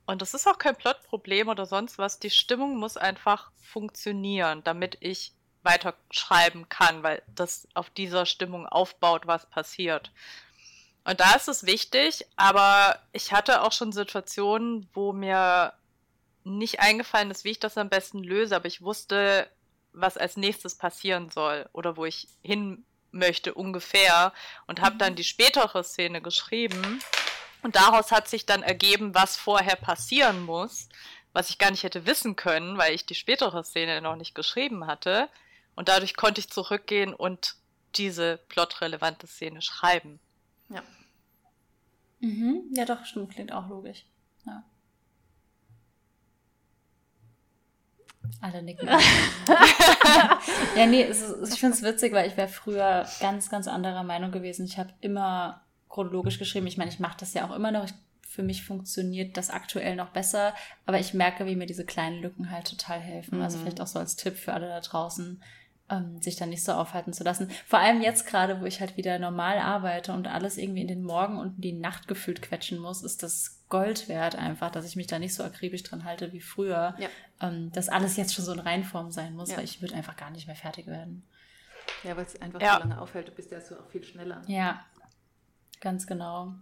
Und 0.08 0.22
das 0.22 0.34
ist 0.34 0.48
auch 0.48 0.58
kein 0.58 0.76
Plotproblem 0.76 1.48
oder 1.48 1.66
sonst 1.66 1.98
was. 1.98 2.20
Die 2.20 2.32
Stimmung 2.32 2.78
muss 2.78 2.98
einfach 2.98 3.52
funktionieren, 3.62 4.64
damit 4.64 4.98
ich 5.00 5.34
weiter 5.64 5.94
schreiben 6.10 6.68
kann, 6.70 7.04
weil 7.04 7.22
das 7.36 7.68
auf 7.76 7.90
dieser 7.92 8.26
Stimmung 8.26 8.66
aufbaut, 8.68 9.28
was 9.28 9.46
passiert. 9.46 10.12
Und 11.04 11.20
da 11.20 11.34
ist 11.34 11.48
es 11.48 11.66
wichtig, 11.66 12.26
aber 12.36 13.00
ich 13.12 13.32
hatte 13.34 13.64
auch 13.64 13.72
schon 13.72 13.92
Situationen, 13.92 14.88
wo 14.94 15.14
mir 15.14 15.74
nicht 16.44 16.80
eingefallen 16.80 17.32
ist, 17.32 17.44
wie 17.44 17.52
ich 17.52 17.60
das 17.60 17.78
am 17.78 17.90
besten 17.90 18.24
löse, 18.24 18.56
aber 18.56 18.68
ich 18.68 18.82
wusste, 18.82 19.50
was 19.94 20.18
als 20.18 20.38
nächstes 20.38 20.76
passieren 20.76 21.30
soll 21.30 21.68
oder 21.74 21.98
wo 21.98 22.06
ich 22.06 22.28
hin 22.44 22.86
möchte 23.12 23.54
ungefähr 23.54 24.34
und 24.68 24.82
habe 24.82 24.98
dann 24.98 25.14
mhm. 25.14 25.18
die 25.18 25.24
spätere 25.24 25.84
Szene 25.84 26.22
geschrieben 26.22 27.02
und 27.62 27.76
daraus 27.76 28.12
hat 28.12 28.28
sich 28.30 28.46
dann 28.46 28.64
ergeben, 28.64 29.14
was 29.14 29.38
vorher 29.38 29.76
passieren 29.76 30.44
muss, 30.44 30.88
was 31.34 31.50
ich 31.50 31.58
gar 31.58 31.72
nicht 31.72 31.84
hätte 31.84 32.06
wissen 32.06 32.36
können, 32.36 32.78
weil 32.78 32.94
ich 32.94 33.06
die 33.06 33.16
spätere 33.16 33.64
Szene 33.64 34.02
noch 34.02 34.16
nicht 34.16 34.34
geschrieben 34.34 34.88
hatte 34.88 35.30
und 35.76 35.90
dadurch 35.90 36.16
konnte 36.16 36.40
ich 36.40 36.50
zurückgehen 36.50 37.14
und 37.14 37.56
diese 37.96 38.38
plotrelevante 38.48 39.28
Szene 39.28 39.62
schreiben. 39.62 40.20
Ja. 40.74 40.84
Mhm. 42.20 42.64
Ja, 42.74 42.86
doch, 42.86 43.06
stimmt. 43.06 43.32
Klingt 43.32 43.52
auch 43.52 43.68
logisch. 43.68 44.06
Ja. 44.46 44.64
Alle 48.40 48.64
nicken. 48.64 48.88
ja, 50.76 50.86
nee, 50.88 51.04
ist, 51.04 51.24
ich 51.52 51.60
finde 51.60 51.76
es 51.76 51.84
witzig, 51.84 52.14
weil 52.14 52.28
ich 52.28 52.38
wäre 52.38 52.48
früher 52.48 53.06
ganz, 53.20 53.50
ganz 53.50 53.68
anderer 53.68 54.04
Meinung 54.04 54.32
gewesen. 54.32 54.66
Ich 54.66 54.78
habe 54.78 54.94
immer 55.02 55.66
chronologisch 55.90 56.40
geschrieben. 56.40 56.68
Ich 56.68 56.78
meine, 56.78 56.92
ich 56.92 57.00
mache 57.00 57.18
das 57.20 57.34
ja 57.34 57.48
auch 57.48 57.56
immer 57.56 57.72
noch. 57.72 57.86
Ich, 57.86 57.94
für 58.28 58.44
mich 58.44 58.64
funktioniert 58.64 59.36
das 59.36 59.50
aktuell 59.50 59.96
noch 59.96 60.10
besser, 60.10 60.56
aber 60.86 61.00
ich 61.00 61.14
merke, 61.14 61.46
wie 61.46 61.56
mir 61.56 61.66
diese 61.66 61.86
kleinen 61.86 62.22
Lücken 62.22 62.50
halt 62.50 62.68
total 62.68 63.00
helfen. 63.00 63.36
Also 63.36 63.38
mhm. 63.42 63.44
Also 63.44 63.58
vielleicht 63.60 63.82
auch 63.82 63.88
so 63.88 64.00
als 64.00 64.16
Tipp 64.16 64.38
für 64.38 64.54
alle 64.54 64.68
da 64.68 64.80
draußen 64.80 65.44
ähm, 65.92 66.22
sich 66.22 66.38
dann 66.38 66.50
nicht 66.50 66.64
so 66.64 66.72
aufhalten 66.72 67.14
zu 67.14 67.24
lassen. 67.24 67.52
Vor 67.68 67.80
allem 67.80 68.02
jetzt 68.02 68.26
gerade, 68.26 68.62
wo 68.62 68.66
ich 68.66 68.80
halt 68.80 68.98
wieder 68.98 69.20
normal 69.20 69.60
arbeite 69.60 70.14
und 70.14 70.28
alles 70.28 70.58
irgendwie 70.58 70.82
in 70.82 70.88
den 70.88 71.04
Morgen 71.04 71.38
und 71.38 71.56
in 71.58 71.62
die 71.62 71.74
Nacht 71.74 72.08
gefühlt 72.08 72.42
quetschen 72.42 72.80
muss, 72.80 73.04
ist 73.04 73.22
das 73.22 73.62
Gold 73.70 74.10
wert 74.10 74.36
einfach, 74.36 74.72
dass 74.72 74.86
ich 74.86 74.96
mich 74.96 75.08
da 75.08 75.20
nicht 75.20 75.34
so 75.34 75.44
akribisch 75.44 75.84
dran 75.84 76.04
halte 76.04 76.34
wie 76.34 76.42
früher, 76.42 76.96
ja. 76.98 77.10
ähm, 77.42 77.72
dass 77.72 77.90
alles 77.90 78.18
jetzt 78.18 78.34
schon 78.34 78.46
so 78.46 78.54
in 78.54 78.60
Reinform 78.60 79.12
sein 79.12 79.36
muss, 79.36 79.52
ja. 79.52 79.58
weil 79.58 79.66
ich 79.66 79.82
würde 79.82 79.96
einfach 79.96 80.16
gar 80.16 80.32
nicht 80.32 80.48
mehr 80.48 80.56
fertig 80.56 80.88
werden. 80.88 81.24
Ja, 82.04 82.16
weil 82.16 82.26
es 82.26 82.42
einfach 82.42 82.62
ja. 82.62 82.76
so 82.76 82.80
lange 82.80 83.02
aufhält, 83.02 83.28
du 83.28 83.32
bist 83.32 83.52
ja 83.52 83.62
so 83.62 83.76
auch 83.76 83.90
viel 83.90 84.04
schneller. 84.04 84.42
Ja, 84.48 84.86
ganz 85.82 86.08
genau. 86.08 86.54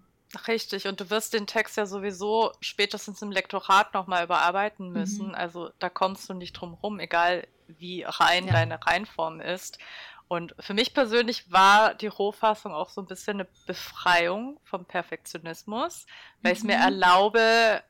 Richtig, 0.48 0.88
und 0.88 1.00
du 1.00 1.10
wirst 1.10 1.34
den 1.34 1.48
Text 1.48 1.76
ja 1.78 1.88
sowieso 1.88 2.52
spätestens 2.62 3.22
im 3.22 3.32
Lektorat 3.32 3.94
nochmal 3.96 4.24
überarbeiten 4.24 4.92
müssen. 4.92 5.30
Mhm. 5.30 5.36
Also 5.36 5.72
da 5.80 5.90
kommst 5.90 6.30
du 6.30 6.34
nicht 6.34 6.54
drum 6.54 6.76
rum, 6.76 7.00
egal 7.00 7.48
wie 7.68 8.04
rein 8.04 8.46
ja. 8.46 8.54
deine 8.54 8.86
Reinform 8.86 9.42
ist. 9.42 9.80
Und 10.28 10.54
für 10.60 10.76
mich 10.76 10.94
persönlich 10.94 11.52
war 11.52 11.96
die 11.96 12.08
Rohfassung 12.08 12.72
auch 12.72 12.90
so 12.90 13.02
ein 13.02 13.08
bisschen 13.08 13.38
eine 13.38 13.48
Befreiung 13.66 14.60
vom 14.64 14.86
Perfektionismus, 14.86 16.06
weil 16.44 16.52
mhm. 16.52 16.54
ich 16.54 16.60
es 16.60 16.64
mir 16.64 16.76
erlaube, 16.76 17.82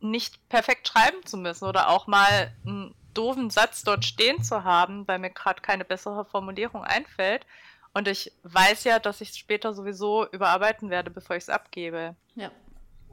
nicht 0.00 0.46
perfekt 0.50 0.88
schreiben 0.88 1.24
zu 1.24 1.38
müssen 1.38 1.64
oder 1.64 1.88
auch 1.88 2.06
mal 2.06 2.54
einen 2.66 2.94
doofen 3.14 3.48
Satz 3.48 3.82
dort 3.82 4.04
stehen 4.04 4.42
zu 4.42 4.64
haben, 4.64 5.08
weil 5.08 5.18
mir 5.18 5.30
gerade 5.30 5.62
keine 5.62 5.86
bessere 5.86 6.26
Formulierung 6.26 6.84
einfällt 6.84 7.46
und 7.96 8.08
ich 8.08 8.30
weiß 8.42 8.84
ja, 8.84 8.98
dass 8.98 9.22
ich 9.22 9.30
es 9.30 9.38
später 9.38 9.72
sowieso 9.72 10.26
überarbeiten 10.30 10.90
werde, 10.90 11.10
bevor 11.10 11.34
ich 11.34 11.44
es 11.44 11.48
abgebe. 11.48 12.14
Ja. 12.34 12.50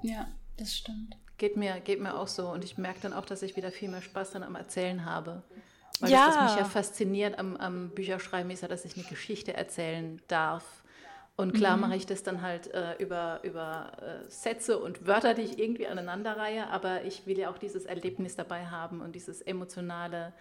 Ja, 0.01 0.27
das 0.57 0.75
stimmt. 0.75 1.15
Geht 1.37 1.55
mir, 1.55 1.79
geht 1.79 2.01
mir 2.01 2.13
auch 2.13 2.27
so. 2.27 2.49
Und 2.49 2.65
ich 2.65 2.77
merke 2.77 2.99
dann 2.99 3.13
auch, 3.13 3.25
dass 3.25 3.43
ich 3.43 3.55
wieder 3.55 3.71
viel 3.71 3.87
mehr 3.87 4.01
Spaß 4.01 4.31
dann 4.31 4.43
am 4.43 4.55
Erzählen 4.55 5.05
habe. 5.05 5.41
Weil 6.01 6.11
ja. 6.11 6.25
das, 6.25 6.35
was 6.35 6.51
mich 6.51 6.59
ja 6.59 6.65
fasziniert 6.65 7.39
am, 7.39 7.55
am 7.55 7.91
Bücherschreiben 7.91 8.51
ist 8.51 8.61
ja, 8.61 8.67
dass 8.67 8.83
ich 8.83 8.97
eine 8.97 9.05
Geschichte 9.05 9.53
erzählen 9.53 10.21
darf. 10.27 10.83
Und 11.37 11.53
klar 11.53 11.77
mhm. 11.77 11.83
mache 11.83 11.95
ich 11.95 12.05
das 12.05 12.23
dann 12.23 12.41
halt 12.41 12.67
äh, 12.73 12.95
über, 12.99 13.39
über 13.43 13.93
äh, 14.01 14.29
Sätze 14.29 14.79
und 14.79 15.07
Wörter, 15.07 15.33
die 15.33 15.43
ich 15.43 15.59
irgendwie 15.59 15.87
aneinanderreihe, 15.87 16.67
aber 16.67 17.05
ich 17.05 17.25
will 17.25 17.39
ja 17.39 17.49
auch 17.49 17.57
dieses 17.57 17.85
Erlebnis 17.85 18.35
dabei 18.35 18.65
haben 18.65 18.99
und 18.99 19.15
dieses 19.15 19.41
emotionale, 19.41 20.33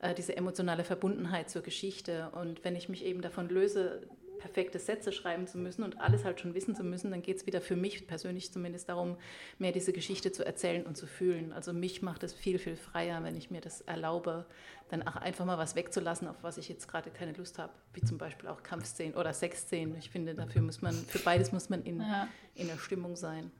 äh, 0.00 0.14
diese 0.14 0.36
emotionale 0.36 0.84
Verbundenheit 0.84 1.50
zur 1.50 1.62
Geschichte. 1.62 2.30
Und 2.30 2.64
wenn 2.64 2.76
ich 2.76 2.88
mich 2.88 3.04
eben 3.04 3.20
davon 3.20 3.48
löse, 3.48 4.02
perfekte 4.38 4.78
Sätze 4.78 5.12
schreiben 5.12 5.46
zu 5.46 5.58
müssen 5.58 5.82
und 5.82 6.00
alles 6.00 6.24
halt 6.24 6.40
schon 6.40 6.54
wissen 6.54 6.74
zu 6.74 6.84
müssen, 6.84 7.10
dann 7.10 7.22
geht 7.22 7.36
es 7.38 7.46
wieder 7.46 7.60
für 7.60 7.76
mich 7.76 8.06
persönlich 8.06 8.52
zumindest 8.52 8.88
darum, 8.88 9.16
mehr 9.58 9.72
diese 9.72 9.92
Geschichte 9.92 10.32
zu 10.32 10.46
erzählen 10.46 10.86
und 10.86 10.96
zu 10.96 11.06
fühlen. 11.06 11.52
Also 11.52 11.72
mich 11.72 12.02
macht 12.02 12.22
es 12.22 12.32
viel, 12.32 12.58
viel 12.58 12.76
freier, 12.76 13.22
wenn 13.24 13.36
ich 13.36 13.50
mir 13.50 13.60
das 13.60 13.80
erlaube, 13.82 14.46
dann 14.88 15.06
auch 15.06 15.16
einfach 15.16 15.44
mal 15.44 15.58
was 15.58 15.74
wegzulassen, 15.74 16.28
auf 16.28 16.36
was 16.42 16.56
ich 16.56 16.68
jetzt 16.68 16.88
gerade 16.88 17.10
keine 17.10 17.32
Lust 17.32 17.58
habe, 17.58 17.72
wie 17.92 18.00
zum 18.00 18.16
Beispiel 18.16 18.48
auch 18.48 18.62
Kampfszenen 18.62 19.14
oder 19.14 19.32
Sexszenen. 19.32 19.96
Ich 19.98 20.10
finde, 20.10 20.34
dafür 20.34 20.62
muss 20.62 20.80
man, 20.80 20.94
für 20.94 21.18
beides 21.18 21.52
muss 21.52 21.68
man 21.68 21.82
in, 21.82 22.00
ja. 22.00 22.28
in 22.54 22.68
der 22.68 22.78
Stimmung 22.78 23.16
sein. 23.16 23.50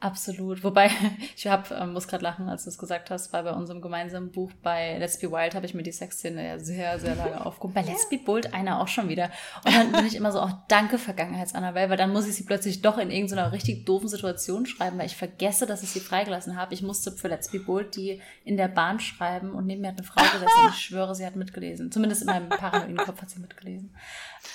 Absolut. 0.00 0.64
Wobei, 0.64 0.90
ich 1.36 1.46
hab, 1.46 1.70
ähm, 1.70 1.92
muss 1.92 2.08
gerade 2.08 2.24
lachen, 2.24 2.48
als 2.48 2.64
du 2.64 2.70
es 2.70 2.78
gesagt 2.78 3.10
hast, 3.10 3.34
weil 3.34 3.44
bei 3.44 3.52
unserem 3.52 3.82
gemeinsamen 3.82 4.32
Buch 4.32 4.50
bei 4.62 4.96
Let's 4.98 5.18
Be 5.18 5.30
Wild 5.30 5.54
habe 5.54 5.66
ich 5.66 5.74
mir 5.74 5.82
die 5.82 5.92
Sexszene 5.92 6.46
ja 6.46 6.58
sehr, 6.58 6.98
sehr 6.98 7.14
lange 7.16 7.44
aufgehoben. 7.46 7.74
Bei 7.74 7.82
Let's 7.82 8.08
Be 8.08 8.16
Bold 8.16 8.54
einer 8.54 8.80
auch 8.80 8.88
schon 8.88 9.10
wieder. 9.10 9.30
Und 9.64 9.74
dann 9.74 9.92
bin 9.92 10.06
ich 10.06 10.16
immer 10.16 10.32
so, 10.32 10.40
auch 10.40 10.50
oh, 10.50 10.58
danke 10.68 10.96
Vergangenheits-Annabelle, 10.96 11.90
weil 11.90 11.96
dann 11.98 12.14
muss 12.14 12.26
ich 12.26 12.34
sie 12.34 12.44
plötzlich 12.44 12.80
doch 12.80 12.96
in 12.96 13.10
irgendeiner 13.10 13.52
richtig 13.52 13.84
doofen 13.84 14.08
Situation 14.08 14.64
schreiben, 14.64 14.98
weil 14.98 15.06
ich 15.06 15.16
vergesse, 15.16 15.66
dass 15.66 15.82
ich 15.82 15.90
sie 15.90 16.00
freigelassen 16.00 16.56
habe. 16.56 16.72
Ich 16.72 16.80
musste 16.80 17.12
für 17.12 17.28
Let's 17.28 17.50
Be 17.50 17.60
Bold 17.60 17.94
die 17.94 18.22
in 18.44 18.56
der 18.56 18.68
Bahn 18.68 19.00
schreiben 19.00 19.50
und 19.52 19.66
neben 19.66 19.82
mir 19.82 19.88
hat 19.88 19.98
eine 19.98 20.06
Frau 20.06 20.22
gesessen 20.22 20.64
und 20.64 20.70
ich 20.74 20.80
schwöre, 20.80 21.14
sie 21.14 21.26
hat 21.26 21.36
mitgelesen. 21.36 21.92
Zumindest 21.92 22.22
in 22.22 22.28
meinem 22.28 22.48
paranoiden 22.48 22.96
Kopf 22.96 23.20
hat 23.20 23.28
sie 23.28 23.40
mitgelesen. 23.40 23.94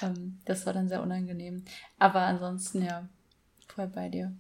Ähm, 0.01 0.39
das 0.45 0.65
war 0.65 0.73
dann 0.73 0.89
sehr 0.89 1.03
unangenehm. 1.03 1.63
Aber 1.99 2.21
ansonsten, 2.21 2.84
ja, 2.84 3.08
voll 3.67 3.88
bei 3.88 4.10
dir. 4.10 4.31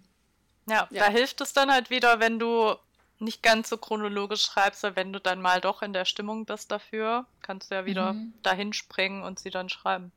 Ja, 0.67 0.87
ja, 0.89 1.05
da 1.05 1.09
hilft 1.09 1.41
es 1.41 1.53
dann 1.53 1.71
halt 1.71 1.89
wieder, 1.89 2.19
wenn 2.19 2.39
du 2.39 2.75
nicht 3.19 3.43
ganz 3.43 3.69
so 3.69 3.77
chronologisch 3.77 4.43
schreibst, 4.43 4.83
weil 4.83 4.95
wenn 4.95 5.13
du 5.13 5.19
dann 5.19 5.41
mal 5.41 5.61
doch 5.61 5.81
in 5.81 5.93
der 5.93 6.05
Stimmung 6.05 6.45
bist 6.45 6.71
dafür, 6.71 7.25
kannst 7.41 7.71
du 7.71 7.75
ja 7.75 7.85
wieder 7.85 8.13
mhm. 8.13 8.33
dahin 8.43 8.73
springen 8.73 9.23
und 9.23 9.39
sie 9.39 9.49
dann 9.49 9.69
schreiben. 9.69 10.11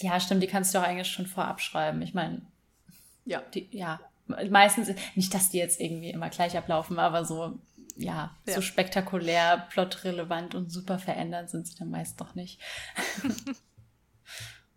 Ja, 0.00 0.18
stimmt, 0.18 0.42
die 0.42 0.46
kannst 0.46 0.74
du 0.74 0.78
auch 0.78 0.82
eigentlich 0.82 1.10
schon 1.10 1.26
vorab 1.26 1.60
schreiben. 1.60 2.02
Ich 2.02 2.14
meine, 2.14 2.42
ja, 3.24 3.40
die, 3.54 3.68
ja, 3.70 4.00
meistens, 4.26 4.90
nicht, 5.14 5.32
dass 5.34 5.50
die 5.50 5.58
jetzt 5.58 5.80
irgendwie 5.80 6.10
immer 6.10 6.30
gleich 6.30 6.56
ablaufen, 6.56 6.98
aber 6.98 7.24
so, 7.24 7.58
ja, 7.96 8.34
ja. 8.46 8.54
so 8.54 8.62
spektakulär, 8.62 9.68
plotrelevant 9.70 10.54
und 10.54 10.70
super 10.70 10.98
verändert 10.98 11.50
sind 11.50 11.66
sie 11.66 11.76
dann 11.76 11.90
meist 11.90 12.20
doch 12.20 12.34
nicht. 12.34 12.60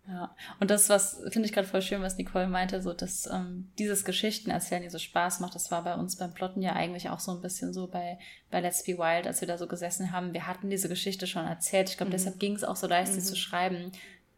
Ja, 0.06 0.36
und 0.60 0.70
das, 0.70 0.90
was 0.90 1.22
finde 1.30 1.48
ich 1.48 1.54
gerade 1.54 1.66
voll 1.66 1.80
schön, 1.80 2.02
was 2.02 2.18
Nicole 2.18 2.46
meinte, 2.46 2.82
so 2.82 2.92
dass 2.92 3.26
ähm, 3.26 3.70
dieses 3.78 4.04
Geschichten 4.04 4.50
erzählen, 4.50 4.82
die 4.82 4.90
so 4.90 4.98
Spaß 4.98 5.40
macht, 5.40 5.54
das 5.54 5.70
war 5.70 5.82
bei 5.82 5.94
uns 5.94 6.16
beim 6.16 6.34
Plotten 6.34 6.60
ja 6.60 6.74
eigentlich 6.74 7.08
auch 7.08 7.20
so 7.20 7.32
ein 7.32 7.40
bisschen 7.40 7.72
so 7.72 7.86
bei, 7.86 8.18
bei 8.50 8.60
Let's 8.60 8.84
Be 8.84 8.98
Wild, 8.98 9.26
als 9.26 9.40
wir 9.40 9.48
da 9.48 9.56
so 9.56 9.66
gesessen 9.66 10.12
haben. 10.12 10.34
Wir 10.34 10.46
hatten 10.46 10.68
diese 10.68 10.90
Geschichte 10.90 11.26
schon 11.26 11.46
erzählt. 11.46 11.88
Ich 11.88 11.96
glaube, 11.96 12.10
mhm. 12.10 12.16
deshalb 12.16 12.38
ging 12.38 12.54
es 12.54 12.64
auch 12.64 12.76
so 12.76 12.86
leicht, 12.86 13.12
sie 13.12 13.20
mhm. 13.20 13.24
zu 13.24 13.36
schreiben. 13.36 13.92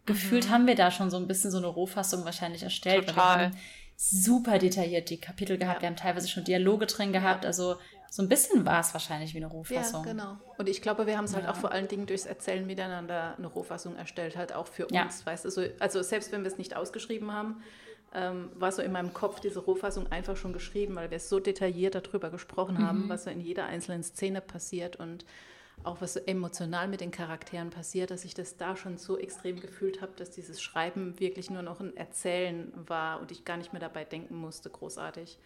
Gefühlt 0.05 0.47
mhm. 0.47 0.51
haben 0.53 0.67
wir 0.69 0.77
da 0.77 0.93
schon 0.93 1.11
so 1.11 1.17
ein 1.17 1.27
bisschen 1.27 1.51
so 1.51 1.59
eine 1.59 1.67
Rohfassung 1.67 2.25
wahrscheinlich 2.25 2.63
erstellt. 2.63 3.09
Total. 3.09 3.17
Weil 3.17 3.39
wir 3.39 3.47
haben 3.47 3.57
super 3.97 4.59
detailliert 4.59 5.11
die 5.11 5.19
Kapitel 5.21 5.59
gehabt. 5.59 5.79
Ja. 5.79 5.83
Wir 5.83 5.89
haben 5.89 5.97
teilweise 5.97 6.29
schon 6.29 6.45
Dialoge 6.45 6.87
drin 6.87 7.13
gehabt. 7.13 7.45
Also 7.45 7.77
so 8.11 8.23
ein 8.23 8.29
bisschen 8.29 8.65
war 8.65 8.81
es 8.81 8.93
wahrscheinlich 8.93 9.35
wie 9.35 9.39
eine 9.39 9.49
Rohfassung. 9.49 10.05
Ja, 10.05 10.13
genau. 10.13 10.37
Und 10.59 10.69
ich 10.69 10.81
glaube, 10.81 11.07
wir 11.07 11.17
haben 11.17 11.25
es 11.25 11.35
halt 11.35 11.47
auch 11.49 11.57
vor 11.57 11.73
allen 11.73 11.89
Dingen 11.89 12.07
durchs 12.07 12.27
Erzählen 12.27 12.67
miteinander 12.67 13.35
eine 13.37 13.47
Rohfassung 13.47 13.97
erstellt, 13.97 14.37
halt 14.37 14.55
auch 14.55 14.67
für 14.67 14.87
uns, 14.87 14.95
ja. 14.95 15.09
weißt 15.25 15.45
du. 15.45 15.51
So, 15.51 15.63
also 15.81 16.03
selbst 16.03 16.33
wenn 16.33 16.43
wir 16.43 16.51
es 16.51 16.59
nicht 16.59 16.77
ausgeschrieben 16.77 17.33
haben, 17.33 17.63
ähm, 18.15 18.51
war 18.55 18.73
so 18.73 18.83
in 18.83 18.93
meinem 18.93 19.13
Kopf 19.13 19.41
diese 19.41 19.61
Rohfassung 19.61 20.11
einfach 20.11 20.37
schon 20.37 20.53
geschrieben, 20.53 20.95
weil 20.97 21.11
wir 21.11 21.21
so 21.21 21.41
detailliert 21.41 21.95
darüber 21.95 22.31
gesprochen 22.31 22.87
haben, 22.87 23.05
mhm. 23.05 23.09
was 23.09 23.25
so 23.25 23.31
in 23.31 23.41
jeder 23.41 23.67
einzelnen 23.67 24.03
Szene 24.03 24.41
passiert 24.41 24.97
und 24.97 25.25
auch 25.85 26.01
was 26.01 26.15
so 26.15 26.21
emotional 26.21 26.89
mit 26.89 27.01
den 27.01 27.11
Charakteren 27.11 27.71
passiert, 27.71 28.11
dass 28.11 28.25
ich 28.25 28.35
das 28.35 28.57
da 28.57 28.77
schon 28.77 28.97
so 28.97 29.19
extrem 29.19 29.61
gefühlt 29.61 30.01
habe, 30.01 30.13
dass 30.17 30.31
dieses 30.31 30.63
Schreiben 30.63 31.21
wirklich 31.21 31.51
nur 31.51 31.63
noch 31.63 31.81
ein 31.81 31.97
Erzählen 31.97 32.73
war 32.75 33.21
und 33.21 33.31
ich 33.31 33.45
gar 33.45 33.57
nicht 33.57 33.73
mehr 33.73 33.81
dabei 33.81 34.05
denken 34.05 34.37
musste, 34.37 34.71
großartig. 34.71 35.39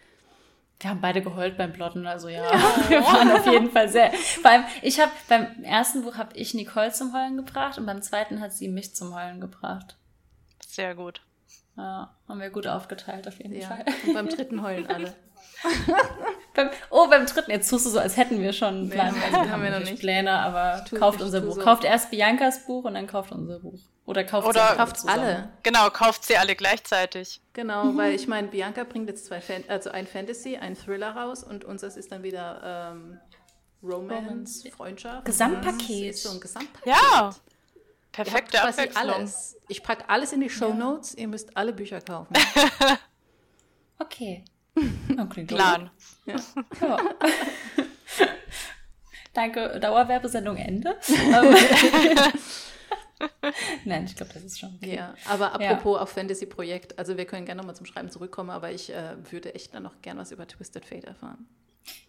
Wir 0.81 0.91
haben 0.91 1.01
beide 1.03 1.21
geheult 1.21 1.59
beim 1.59 1.75
Plotten, 1.75 2.07
also 2.07 2.29
ja, 2.29 2.43
ja. 2.43 2.53
wir 2.89 3.03
waren 3.03 3.31
auf 3.33 3.47
jeden 3.47 3.71
Fall 3.71 3.89
sehr. 3.91 4.11
Vor 4.13 4.51
allem, 4.51 4.65
ich 4.81 4.99
habe 4.99 5.13
beim 5.29 5.63
ersten 5.63 6.03
Buch 6.03 6.17
habe 6.17 6.35
ich 6.35 6.55
Nicole 6.55 6.91
zum 6.91 7.13
Heulen 7.13 7.37
gebracht 7.37 7.77
und 7.77 7.85
beim 7.85 8.01
zweiten 8.01 8.41
hat 8.41 8.53
sie 8.53 8.69
mich 8.69 8.95
zum 8.95 9.15
Heulen 9.15 9.41
gebracht. 9.41 9.97
Sehr 10.67 10.95
gut. 10.95 11.21
Ja, 11.77 12.15
haben 12.29 12.41
wir 12.41 12.51
gut 12.51 12.67
aufgeteilt 12.67 13.29
auf 13.29 13.39
jeden 13.39 13.55
ja. 13.55 13.69
Fall. 13.69 13.85
Und 14.07 14.15
beim 14.15 14.29
dritten 14.29 14.63
heulen 14.63 14.87
alle. 14.87 15.15
beim, 16.55 16.71
oh, 16.91 17.09
beim 17.09 17.27
dritten, 17.27 17.51
jetzt 17.51 17.69
tust 17.69 17.87
du 17.87 17.91
so, 17.91 17.99
als 17.99 18.17
hätten 18.17 18.41
wir 18.41 18.53
schon 18.53 18.75
einen 18.75 18.91
Plan. 18.91 19.15
Nee, 19.15 19.37
also, 19.37 19.51
haben 19.51 19.63
wir 19.63 19.71
noch 19.71 19.81
nicht 19.81 19.99
Pläne, 19.99 20.31
aber 20.31 20.85
kauft 20.99 21.21
unser 21.21 21.43
Buch. 21.43 21.55
So. 21.55 21.61
Kauft 21.61 21.85
erst 21.85 22.11
Biancas 22.11 22.67
Buch 22.67 22.85
und 22.85 22.95
dann 22.95 23.07
kauft 23.07 23.33
unser 23.33 23.61
Buch. 23.61 23.79
Oder 24.11 24.25
kauft 24.25 24.49
Oder 24.49 24.71
sie 24.71 24.77
kauft 24.77 25.09
alle. 25.09 25.51
Genau, 25.63 25.89
kauft 25.91 26.25
sie 26.25 26.37
alle 26.37 26.57
gleichzeitig. 26.57 27.41
Genau, 27.53 27.85
mhm. 27.85 27.97
weil 27.97 28.13
ich 28.13 28.27
meine, 28.27 28.49
Bianca 28.49 28.83
bringt 28.83 29.09
jetzt 29.09 29.27
zwei, 29.27 29.41
Fan 29.41 29.63
also 29.69 29.91
ein 29.91 30.09
Fantasy, 30.09 30.57
ein 30.57 30.77
Thriller 30.77 31.15
raus 31.15 31.45
und 31.45 31.65
unseres 31.65 31.97
ist 31.97 32.11
dann 32.11 32.25
wieder 32.25 32.91
ähm, 32.93 33.21
Romance, 33.85 34.69
Freundschaft. 34.77 35.25
Gesamtpaket. 35.27 36.15
Ist 36.15 36.25
so 36.25 36.33
ein 36.33 36.41
Gesamtpaket. 36.41 36.93
Ja. 36.93 37.31
Perfekte 38.11 38.61
Abwechslung. 38.61 38.97
alles. 38.97 39.57
Ich 39.69 39.81
packe 39.85 40.09
alles 40.09 40.33
in 40.33 40.41
die 40.41 40.51
Show 40.51 40.75
Notes. 40.75 41.13
Ja. 41.13 41.21
Ihr 41.21 41.29
müsst 41.29 41.57
alle 41.57 41.73
Bücher 41.73 42.01
kaufen. 42.01 42.35
okay. 44.01 44.45
okay 45.21 45.45
Plan. 45.45 45.89
Ja. 46.27 46.35
ja. 46.81 46.99
Danke. 49.33 49.79
Dauerwerbesendung 49.79 50.57
Ende. 50.57 50.97
Nein, 53.85 54.05
ich 54.05 54.17
glaube, 54.17 54.33
das 54.33 54.45
ist 54.45 54.59
schon 54.59 54.75
okay. 54.77 54.97
Ja, 54.97 55.15
aber 55.29 55.53
apropos 55.55 55.97
ja. 55.97 56.03
auf 56.03 56.11
Fantasy-Projekt, 56.11 56.99
also 56.99 57.17
wir 57.17 57.25
können 57.27 57.47
gerne 57.47 57.59
nochmal 57.59 57.77
zum 57.77 57.87
Schreiben 57.87 58.11
zurückkommen, 58.11 58.51
aber 58.51 58.71
ich 58.71 58.93
äh, 58.93 59.17
würde 59.31 59.55
echt 59.55 59.75
dann 59.75 59.83
noch 59.83 60.01
gern 60.03 60.19
was 60.19 60.33
über 60.33 60.47
Twisted 60.47 60.85
Fate 60.85 61.05
erfahren. 61.05 61.47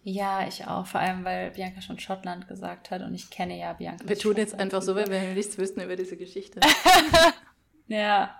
Ja, 0.04 0.46
ich 0.46 0.66
auch, 0.66 0.86
vor 0.86 1.00
allem, 1.00 1.24
weil 1.24 1.50
Bianca 1.52 1.80
schon 1.80 1.98
Schottland 1.98 2.48
gesagt 2.48 2.90
hat 2.90 3.02
und 3.02 3.14
ich 3.14 3.30
kenne 3.30 3.58
ja 3.58 3.72
Bianca. 3.72 4.08
Wir 4.08 4.18
tun 4.18 4.36
jetzt 4.36 4.58
einfach 4.58 4.82
so, 4.82 4.94
wenn 4.94 5.10
wir 5.10 5.20
nichts 5.34 5.58
wüssten 5.58 5.80
über 5.80 5.96
diese 5.96 6.16
Geschichte. 6.16 6.60
ja. 7.86 8.36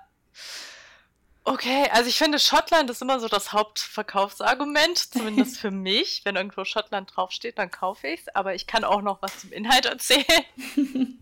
Okay, 1.45 1.89
also 1.91 2.09
ich 2.09 2.19
finde, 2.19 2.39
Schottland 2.39 2.89
ist 2.91 3.03
immer 3.03 3.19
so 3.19 3.27
das 3.27 3.53
Hauptverkaufsargument, 3.53 4.97
zumindest 4.97 5.59
für 5.59 5.73
mich. 5.73 6.25
Wenn 6.25 6.37
irgendwo 6.37 6.65
Schottland 6.65 7.11
draufsteht, 7.15 7.59
dann 7.59 7.71
kaufe 7.71 8.09
ich 8.09 8.21
es, 8.21 8.29
aber 8.35 8.55
ich 8.55 8.69
kann 8.69 8.85
auch 8.85 9.03
noch 9.03 9.23
was 9.23 9.41
zum 9.41 9.53
Inhalt 9.53 9.87
erzählen. 9.87 11.19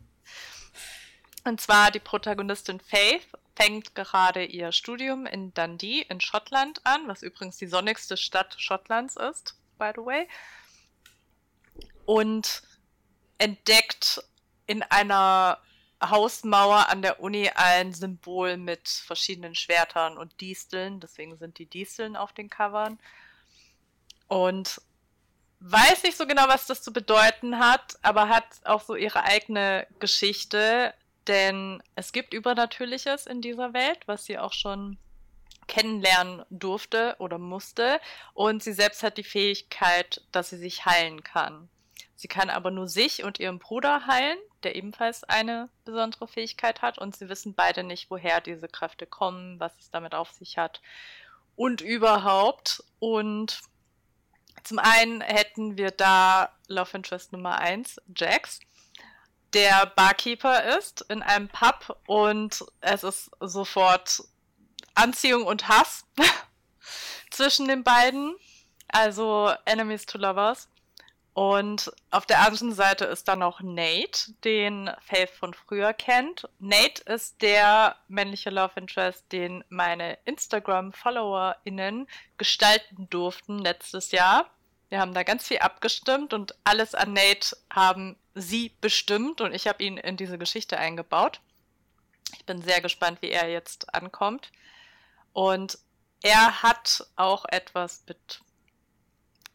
Und 1.45 1.61
zwar 1.61 1.91
die 1.91 2.01
Protagonistin 2.01 2.81
Faith 2.81 3.27
fängt 3.57 3.95
gerade 3.95 4.45
ihr 4.45 4.73
Studium 4.73 5.27
in 5.27 5.53
Dundee 5.55 6.03
in 6.09 6.21
Schottland 6.21 6.81
an, 6.85 7.09
was 7.09 7.23
übrigens 7.23 7.57
die 7.57 7.67
sonnigste 7.67 8.17
Stadt 8.17 8.55
Schottlands 8.59 9.17
ist, 9.17 9.55
by 9.79 9.91
the 9.95 10.03
way. 10.03 10.29
Und 12.05 12.63
entdeckt 13.39 14.23
in 14.67 14.83
einer 14.83 15.59
Hausmauer 16.03 16.89
an 16.89 17.03
der 17.03 17.21
Uni 17.21 17.51
ein 17.55 17.93
Symbol 17.93 18.57
mit 18.57 18.89
verschiedenen 18.89 19.55
Schwertern 19.55 20.17
und 20.17 20.41
Disteln. 20.41 21.01
Deswegen 21.01 21.37
sind 21.37 21.59
die 21.59 21.67
Disteln 21.67 22.17
auf 22.17 22.33
den 22.33 22.49
Covern. 22.49 22.99
Und 24.29 24.81
weiß 25.61 26.05
nicht 26.05 26.17
so 26.17 26.27
genau, 26.27 26.49
was 26.49 26.67
das 26.67 26.83
zu 26.83 26.93
bedeuten 26.93 27.59
hat, 27.59 27.99
aber 28.03 28.29
hat 28.29 28.47
auch 28.65 28.81
so 28.81 28.95
ihre 28.95 29.25
eigene 29.25 29.87
Geschichte. 29.99 30.95
Denn 31.31 31.81
es 31.95 32.11
gibt 32.11 32.35
Übernatürliches 32.35 33.27
in 33.27 33.41
dieser 33.41 33.73
Welt, 33.73 34.01
was 34.07 34.25
sie 34.25 34.37
auch 34.37 34.53
schon 34.53 34.99
kennenlernen 35.69 36.45
durfte 36.51 37.15
oder 37.21 37.39
musste. 37.39 38.01
Und 38.35 38.65
sie 38.65 38.73
selbst 38.73 39.05
hat 39.05 39.17
die 39.17 39.23
Fähigkeit, 39.23 40.23
dass 40.33 40.51
sie 40.51 40.57
sich 40.57 40.87
heilen 40.87 41.23
kann. 41.23 41.69
Sie 42.17 42.27
kann 42.27 42.51
aber 42.51 42.73
nur 42.73 42.89
sich 42.89 43.23
und 43.23 43.39
ihren 43.39 43.61
Bruder 43.61 44.09
heilen, 44.09 44.39
der 44.65 44.75
ebenfalls 44.75 45.23
eine 45.23 45.69
besondere 45.85 46.27
Fähigkeit 46.27 46.83
hat. 46.83 46.99
Und 46.99 47.15
sie 47.15 47.29
wissen 47.29 47.55
beide 47.55 47.85
nicht, 47.85 48.11
woher 48.11 48.41
diese 48.41 48.67
Kräfte 48.67 49.07
kommen, 49.07 49.61
was 49.61 49.79
es 49.79 49.89
damit 49.89 50.17
auf 50.17 50.33
sich 50.33 50.59
hat 50.59 50.83
und 51.55 51.81
überhaupt. 51.81 52.83
Und 52.99 53.61
zum 54.65 54.81
einen 54.81 55.21
hätten 55.21 55.79
wir 55.79 55.93
da 55.93 56.51
Love 56.67 56.97
Interest 56.97 57.33
Nummer 57.33 57.61
1, 57.61 58.01
Jax, 58.17 58.59
der 59.53 59.87
Barkeeper 59.97 60.79
ist 60.79 61.03
in 61.09 61.23
einem 61.23 61.49
Pub 61.49 61.99
und 62.07 62.65
es 62.81 63.05
ist 63.05 63.31
sofort 63.41 64.23
Anziehung 64.95 65.45
und 65.45 65.69
Hass 65.69 66.05
zwischen 67.31 67.69
den 67.69 67.85
beiden. 67.85 68.37
Also 68.89 69.53
Enemies 69.65 70.07
to 70.07 70.19
Lovers. 70.19 70.69
Und 71.33 71.93
auf 72.11 72.27
der 72.27 72.41
anderen 72.41 72.73
Seite 72.73 73.05
ist 73.05 73.29
dann 73.29 73.39
noch 73.39 73.61
Nate, 73.61 74.33
den 74.45 74.91
Faith 75.01 75.31
von 75.31 75.55
früher 75.55 75.93
kennt. 75.93 76.49
Nate 76.59 77.03
ist 77.05 77.41
der 77.41 77.97
männliche 78.09 78.51
Love 78.51 78.73
Interest, 78.75 79.25
den 79.31 79.65
meine 79.69 80.19
Instagram-FollowerInnen 80.25 82.09
gestalten 82.37 83.09
durften 83.11 83.59
letztes 83.59 84.11
Jahr. 84.11 84.51
Wir 84.89 84.99
haben 84.99 85.15
da 85.15 85.23
ganz 85.23 85.47
viel 85.47 85.59
abgestimmt 85.59 86.35
und 86.35 86.57
alles 86.65 86.97
an 86.97 87.13
Nate 87.13 87.57
haben 87.73 88.17
sie 88.35 88.73
bestimmt 88.81 89.41
und 89.41 89.55
ich 89.55 89.67
habe 89.67 89.83
ihn 89.83 89.97
in 89.97 90.17
diese 90.17 90.39
Geschichte 90.39 90.79
eingebaut. 90.79 91.41
Ich 92.35 92.45
bin 92.47 92.63
sehr 92.63 92.81
gespannt, 92.81 93.23
wie 93.23 93.31
er 93.31 93.49
jetzt 93.51 93.93
ankommt. 93.95 94.51
Und 95.33 95.79
er 96.23 96.63
hat 96.63 97.07
auch 97.17 97.45
etwas 97.49 98.05
mit 98.07 98.41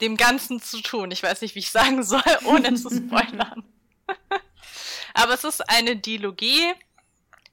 dem 0.01 0.17
Ganzen 0.17 0.61
zu 0.61 0.81
tun. 0.81 1.11
Ich 1.11 1.23
weiß 1.23 1.41
nicht, 1.41 1.55
wie 1.55 1.59
ich 1.59 1.71
sagen 1.71 2.03
soll, 2.03 2.21
ohne 2.45 2.73
zu 2.75 2.89
spoilern. 2.89 3.63
Aber 5.13 5.33
es 5.33 5.43
ist 5.43 5.69
eine 5.69 5.95
Dilogie. 5.95 6.73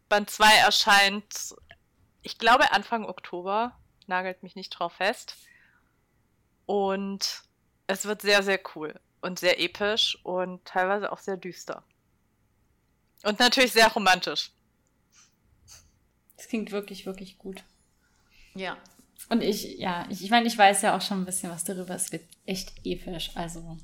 Band 0.09 0.29
2 0.29 0.57
erscheint, 0.57 1.55
ich 2.23 2.39
glaube, 2.39 2.73
Anfang 2.73 3.05
Oktober. 3.05 3.79
Nagelt 4.07 4.43
mich 4.43 4.57
nicht 4.57 4.71
drauf 4.71 4.95
fest. 4.95 5.37
Und 6.67 7.43
es 7.87 8.05
wird 8.05 8.23
sehr, 8.23 8.43
sehr 8.43 8.61
cool 8.75 8.99
und 9.23 9.39
sehr 9.39 9.61
episch 9.61 10.19
und 10.25 10.65
teilweise 10.65 11.11
auch 11.11 11.19
sehr 11.19 11.37
düster. 11.37 11.83
Und 13.23 13.39
natürlich 13.39 13.73
sehr 13.73 13.89
romantisch. 13.89 14.51
Das 16.37 16.49
klingt 16.49 16.73
wirklich, 16.73 17.07
wirklich 17.07 17.39
gut. 17.39 17.63
Ja, 18.55 18.77
und 19.29 19.43
ich, 19.43 19.79
ja, 19.79 20.05
ich, 20.09 20.23
ich 20.23 20.31
meine, 20.31 20.47
ich 20.47 20.59
weiß 20.59 20.83
ja 20.83 20.97
auch 20.97 21.01
schon 21.01 21.23
ein 21.23 21.25
bisschen 21.25 21.51
was 21.51 21.65
darüber. 21.65 21.95
Es 21.95 22.13
wird 22.13 22.25
echt 22.45 22.73
episch. 22.85 23.31
Also, 23.35 23.79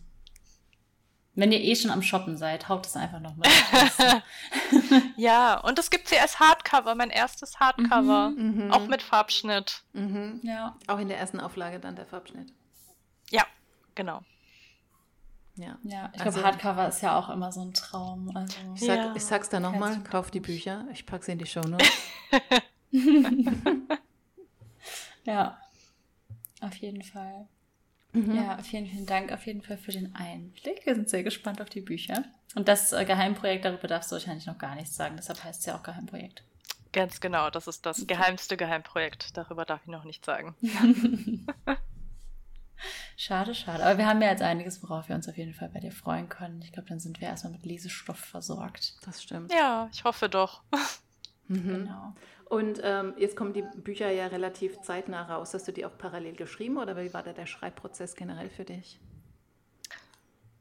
wenn 1.35 1.53
ihr 1.53 1.61
eh 1.61 1.77
schon 1.77 1.90
am 1.90 2.03
Shoppen 2.03 2.37
seid, 2.37 2.68
haut 2.68 2.87
es 2.87 2.96
einfach 2.96 3.20
nochmal. 3.20 3.48
ja, 5.16 5.59
und 5.61 5.79
es 5.79 5.90
gibt 5.90 6.09
sie 6.09 6.18
als 6.18 6.40
Hardcover, 6.40 6.94
mein 6.94 7.11
erstes 7.11 7.61
Hardcover. 7.61 8.31
Mhm, 8.31 8.64
mhm, 8.64 8.72
auch 8.72 8.87
mit 8.88 9.03
Farbschnitt. 9.03 9.83
Mhm. 9.92 10.40
Ja. 10.42 10.77
Auch 10.87 10.98
in 10.98 11.09
der 11.09 11.18
ersten 11.18 11.40
Auflage 11.40 11.79
dann 11.79 11.96
der 11.96 12.07
Farbschnitt. 12.07 12.53
Ja, 13.31 13.46
genau. 13.94 14.22
Ja, 15.59 15.79
ja 15.83 16.11
ich 16.14 16.21
also, 16.21 16.40
glaube, 16.40 16.53
Hardcover 16.53 16.88
ist 16.88 17.03
ja 17.03 17.18
auch 17.18 17.29
immer 17.29 17.53
so 17.53 17.61
ein 17.61 17.75
Traum. 17.75 18.35
Also, 18.35 18.57
ich, 18.75 18.81
sag, 18.81 18.97
ja. 18.97 19.12
ich 19.14 19.25
sag's 19.25 19.49
da 19.49 19.61
nochmal, 19.61 20.03
kauf 20.05 20.31
die 20.31 20.40
Bücher, 20.40 20.87
ich 20.92 21.05
packe 21.05 21.25
sie 21.25 21.33
in 21.33 21.38
die 21.38 21.47
Show 21.47 21.61
Notes. 21.62 21.90
Ja, 25.29 25.59
auf 26.62 26.75
jeden 26.77 27.03
Fall. 27.03 27.47
Mhm. 28.12 28.35
Ja, 28.35 28.59
vielen, 28.62 28.87
vielen 28.87 29.05
Dank 29.05 29.31
auf 29.31 29.44
jeden 29.47 29.61
Fall 29.61 29.77
für 29.77 29.92
den 29.92 30.14
Einblick. 30.14 30.87
Wir 30.87 30.94
sind 30.94 31.11
sehr 31.11 31.23
gespannt 31.23 31.61
auf 31.61 31.68
die 31.68 31.83
Bücher. 31.83 32.25
Und 32.55 32.66
das 32.66 32.94
äh, 32.94 33.05
Geheimprojekt, 33.05 33.66
darüber 33.66 33.88
darfst 33.88 34.11
du 34.11 34.14
wahrscheinlich 34.14 34.47
noch 34.47 34.57
gar 34.57 34.75
nichts 34.75 34.97
sagen. 34.97 35.16
Deshalb 35.16 35.44
heißt 35.44 35.61
es 35.61 35.66
ja 35.66 35.77
auch 35.77 35.83
Geheimprojekt. 35.83 36.42
Ganz 36.92 37.21
genau, 37.21 37.51
das 37.51 37.66
ist 37.66 37.85
das 37.85 38.07
geheimste 38.07 38.57
Geheimprojekt. 38.57 39.37
Darüber 39.37 39.66
darf 39.66 39.83
ich 39.83 39.88
noch 39.88 40.05
nichts 40.05 40.25
sagen. 40.25 40.57
schade, 43.16 43.54
schade. 43.54 43.84
Aber 43.84 43.98
wir 43.98 44.06
haben 44.06 44.20
ja 44.22 44.30
jetzt 44.30 44.42
einiges, 44.42 44.82
worauf 44.82 45.08
wir 45.08 45.16
uns 45.16 45.28
auf 45.28 45.36
jeden 45.36 45.54
Fall 45.54 45.68
bei 45.68 45.80
dir 45.80 45.92
freuen 45.92 46.28
können. 46.28 46.62
Ich 46.62 46.72
glaube, 46.72 46.88
dann 46.88 47.00
sind 47.00 47.20
wir 47.20 47.28
erstmal 47.28 47.52
mit 47.52 47.64
Lesestoff 47.64 48.18
versorgt. 48.18 48.96
Das 49.04 49.22
stimmt. 49.22 49.52
Ja, 49.52 49.88
ich 49.92 50.04
hoffe 50.04 50.28
doch. 50.28 50.62
Mhm. 51.50 51.86
Genau. 51.86 52.14
Und 52.44 52.80
ähm, 52.82 53.14
jetzt 53.16 53.34
kommen 53.34 53.52
die 53.52 53.62
Bücher 53.62 54.10
ja 54.10 54.26
relativ 54.26 54.80
zeitnah 54.82 55.22
raus. 55.22 55.54
Hast 55.54 55.66
du 55.66 55.72
die 55.72 55.84
auch 55.84 55.96
parallel 55.96 56.34
geschrieben 56.34 56.76
oder 56.76 56.94
wie 56.96 57.12
war 57.14 57.22
da 57.22 57.32
der 57.32 57.46
Schreibprozess 57.46 58.14
generell 58.16 58.50
für 58.50 58.64
dich? 58.64 59.00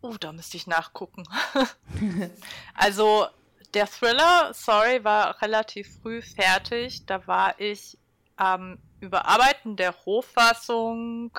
Oh, 0.01 0.15
da 0.19 0.31
müsste 0.31 0.57
ich 0.57 0.67
nachgucken. 0.67 1.23
also 2.73 3.27
der 3.73 3.87
Thriller, 3.87 4.51
sorry, 4.53 5.03
war 5.03 5.41
relativ 5.41 5.99
früh 6.01 6.21
fertig. 6.21 7.05
Da 7.05 7.25
war 7.27 7.59
ich 7.59 7.97
am 8.35 8.73
ähm, 8.73 8.79
Überarbeiten 8.99 9.75
der 9.75 9.91
Rohfassung, 9.91 11.37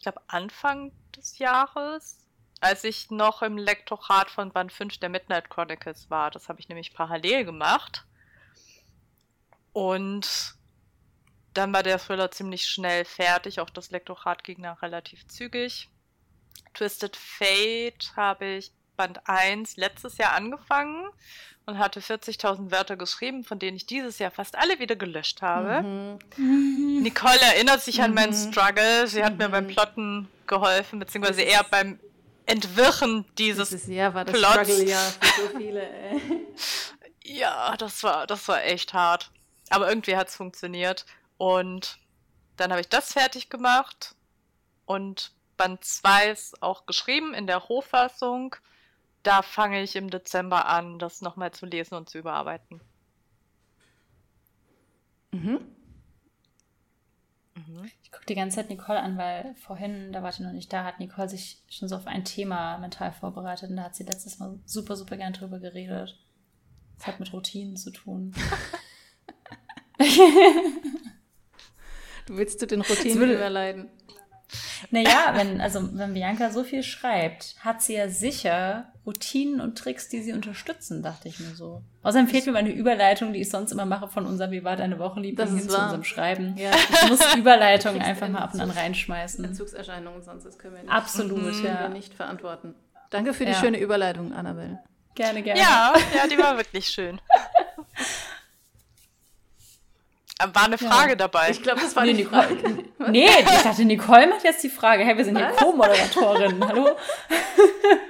ich 0.00 0.04
glaube 0.04 0.22
Anfang 0.28 0.92
des 1.14 1.36
Jahres, 1.36 2.26
als 2.62 2.84
ich 2.84 3.10
noch 3.10 3.42
im 3.42 3.58
Lektorat 3.58 4.30
von 4.30 4.50
Band 4.50 4.72
5 4.72 4.96
der 4.96 5.10
Midnight 5.10 5.50
Chronicles 5.50 6.08
war. 6.08 6.30
Das 6.30 6.48
habe 6.48 6.58
ich 6.58 6.70
nämlich 6.70 6.94
parallel 6.94 7.44
gemacht. 7.44 8.06
Und 9.74 10.54
dann 11.52 11.74
war 11.74 11.82
der 11.82 11.98
Thriller 11.98 12.30
ziemlich 12.30 12.66
schnell 12.66 13.04
fertig. 13.04 13.60
Auch 13.60 13.68
das 13.68 13.90
Lektorat 13.90 14.42
ging 14.42 14.62
dann 14.62 14.78
relativ 14.78 15.26
zügig. 15.28 15.90
Twisted 16.72 17.14
Fate 17.14 18.16
habe 18.16 18.46
ich 18.46 18.72
Band 18.96 19.28
1 19.28 19.76
letztes 19.76 20.16
Jahr 20.16 20.32
angefangen 20.32 21.10
und 21.70 21.78
hatte 21.78 22.00
40.000 22.00 22.70
Wörter 22.70 22.96
geschrieben, 22.96 23.44
von 23.44 23.58
denen 23.58 23.76
ich 23.76 23.86
dieses 23.86 24.18
Jahr 24.18 24.30
fast 24.30 24.56
alle 24.56 24.78
wieder 24.78 24.96
gelöscht 24.96 25.40
habe. 25.40 25.82
Mhm. 25.82 27.02
Nicole 27.02 27.40
erinnert 27.40 27.80
sich 27.80 28.02
an 28.02 28.12
meinen 28.12 28.32
mhm. 28.32 28.52
Struggle. 28.52 29.06
Sie 29.06 29.24
hat 29.24 29.32
mhm. 29.32 29.38
mir 29.38 29.48
beim 29.48 29.64
mhm. 29.64 29.68
Plotten 29.68 30.28
geholfen, 30.46 30.98
beziehungsweise 30.98 31.42
eher 31.42 31.64
beim 31.64 31.98
Entwirren 32.46 33.24
dieses, 33.38 33.70
dieses 33.70 33.86
Jahr 33.86 34.12
war 34.14 34.24
das 34.24 34.36
Plots. 34.36 34.68
Struggle 34.68 34.84
ja 34.84 34.98
für 34.98 35.42
so 35.42 35.58
viele. 35.58 35.88
Ey. 35.88 36.20
ja, 37.38 37.76
das 37.76 38.02
war, 38.02 38.26
das 38.26 38.46
war 38.48 38.64
echt 38.64 38.92
hart. 38.92 39.30
Aber 39.68 39.88
irgendwie 39.88 40.16
hat 40.16 40.28
es 40.28 40.36
funktioniert. 40.36 41.06
Und 41.36 41.98
dann 42.56 42.72
habe 42.72 42.80
ich 42.80 42.88
das 42.88 43.12
fertig 43.12 43.48
gemacht 43.48 44.14
und 44.84 45.32
Band 45.56 45.84
2 45.84 46.30
ist 46.30 46.62
auch 46.62 46.86
geschrieben 46.86 47.32
in 47.34 47.46
der 47.46 47.58
Rohfassung. 47.58 48.56
Da 49.22 49.42
fange 49.42 49.82
ich 49.82 49.96
im 49.96 50.10
Dezember 50.10 50.66
an, 50.66 50.98
das 50.98 51.20
nochmal 51.20 51.52
zu 51.52 51.66
lesen 51.66 51.94
und 51.94 52.08
zu 52.08 52.18
überarbeiten. 52.18 52.80
Mhm. 55.32 55.60
Mhm. 57.54 57.90
Ich 58.02 58.10
gucke 58.10 58.26
die 58.26 58.34
ganze 58.34 58.56
Zeit 58.56 58.70
Nicole 58.70 59.00
an, 59.00 59.18
weil 59.18 59.54
vorhin, 59.56 60.12
da 60.12 60.22
war 60.22 60.30
ich 60.30 60.40
noch 60.40 60.52
nicht 60.52 60.72
da, 60.72 60.84
hat 60.84 61.00
Nicole 61.00 61.28
sich 61.28 61.62
schon 61.68 61.88
so 61.88 61.96
auf 61.96 62.06
ein 62.06 62.24
Thema 62.24 62.78
mental 62.78 63.12
vorbereitet 63.12 63.70
und 63.70 63.76
da 63.76 63.84
hat 63.84 63.94
sie 63.94 64.04
letztes 64.04 64.38
Mal 64.38 64.58
super, 64.64 64.96
super 64.96 65.16
gern 65.16 65.32
drüber 65.32 65.60
geredet. 65.60 66.18
Das 66.96 67.06
hat 67.06 67.20
mit 67.20 67.32
Routinen 67.32 67.76
zu 67.76 67.90
tun. 67.90 68.34
du 72.26 72.36
willst 72.36 72.62
du 72.62 72.66
den 72.66 72.80
Routinen 72.80 73.18
würde, 73.18 73.34
überleiden? 73.34 73.90
Naja, 74.90 75.32
wenn, 75.34 75.60
also 75.60 75.88
wenn 75.92 76.14
Bianca 76.14 76.50
so 76.50 76.64
viel 76.64 76.82
schreibt, 76.82 77.54
hat 77.60 77.82
sie 77.82 77.94
ja 77.94 78.08
sicher 78.08 78.92
Routinen 79.06 79.60
und 79.60 79.78
Tricks, 79.78 80.08
die 80.08 80.22
sie 80.22 80.32
unterstützen, 80.32 81.02
dachte 81.02 81.28
ich 81.28 81.40
mir 81.40 81.54
so. 81.54 81.82
Außerdem 82.02 82.28
fehlt 82.28 82.46
mir 82.46 82.52
meine 82.52 82.70
Überleitung, 82.70 83.32
die 83.32 83.40
ich 83.40 83.50
sonst 83.50 83.72
immer 83.72 83.86
mache 83.86 84.08
von 84.08 84.26
unserem 84.26 84.50
Wie 84.50 84.64
war 84.64 84.76
deine 84.76 84.98
Woche, 84.98 85.20
Liebling, 85.20 85.48
hin 85.48 85.68
zu 85.68 85.78
unserem 85.78 86.04
Schreiben. 86.04 86.56
Ja. 86.56 86.70
Ich 86.72 87.08
muss 87.08 87.34
Überleitungen 87.36 88.02
einfach 88.02 88.28
mal 88.28 88.40
ab 88.40 88.54
und 88.54 88.60
an 88.60 88.70
reinschmeißen. 88.70 89.44
Entzugserscheinungen, 89.44 90.22
sonst 90.22 90.44
das 90.44 90.58
können 90.58 90.74
wir 90.74 90.82
nicht, 90.82 90.92
Absolut, 90.92 91.42
mhm, 91.42 91.64
ja. 91.64 91.88
nicht 91.88 92.14
verantworten. 92.14 92.74
Danke 93.10 93.34
für 93.34 93.44
die 93.44 93.52
ja. 93.52 93.58
schöne 93.58 93.78
Überleitung, 93.78 94.32
Annabelle. 94.32 94.78
Gerne, 95.14 95.42
gerne. 95.42 95.60
Ja, 95.60 95.92
ja, 96.14 96.26
die 96.28 96.38
war 96.38 96.56
wirklich 96.56 96.86
schön. 96.86 97.20
War 100.52 100.64
eine 100.64 100.78
Frage 100.78 101.10
ja. 101.10 101.16
dabei. 101.16 101.50
Ich 101.50 101.62
glaube, 101.62 101.80
das 101.80 101.94
war 101.94 102.04
nee, 102.04 102.14
die 102.14 102.24
Frage. 102.24 102.56
nee, 103.08 103.26
ich 103.26 103.62
dachte, 103.62 103.84
Nicole 103.84 104.26
macht 104.26 104.44
jetzt 104.44 104.62
die 104.62 104.70
Frage. 104.70 105.04
Hey, 105.04 105.16
wir 105.16 105.24
sind 105.24 105.36
hier 105.36 105.48
Co-Moderatorin. 105.48 106.66
Hallo? 106.66 106.90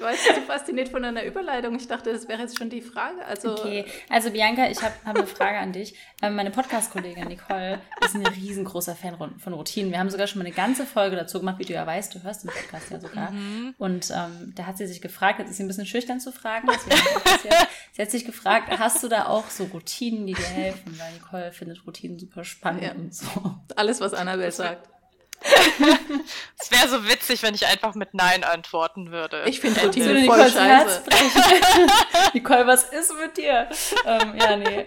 Ich 0.00 0.04
war 0.04 0.12
jetzt 0.12 0.34
so 0.34 0.40
fasziniert 0.46 0.88
von 0.88 1.04
einer 1.04 1.24
Überleitung. 1.24 1.76
Ich 1.76 1.86
dachte, 1.86 2.10
das 2.10 2.26
wäre 2.26 2.40
jetzt 2.40 2.56
schon 2.56 2.70
die 2.70 2.80
Frage. 2.80 3.22
Also, 3.26 3.52
okay, 3.52 3.84
also 4.08 4.30
Bianca, 4.30 4.66
ich 4.70 4.80
habe 4.80 4.94
hab 5.04 5.14
eine 5.14 5.26
Frage 5.26 5.58
an 5.58 5.74
dich. 5.74 5.94
Ähm, 6.22 6.36
meine 6.36 6.50
Podcast-Kollegin 6.50 7.28
Nicole 7.28 7.78
ist 8.02 8.14
ein 8.14 8.26
riesengroßer 8.26 8.96
Fan 8.96 9.18
von 9.36 9.52
Routinen. 9.52 9.92
Wir 9.92 9.98
haben 9.98 10.08
sogar 10.08 10.26
schon 10.26 10.38
mal 10.38 10.46
eine 10.46 10.54
ganze 10.54 10.86
Folge 10.86 11.16
dazu 11.16 11.40
gemacht, 11.40 11.58
wie 11.58 11.66
du 11.66 11.74
ja 11.74 11.86
weißt, 11.86 12.14
du 12.14 12.22
hörst 12.22 12.44
den 12.44 12.50
Podcast 12.50 12.90
ja 12.90 12.98
sogar. 12.98 13.30
Mhm. 13.30 13.74
Und 13.76 14.10
ähm, 14.10 14.54
da 14.56 14.64
hat 14.64 14.78
sie 14.78 14.86
sich 14.86 15.02
gefragt, 15.02 15.38
jetzt 15.38 15.50
ist 15.50 15.58
sie 15.58 15.64
ein 15.64 15.68
bisschen 15.68 15.84
schüchtern 15.84 16.18
zu 16.18 16.32
fragen. 16.32 16.66
sie 17.92 18.00
hat 18.00 18.10
sich 18.10 18.24
gefragt, 18.24 18.70
hast 18.78 19.02
du 19.02 19.08
da 19.08 19.26
auch 19.26 19.50
so 19.50 19.64
Routinen, 19.64 20.26
die 20.26 20.32
dir 20.32 20.42
helfen? 20.42 20.98
Weil 20.98 21.12
Nicole 21.12 21.52
findet 21.52 21.86
Routinen 21.86 22.18
super 22.18 22.42
spannend 22.44 22.84
ja. 22.84 22.92
und 22.92 23.14
so. 23.14 23.28
Alles, 23.76 24.00
was 24.00 24.14
Annabelle 24.14 24.50
sagt. 24.50 24.88
es 26.58 26.70
wäre 26.70 26.88
so 26.88 27.08
witzig, 27.08 27.42
wenn 27.42 27.54
ich 27.54 27.66
einfach 27.66 27.94
mit 27.94 28.12
Nein 28.14 28.44
antworten 28.44 29.10
würde. 29.10 29.44
Ich 29.46 29.60
finde 29.60 29.80
Routine 29.80 30.06
voll 30.06 30.14
Nicole's 30.20 30.52
scheiße. 30.52 31.02
Nicole, 32.34 32.66
was 32.66 32.84
ist 32.84 33.12
mit 33.14 33.36
dir? 33.36 33.68
Ähm, 34.04 34.36
ja, 34.36 34.56
nee. 34.56 34.86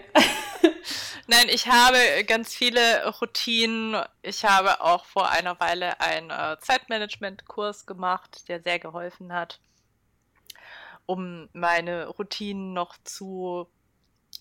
Nein, 1.26 1.48
ich 1.48 1.66
habe 1.66 1.98
ganz 2.26 2.54
viele 2.54 3.08
Routinen. 3.20 4.04
Ich 4.22 4.44
habe 4.44 4.80
auch 4.80 5.04
vor 5.06 5.30
einer 5.30 5.58
Weile 5.58 6.00
einen 6.00 6.30
äh, 6.30 6.56
Zeitmanagement-Kurs 6.60 7.86
gemacht, 7.86 8.48
der 8.48 8.62
sehr 8.62 8.78
geholfen 8.78 9.32
hat, 9.32 9.58
um 11.06 11.48
meine 11.52 12.06
Routinen 12.06 12.74
noch 12.74 12.96
zu 13.02 13.68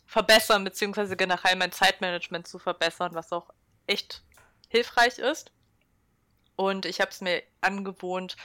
verbessern, 0.05 0.63
beziehungsweise 0.63 1.15
generell 1.15 1.55
mein 1.55 1.71
Zeitmanagement 1.71 2.47
zu 2.47 2.59
verbessern, 2.59 3.15
was 3.15 3.31
auch 3.31 3.49
echt 3.87 4.21
hilfreich 4.67 5.17
ist. 5.17 5.51
Und 6.55 6.85
ich 6.85 7.01
habe 7.01 7.11
es 7.11 7.21
mir 7.21 7.43
angewohnt, 7.61 8.35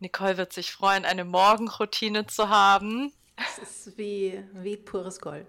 Nicole 0.00 0.36
wird 0.36 0.52
sich 0.52 0.72
freuen, 0.72 1.04
eine 1.04 1.24
Morgenroutine 1.24 2.26
zu 2.26 2.48
haben. 2.48 3.12
Es 3.36 3.58
ist 3.58 3.98
wie, 3.98 4.44
wie 4.52 4.76
pures 4.76 5.20
Gold. 5.20 5.46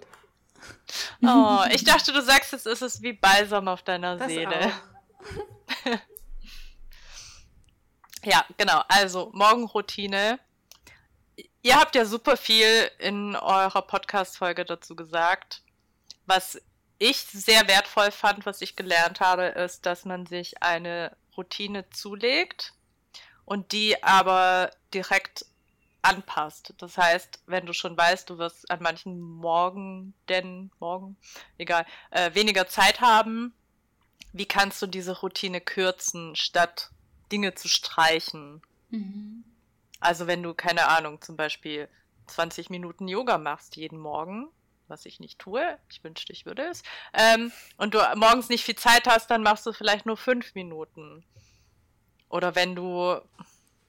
Oh, 1.21 1.63
ich 1.71 1.83
dachte, 1.83 2.11
du 2.11 2.21
sagst, 2.21 2.53
es 2.53 2.65
ist 2.65 2.81
es 2.81 3.01
wie 3.01 3.13
Balsam 3.13 3.67
auf 3.67 3.83
deiner 3.83 4.17
das 4.17 4.27
Seele. 4.27 4.71
ja, 8.23 8.45
genau. 8.57 8.81
Also 8.87 9.29
Morgenroutine. 9.33 10.39
Ihr 11.61 11.75
habt 11.75 11.95
ja 11.95 12.05
super 12.05 12.37
viel 12.37 12.89
in 12.99 13.35
eurer 13.35 13.81
Podcast-Folge 13.81 14.65
dazu 14.65 14.95
gesagt. 14.95 15.61
Was 16.25 16.61
ich 16.99 17.17
sehr 17.17 17.67
wertvoll 17.67 18.11
fand, 18.11 18.45
was 18.45 18.61
ich 18.61 18.75
gelernt 18.75 19.19
habe, 19.19 19.43
ist, 19.43 19.85
dass 19.85 20.05
man 20.05 20.25
sich 20.25 20.61
eine 20.61 21.15
Routine 21.39 21.89
zulegt 21.89 22.73
und 23.45 23.71
die 23.71 24.03
aber 24.03 24.71
direkt 24.93 25.45
anpasst. 26.01 26.73
Das 26.77 26.97
heißt, 26.97 27.41
wenn 27.47 27.65
du 27.65 27.73
schon 27.73 27.97
weißt, 27.97 28.29
du 28.29 28.37
wirst 28.37 28.69
an 28.69 28.81
manchen 28.81 29.19
Morgen, 29.19 30.13
denn 30.27 30.71
morgen, 30.79 31.17
egal, 31.57 31.85
äh, 32.11 32.33
weniger 32.35 32.67
Zeit 32.67 33.01
haben, 33.01 33.53
wie 34.33 34.45
kannst 34.45 34.81
du 34.81 34.87
diese 34.87 35.19
Routine 35.19 35.61
kürzen, 35.61 36.35
statt 36.35 36.91
Dinge 37.31 37.55
zu 37.55 37.67
streichen? 37.67 38.61
Mhm. 38.89 39.43
Also 39.99 40.27
wenn 40.27 40.43
du, 40.43 40.53
keine 40.53 40.87
Ahnung, 40.87 41.21
zum 41.21 41.35
Beispiel 41.35 41.89
20 42.27 42.69
Minuten 42.69 43.07
Yoga 43.07 43.37
machst 43.37 43.75
jeden 43.75 43.99
Morgen, 43.99 44.49
was 44.89 45.05
ich 45.05 45.19
nicht 45.19 45.39
tue, 45.39 45.77
ich 45.89 46.03
wünschte, 46.03 46.33
ich 46.33 46.45
würde 46.45 46.63
es, 46.63 46.83
ähm, 47.13 47.51
und 47.77 47.93
du 47.93 47.99
morgens 48.15 48.49
nicht 48.49 48.63
viel 48.63 48.75
Zeit 48.75 49.07
hast, 49.07 49.29
dann 49.29 49.43
machst 49.43 49.65
du 49.65 49.73
vielleicht 49.73 50.05
nur 50.05 50.17
fünf 50.17 50.55
Minuten. 50.55 51.23
Oder 52.29 52.55
wenn 52.55 52.75
du, 52.75 53.19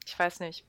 ich 0.07 0.19
weiß 0.19 0.41
nicht, 0.41 0.65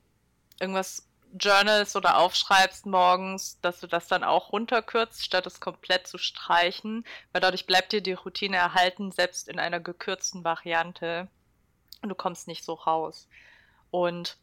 irgendwas 0.60 1.08
journals 1.34 1.96
oder 1.96 2.18
aufschreibst 2.18 2.86
morgens, 2.86 3.60
dass 3.62 3.80
du 3.80 3.88
das 3.88 4.08
dann 4.08 4.24
auch 4.24 4.52
runterkürzt, 4.52 5.24
statt 5.24 5.46
es 5.46 5.60
komplett 5.60 6.08
zu 6.08 6.18
streichen, 6.18 7.06
weil 7.32 7.42
dadurch 7.42 7.66
bleibt 7.66 7.94
dir 7.94 8.02
die 8.02 8.14
Routine 8.14 8.58
erhalten, 8.58 9.12
selbst 9.12 9.48
in 9.48 9.60
einer 9.60 9.80
gekürzten 9.80 10.44
Variante. 10.44 11.30
Und 12.02 12.10
du 12.10 12.16
kommst 12.16 12.48
nicht 12.48 12.66
so 12.66 12.74
raus. 12.74 13.28
Und 13.92 14.38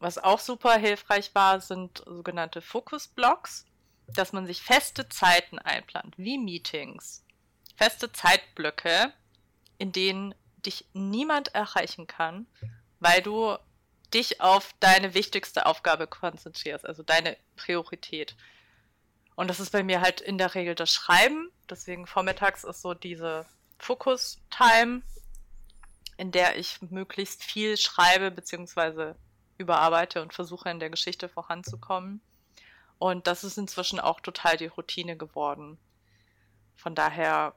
was 0.00 0.18
auch 0.18 0.38
super 0.38 0.76
hilfreich 0.76 1.34
war, 1.34 1.60
sind 1.60 2.02
sogenannte 2.06 2.60
Fokusblocks 2.60 3.64
dass 4.06 4.32
man 4.32 4.46
sich 4.46 4.62
feste 4.62 5.08
Zeiten 5.08 5.58
einplant, 5.58 6.14
wie 6.16 6.38
Meetings. 6.38 7.24
Feste 7.76 8.12
Zeitblöcke, 8.12 9.12
in 9.78 9.92
denen 9.92 10.34
dich 10.64 10.86
niemand 10.92 11.54
erreichen 11.54 12.06
kann, 12.06 12.46
weil 13.00 13.22
du 13.22 13.56
dich 14.12 14.40
auf 14.40 14.74
deine 14.80 15.14
wichtigste 15.14 15.66
Aufgabe 15.66 16.06
konzentrierst, 16.06 16.86
also 16.86 17.02
deine 17.02 17.36
Priorität. 17.56 18.36
Und 19.34 19.48
das 19.48 19.58
ist 19.58 19.70
bei 19.70 19.82
mir 19.82 20.00
halt 20.00 20.20
in 20.20 20.38
der 20.38 20.54
Regel 20.54 20.74
das 20.74 20.92
Schreiben. 20.92 21.50
Deswegen 21.68 22.06
vormittags 22.06 22.62
ist 22.62 22.82
so 22.82 22.94
diese 22.94 23.46
Fokus-Time, 23.78 25.02
in 26.16 26.30
der 26.30 26.56
ich 26.56 26.80
möglichst 26.82 27.42
viel 27.42 27.76
schreibe 27.76 28.30
bzw. 28.30 29.14
überarbeite 29.58 30.22
und 30.22 30.32
versuche 30.32 30.70
in 30.70 30.78
der 30.78 30.90
Geschichte 30.90 31.28
voranzukommen. 31.28 32.20
Und 33.04 33.26
das 33.26 33.44
ist 33.44 33.58
inzwischen 33.58 34.00
auch 34.00 34.18
total 34.20 34.56
die 34.56 34.64
Routine 34.64 35.14
geworden. 35.14 35.76
Von 36.74 36.94
daher, 36.94 37.54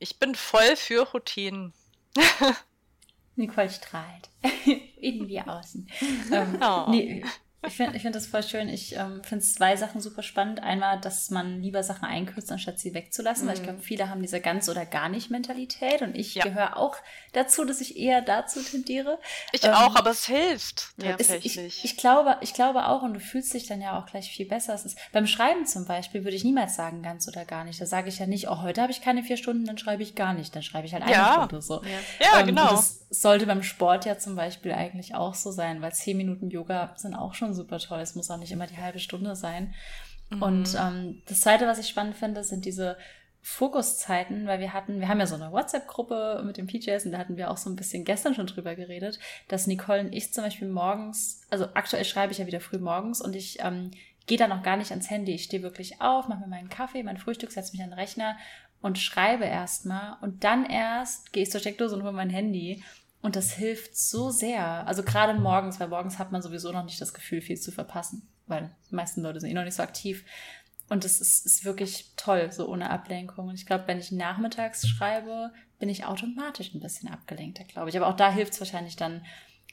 ich 0.00 0.18
bin 0.18 0.34
voll 0.34 0.74
für 0.74 1.08
Routinen. 1.08 1.72
Nicole 3.36 3.70
strahlt. 3.70 4.30
Innen 5.00 5.28
wie 5.28 5.40
außen. 5.42 5.88
ähm, 6.32 6.58
oh. 6.60 6.86
nee, 6.90 7.24
ich 7.66 7.74
finde 7.74 7.94
ich 7.94 8.02
find 8.02 8.14
das 8.14 8.26
voll 8.26 8.42
schön. 8.42 8.70
Ich 8.70 8.96
ähm, 8.96 9.22
finde 9.22 9.44
zwei 9.44 9.76
Sachen 9.76 10.00
super 10.00 10.22
spannend. 10.22 10.62
Einmal, 10.62 10.98
dass 10.98 11.28
man 11.30 11.60
lieber 11.60 11.82
Sachen 11.82 12.06
einkürzt, 12.06 12.50
anstatt 12.50 12.78
sie 12.78 12.94
wegzulassen, 12.94 13.44
mhm. 13.44 13.48
weil 13.48 13.54
ich 13.56 13.60
mhm. 13.60 13.66
glaube, 13.66 13.82
viele 13.82 14.08
haben 14.08 14.22
diese 14.22 14.40
ganz 14.40 14.68
oder 14.68 14.86
gar 14.86 15.10
nicht 15.10 15.30
Mentalität 15.30 16.00
und 16.00 16.16
ich 16.16 16.34
ja. 16.34 16.44
gehöre 16.44 16.78
auch 16.78 16.96
dazu, 17.32 17.66
dass 17.66 17.82
ich 17.82 17.98
eher 17.98 18.22
dazu 18.22 18.62
tendiere. 18.62 19.18
Ich 19.52 19.64
ähm, 19.64 19.72
auch, 19.72 19.94
aber 19.94 20.10
es 20.10 20.24
hilft 20.24 20.94
tatsächlich. 20.98 21.56
ich, 21.58 21.84
ich, 21.84 21.96
glaube, 21.98 22.38
ich 22.40 22.54
glaube 22.54 22.86
auch 22.86 23.02
und 23.02 23.12
du 23.12 23.20
fühlst 23.20 23.52
dich 23.52 23.66
dann 23.66 23.82
ja 23.82 23.98
auch 23.98 24.06
gleich 24.06 24.30
viel 24.30 24.46
besser. 24.46 24.72
Es 24.72 24.86
ist, 24.86 24.98
beim 25.12 25.26
Schreiben 25.26 25.66
zum 25.66 25.84
Beispiel 25.84 26.24
würde 26.24 26.36
ich 26.36 26.44
niemals 26.44 26.76
sagen, 26.76 27.02
ganz 27.02 27.28
oder 27.28 27.44
gar 27.44 27.64
nicht. 27.64 27.78
Da 27.78 27.84
sage 27.84 28.08
ich 28.08 28.18
ja 28.18 28.26
nicht, 28.26 28.48
oh, 28.48 28.62
heute 28.62 28.80
habe 28.80 28.92
ich 28.92 29.02
keine 29.02 29.22
vier 29.22 29.36
Stunden, 29.36 29.66
dann 29.66 29.76
schreibe 29.76 30.02
ich 30.02 30.14
gar 30.14 30.32
nicht. 30.32 30.56
Dann 30.56 30.62
schreibe 30.62 30.86
ich 30.86 30.94
halt 30.94 31.02
eine 31.02 31.12
ja. 31.12 31.34
Stunde 31.34 31.60
so. 31.60 31.82
Ja, 31.82 32.26
ja 32.32 32.40
ähm, 32.40 32.46
genau. 32.46 32.70
Das 32.70 33.00
sollte 33.10 33.46
beim 33.46 33.62
Sport 33.62 34.06
ja 34.06 34.18
zum 34.18 34.36
Beispiel 34.36 34.72
eigentlich 34.72 35.14
auch 35.14 35.34
so 35.34 35.50
sein, 35.50 35.82
weil 35.82 35.92
zehn 35.92 36.16
Minuten 36.16 36.48
Yoga 36.48 36.94
sind 36.96 37.14
auch 37.14 37.34
schon 37.34 37.49
super 37.54 37.78
toll. 37.78 38.00
Es 38.00 38.14
muss 38.14 38.30
auch 38.30 38.38
nicht 38.38 38.52
immer 38.52 38.66
die 38.66 38.78
halbe 38.78 38.98
Stunde 38.98 39.36
sein. 39.36 39.74
Mhm. 40.30 40.42
Und 40.42 40.76
ähm, 40.78 41.22
das 41.26 41.40
Zweite, 41.40 41.66
was 41.66 41.78
ich 41.78 41.88
spannend 41.88 42.16
finde, 42.16 42.44
sind 42.44 42.64
diese 42.64 42.96
Fokuszeiten, 43.42 44.46
weil 44.46 44.60
wir 44.60 44.74
hatten, 44.74 45.00
wir 45.00 45.08
haben 45.08 45.18
ja 45.18 45.26
so 45.26 45.34
eine 45.34 45.50
WhatsApp-Gruppe 45.50 46.42
mit 46.44 46.58
den 46.58 46.66
PJs 46.66 47.06
und 47.06 47.12
da 47.12 47.18
hatten 47.18 47.38
wir 47.38 47.50
auch 47.50 47.56
so 47.56 47.70
ein 47.70 47.76
bisschen 47.76 48.04
gestern 48.04 48.34
schon 48.34 48.46
drüber 48.46 48.74
geredet, 48.74 49.18
dass 49.48 49.66
Nicole 49.66 50.00
und 50.00 50.12
ich 50.12 50.32
zum 50.32 50.44
Beispiel 50.44 50.68
morgens, 50.68 51.46
also 51.48 51.66
aktuell 51.74 52.04
schreibe 52.04 52.32
ich 52.32 52.38
ja 52.38 52.46
wieder 52.46 52.60
früh 52.60 52.78
morgens 52.78 53.22
und 53.22 53.34
ich 53.34 53.58
ähm, 53.60 53.92
gehe 54.26 54.36
da 54.36 54.46
noch 54.46 54.62
gar 54.62 54.76
nicht 54.76 54.90
ans 54.90 55.08
Handy. 55.08 55.32
Ich 55.32 55.44
stehe 55.44 55.62
wirklich 55.62 56.02
auf, 56.02 56.28
mache 56.28 56.40
mir 56.40 56.48
meinen 56.48 56.68
Kaffee, 56.68 57.02
mein 57.02 57.16
Frühstück, 57.16 57.50
setze 57.50 57.72
mich 57.72 57.82
an 57.82 57.90
den 57.90 57.98
Rechner 57.98 58.36
und 58.82 58.98
schreibe 58.98 59.44
erstmal 59.44 60.16
und 60.20 60.44
dann 60.44 60.66
erst 60.66 61.32
gehe 61.32 61.42
ich 61.42 61.50
zur 61.50 61.60
Steckdose 61.60 61.96
und 61.96 62.02
hole 62.02 62.12
mein 62.12 62.30
Handy. 62.30 62.82
Und 63.22 63.36
das 63.36 63.52
hilft 63.52 63.96
so 63.96 64.30
sehr. 64.30 64.86
Also 64.86 65.02
gerade 65.02 65.38
morgens, 65.38 65.78
weil 65.78 65.88
morgens 65.88 66.18
hat 66.18 66.32
man 66.32 66.42
sowieso 66.42 66.72
noch 66.72 66.84
nicht 66.84 67.00
das 67.00 67.12
Gefühl, 67.12 67.42
viel 67.42 67.60
zu 67.60 67.70
verpassen, 67.70 68.28
weil 68.46 68.70
die 68.90 68.94
meisten 68.94 69.22
Leute 69.22 69.40
sind 69.40 69.50
eh 69.50 69.54
noch 69.54 69.64
nicht 69.64 69.74
so 69.74 69.82
aktiv. 69.82 70.24
Und 70.88 71.04
das 71.04 71.20
ist, 71.20 71.46
ist 71.46 71.64
wirklich 71.64 72.12
toll, 72.16 72.50
so 72.50 72.68
ohne 72.68 72.90
Ablenkung. 72.90 73.48
Und 73.48 73.54
ich 73.54 73.66
glaube, 73.66 73.84
wenn 73.86 73.98
ich 73.98 74.10
nachmittags 74.10 74.88
schreibe, 74.88 75.52
bin 75.78 75.88
ich 75.88 76.04
automatisch 76.04 76.74
ein 76.74 76.80
bisschen 76.80 77.08
abgelenkter, 77.08 77.64
glaube 77.64 77.90
ich. 77.90 77.96
Aber 77.96 78.08
auch 78.08 78.16
da 78.16 78.32
hilft 78.32 78.54
es 78.54 78.60
wahrscheinlich 78.60 78.96
dann 78.96 79.24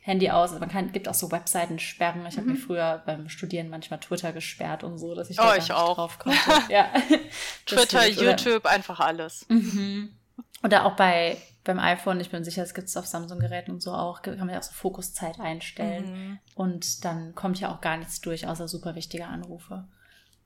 Handy 0.01 0.29
aus. 0.29 0.49
Also 0.49 0.60
man 0.60 0.69
kann, 0.69 0.91
gibt 0.91 1.07
auch 1.07 1.13
so 1.13 1.31
Webseiten 1.31 1.79
sperren. 1.79 2.25
Ich 2.27 2.38
habe 2.38 2.47
mhm. 2.47 2.53
mir 2.53 2.60
früher 2.60 3.01
beim 3.05 3.29
Studieren 3.29 3.69
manchmal 3.69 3.99
Twitter 3.99 4.31
gesperrt 4.31 4.83
und 4.83 4.97
so, 4.97 5.15
dass 5.15 5.29
ich 5.29 5.38
da 5.38 5.51
oh, 5.51 5.57
ich 5.57 5.71
auch. 5.71 5.95
drauf 5.95 6.19
konnte. 6.19 6.39
ja. 6.69 6.91
Twitter, 7.65 8.07
YouTube, 8.07 8.65
einfach 8.65 8.99
alles. 8.99 9.45
Mhm. 9.49 10.13
Oder 10.63 10.86
auch 10.86 10.95
bei 10.95 11.38
beim 11.67 11.80
iPhone, 11.80 12.19
ich 12.21 12.32
bin 12.32 12.45
sicher, 12.45 12.63
es 12.63 12.73
gibt 12.73 12.88
es 12.88 12.95
auf 12.95 13.06
Samsung-Geräten 13.06 13.71
und 13.71 13.82
so 13.82 13.93
auch, 13.93 14.21
kann 14.21 14.39
man 14.39 14.49
ja 14.49 14.60
auch 14.60 14.63
so 14.63 14.73
Fokuszeit 14.73 15.39
einstellen. 15.39 16.12
Mhm. 16.12 16.39
Und 16.56 17.03
dann 17.03 17.36
kommt 17.36 17.60
ja 17.60 17.71
auch 17.71 17.82
gar 17.82 17.97
nichts 17.97 18.21
durch, 18.21 18.47
außer 18.47 18.69
super 18.69 18.95
wichtige 18.95 19.27
Anrufe. 19.27 19.86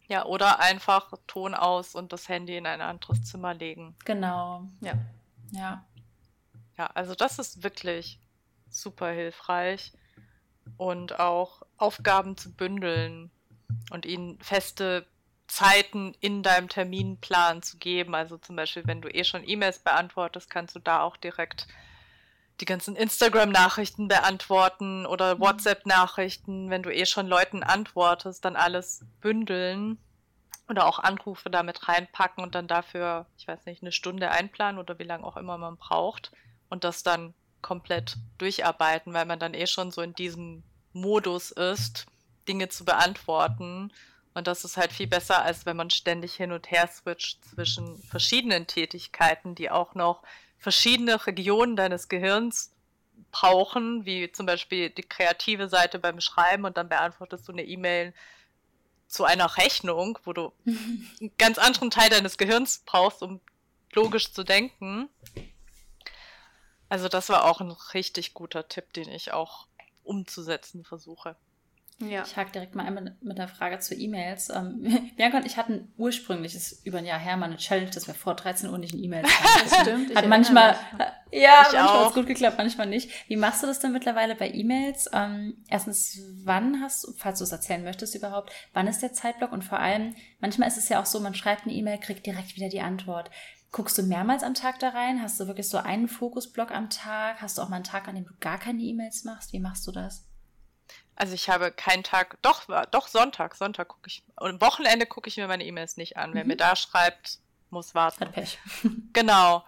Ja, 0.08 0.26
oder 0.26 0.60
einfach 0.60 1.14
Ton 1.28 1.54
aus 1.54 1.94
und 1.94 2.12
das 2.12 2.28
Handy 2.28 2.58
in 2.58 2.66
ein 2.66 2.82
anderes 2.82 3.24
Zimmer 3.24 3.54
legen. 3.54 3.96
Genau. 4.04 4.68
Ja. 4.82 4.94
Ja. 5.52 5.86
Ja, 6.78 6.88
also 6.88 7.14
das 7.14 7.38
ist 7.38 7.64
wirklich 7.64 8.20
super 8.70 9.12
hilfreich. 9.12 9.94
Und 10.78 11.20
auch 11.20 11.62
Aufgaben 11.78 12.36
zu 12.36 12.52
bündeln 12.52 13.30
und 13.92 14.08
ihnen 14.08 14.40
feste 14.40 15.06
Zeiten 15.62 16.16
in 16.20 16.44
deinem 16.44 16.70
Terminplan 16.70 17.62
zu 17.62 17.78
geben. 17.78 18.16
Also 18.16 18.38
zum 18.38 18.56
Beispiel, 18.56 18.84
wenn 18.86 19.02
du 19.02 19.10
eh 19.10 19.24
schon 19.24 19.48
E-Mails 19.48 19.80
beantwortest, 19.80 20.50
kannst 20.50 20.76
du 20.76 20.80
da 20.80 21.02
auch 21.02 21.18
direkt 21.18 21.68
die 22.60 22.66
ganzen 22.66 22.96
Instagram-Nachrichten 22.96 24.08
beantworten 24.08 25.06
oder 25.06 25.36
mhm. 25.36 25.42
WhatsApp-Nachrichten, 25.42 26.70
wenn 26.70 26.84
du 26.84 26.94
eh 26.94 27.06
schon 27.06 27.28
Leuten 27.28 27.64
antwortest, 27.64 28.46
dann 28.46 28.56
alles 28.56 29.04
bündeln 29.20 29.98
oder 30.70 30.86
auch 30.86 31.00
Anrufe 31.00 31.50
damit 31.50 31.88
reinpacken 31.88 32.44
und 32.44 32.56
dann 32.56 32.68
dafür, 32.68 33.26
ich 33.38 33.48
weiß 33.48 33.66
nicht, 33.66 33.82
eine 33.82 33.92
Stunde 33.92 34.32
einplanen 34.32 34.80
oder 34.80 35.00
wie 35.00 35.04
lange 35.04 35.26
auch 35.26 35.38
immer 35.38 35.58
man 35.58 35.78
braucht 35.78 36.32
und 36.70 36.84
das 36.84 37.04
dann 37.04 37.34
komplett 37.62 38.18
durcharbeiten, 38.38 39.14
weil 39.14 39.26
man 39.26 39.40
dann 39.40 39.54
eh 39.54 39.68
schon 39.68 39.92
so 39.92 40.02
in 40.02 40.14
diesem 40.14 40.64
Modus 40.94 41.52
ist, 41.52 42.08
Dinge 42.48 42.70
zu 42.70 42.86
beantworten. 42.86 43.92
Und 44.34 44.48
das 44.48 44.64
ist 44.64 44.78
halt 44.78 44.94
viel 44.94 45.08
besser, 45.08 45.44
als 45.44 45.66
wenn 45.66 45.76
man 45.76 45.90
ständig 45.90 46.36
hin 46.36 46.52
und 46.52 46.72
her 46.72 46.88
switcht 46.88 47.44
zwischen 47.46 48.02
verschiedenen 48.04 48.66
Tätigkeiten, 48.66 49.56
die 49.56 49.70
auch 49.70 49.94
noch 49.94 50.24
verschiedene 50.58 51.26
Regionen 51.28 51.76
deines 51.76 52.08
Gehirns 52.08 52.72
brauchen, 53.32 54.06
wie 54.06 54.32
zum 54.32 54.46
Beispiel 54.46 54.90
die 54.90 55.04
kreative 55.04 55.68
Seite 55.68 56.00
beim 56.00 56.22
Schreiben 56.22 56.66
und 56.66 56.78
dann 56.78 56.90
beantwortest 56.90 57.48
du 57.48 57.52
eine 57.52 57.64
E-Mail 57.64 58.14
zu 59.08 59.26
einer 59.26 59.58
Rechnung, 59.58 60.18
wo 60.24 60.34
du 60.34 60.54
einen 60.66 61.32
ganz 61.38 61.58
anderen 61.58 61.92
Teil 61.92 62.10
deines 62.10 62.38
Gehirns 62.38 62.84
brauchst, 62.86 63.22
um 63.22 63.42
logisch 63.94 64.32
zu 64.32 64.44
denken. 64.44 65.10
Also 66.88 67.10
das 67.10 67.30
war 67.30 67.46
auch 67.46 67.62
ein 67.62 67.72
richtig 67.94 68.34
guter 68.34 68.68
Tipp, 68.68 68.94
den 68.94 69.10
ich 69.10 69.34
auch 69.34 69.68
umzusetzen 70.04 70.84
versuche. 70.84 71.36
Ja. 72.10 72.24
Ich 72.26 72.36
hake 72.36 72.52
direkt 72.52 72.76
mal 72.76 72.86
einmal 72.86 73.16
mit 73.22 73.40
einer 73.40 73.48
Frage 73.48 73.80
zu 73.80 73.96
E-Mails. 73.96 74.50
Ähm, 74.50 75.12
Bianca 75.18 75.38
und 75.38 75.46
ich 75.46 75.58
hatten 75.58 75.92
ursprüngliches 75.98 76.82
über 76.84 77.00
ein 77.00 77.06
Jahr 77.06 77.20
her 77.20 77.38
mal 77.38 77.46
eine 77.46 77.58
Challenge, 77.58 77.90
dass 77.90 78.08
wir 78.08 78.14
vor 78.14 78.36
13 78.36 78.70
Uhr 78.70 78.78
nicht 78.78 78.94
in 78.94 79.04
E-Mails 79.04 79.28
haben. 79.42 79.70
Das 79.70 79.82
stimmt. 79.82 80.16
Hat 80.16 80.28
manchmal, 80.28 80.76
äh, 80.98 81.06
ja, 81.42 81.62
ich 81.68 81.74
manchmal 81.74 82.00
hat 82.00 82.08
es 82.08 82.14
gut 82.14 82.28
geklappt, 82.28 82.58
manchmal 82.58 82.88
nicht. 82.88 83.10
Wie 83.30 83.38
machst 83.38 83.64
du 83.64 83.68
das 83.68 83.80
denn 83.80 83.92
mittlerweile 83.92 84.36
bei 84.36 84.50
E-Mails? 84.50 85.10
Ähm, 85.14 85.58
erstens, 85.68 86.20
wann 86.44 86.82
hast 86.82 87.04
du, 87.04 87.14
falls 87.18 87.40
du 87.40 87.44
es 87.44 87.52
erzählen 87.52 87.84
möchtest 87.84 88.16
überhaupt, 88.16 88.52
wann 88.74 88.88
ist 88.88 89.02
der 89.02 89.14
Zeitblock? 89.14 89.52
Und 89.52 89.64
vor 89.64 89.80
allem, 89.80 90.16
manchmal 90.40 90.68
ist 90.68 90.78
es 90.78 90.90
ja 90.90 91.02
auch 91.02 91.06
so, 91.06 91.20
man 91.20 91.36
schreibt 91.36 91.64
eine 91.64 91.74
E-Mail, 91.74 92.00
kriegt 92.00 92.26
direkt 92.26 92.56
wieder 92.56 92.70
die 92.70 92.82
Antwort. 92.82 93.30
Guckst 93.72 93.98
du 93.98 94.04
mehrmals 94.04 94.44
am 94.44 94.54
Tag 94.54 94.80
da 94.80 94.90
rein? 94.90 95.22
Hast 95.22 95.40
du 95.40 95.48
wirklich 95.48 95.70
so 95.70 95.78
einen 95.78 96.10
Fokusblock 96.10 96.72
am 96.72 96.90
Tag? 96.90 97.42
Hast 97.42 97.58
du 97.58 97.62
auch 97.62 97.70
mal 97.70 97.78
einen 97.78 97.86
Tag, 97.86 98.10
an 98.10 98.16
dem 98.16 98.26
du 98.26 98.34
gar 98.42 98.60
keine 98.60 98.82
E-Mails 98.82 99.24
machst? 99.24 99.54
Wie 99.54 99.62
machst 99.62 99.88
du 99.88 99.94
das? 99.94 100.26
Also 101.16 101.34
ich 101.34 101.50
habe 101.50 101.72
keinen 101.72 102.04
Tag, 102.04 102.38
doch, 102.42 102.64
doch 102.90 103.08
Sonntag, 103.08 103.56
Sonntag 103.56 103.90
gucke 103.90 104.08
ich, 104.08 104.24
und 104.38 104.62
Wochenende 104.62 105.06
gucke 105.06 105.28
ich 105.28 105.38
mir 105.38 105.48
meine 105.48 105.66
E-Mails 105.66 105.98
nicht 105.98 106.18
an. 106.18 106.32
Mhm. 106.32 106.36
Wer 106.36 106.46
mir 106.46 106.58
da 106.58 106.76
schreibt, 106.76 107.40
muss 107.70 107.94
warten. 107.96 108.26
Hat 108.26 108.34
Pech. 108.34 108.60
genau. 109.14 109.64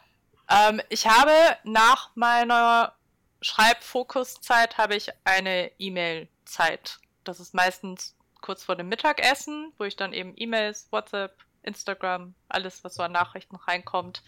Ähm, 0.50 0.82
ich 0.90 1.08
habe 1.08 1.34
nach 1.64 2.12
meiner 2.16 2.96
Schreibfokuszeit 3.42 4.78
habe 4.78 4.96
ich 4.96 5.10
eine 5.24 5.72
E-Mail-Zeit. 5.78 7.00
Das 7.24 7.40
ist 7.40 7.54
meistens 7.54 8.16
kurz 8.42 8.64
vor 8.64 8.76
dem 8.76 8.90
Mittagessen, 8.90 9.72
wo 9.78 9.84
ich 9.84 9.96
dann 9.96 10.14
eben 10.14 10.34
E-Mails, 10.36 10.88
WhatsApp, 10.92 11.38
Instagram, 11.62 12.36
alles, 12.50 12.84
was 12.84 12.96
so 12.96 13.04
an 13.04 13.12
Nachrichten 13.12 13.56
reinkommt, 13.56 14.24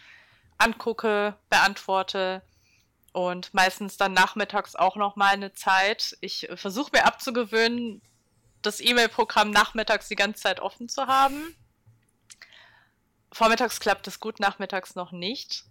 angucke, 0.58 1.34
beantworte 1.50 2.42
und 3.16 3.54
meistens 3.54 3.96
dann 3.96 4.12
nachmittags 4.12 4.76
auch 4.76 4.94
noch 4.94 5.16
mal 5.16 5.32
eine 5.32 5.54
Zeit. 5.54 6.18
Ich 6.20 6.50
versuche 6.54 6.90
mir 6.92 7.06
abzugewöhnen, 7.06 8.02
das 8.60 8.78
E-Mail-Programm 8.78 9.50
nachmittags 9.50 10.08
die 10.08 10.16
ganze 10.16 10.42
Zeit 10.42 10.60
offen 10.60 10.90
zu 10.90 11.06
haben. 11.06 11.56
Vormittags 13.32 13.80
klappt 13.80 14.06
es 14.06 14.20
gut, 14.20 14.38
nachmittags 14.38 14.96
noch 14.96 15.12
nicht. 15.12 15.64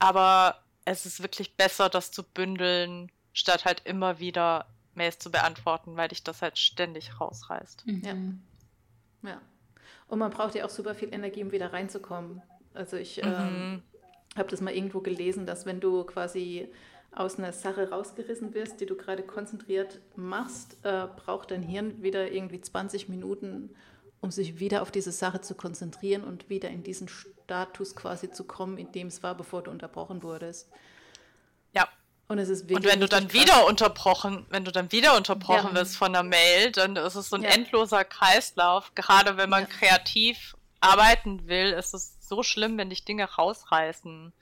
Aber 0.00 0.62
es 0.84 1.06
ist 1.06 1.22
wirklich 1.22 1.56
besser, 1.56 1.88
das 1.88 2.10
zu 2.10 2.24
bündeln, 2.24 3.10
statt 3.32 3.64
halt 3.64 3.80
immer 3.86 4.18
wieder 4.18 4.66
Mails 4.94 5.18
zu 5.18 5.30
beantworten, 5.30 5.96
weil 5.96 6.08
dich 6.08 6.22
das 6.22 6.42
halt 6.42 6.58
ständig 6.58 7.18
rausreißt. 7.18 7.86
Mhm. 7.86 8.42
Ja. 9.22 9.30
ja. 9.30 9.40
Und 10.08 10.18
man 10.18 10.30
braucht 10.30 10.54
ja 10.54 10.66
auch 10.66 10.70
super 10.70 10.94
viel 10.94 11.14
Energie, 11.14 11.42
um 11.42 11.52
wieder 11.52 11.72
reinzukommen. 11.72 12.42
Also 12.74 12.98
ich 12.98 13.16
mhm. 13.16 13.32
ähm, 13.34 13.82
habe 14.36 14.48
das 14.48 14.60
mal 14.60 14.74
irgendwo 14.74 15.00
gelesen, 15.00 15.46
dass 15.46 15.66
wenn 15.66 15.80
du 15.80 16.04
quasi 16.04 16.68
aus 17.14 17.38
einer 17.38 17.52
Sache 17.52 17.90
rausgerissen 17.90 18.54
wirst, 18.54 18.80
die 18.80 18.86
du 18.86 18.96
gerade 18.96 19.22
konzentriert 19.22 20.00
machst, 20.16 20.78
äh, 20.82 21.06
braucht 21.16 21.50
dein 21.50 21.62
Hirn 21.62 22.02
wieder 22.02 22.32
irgendwie 22.32 22.60
20 22.60 23.08
Minuten, 23.08 23.74
um 24.20 24.30
sich 24.30 24.58
wieder 24.60 24.82
auf 24.82 24.90
diese 24.90 25.12
Sache 25.12 25.42
zu 25.42 25.54
konzentrieren 25.54 26.24
und 26.24 26.48
wieder 26.48 26.70
in 26.70 26.82
diesen 26.82 27.08
Status 27.08 27.94
quasi 27.94 28.30
zu 28.30 28.44
kommen, 28.44 28.78
in 28.78 28.92
dem 28.92 29.08
es 29.08 29.22
war, 29.22 29.34
bevor 29.34 29.62
du 29.62 29.70
unterbrochen 29.70 30.22
wurdest. 30.22 30.70
Ja. 31.74 31.86
Und 32.28 32.38
es 32.38 32.48
ist 32.48 32.70
Und 32.70 32.84
wenn 32.84 33.00
du 33.00 33.08
dann 33.08 33.32
wieder 33.34 33.66
unterbrochen, 33.66 34.46
wenn 34.48 34.64
du 34.64 34.72
dann 34.72 34.90
wieder 34.90 35.16
unterbrochen 35.16 35.74
ja. 35.74 35.80
wirst 35.80 35.96
von 35.96 36.14
einer 36.14 36.22
Mail, 36.22 36.72
dann 36.72 36.96
ist 36.96 37.14
es 37.14 37.28
so 37.28 37.36
ein 37.36 37.42
ja. 37.42 37.50
endloser 37.50 38.04
Kreislauf. 38.04 38.94
Gerade 38.94 39.36
wenn 39.36 39.50
man 39.50 39.64
ja. 39.64 39.68
kreativ 39.68 40.56
arbeiten 40.80 41.46
will, 41.46 41.72
ist 41.72 41.92
es 41.92 42.16
so 42.32 42.42
schlimm, 42.42 42.78
wenn 42.78 42.88
dich 42.88 43.04
Dinge 43.04 43.24
rausreißen. 43.24 44.32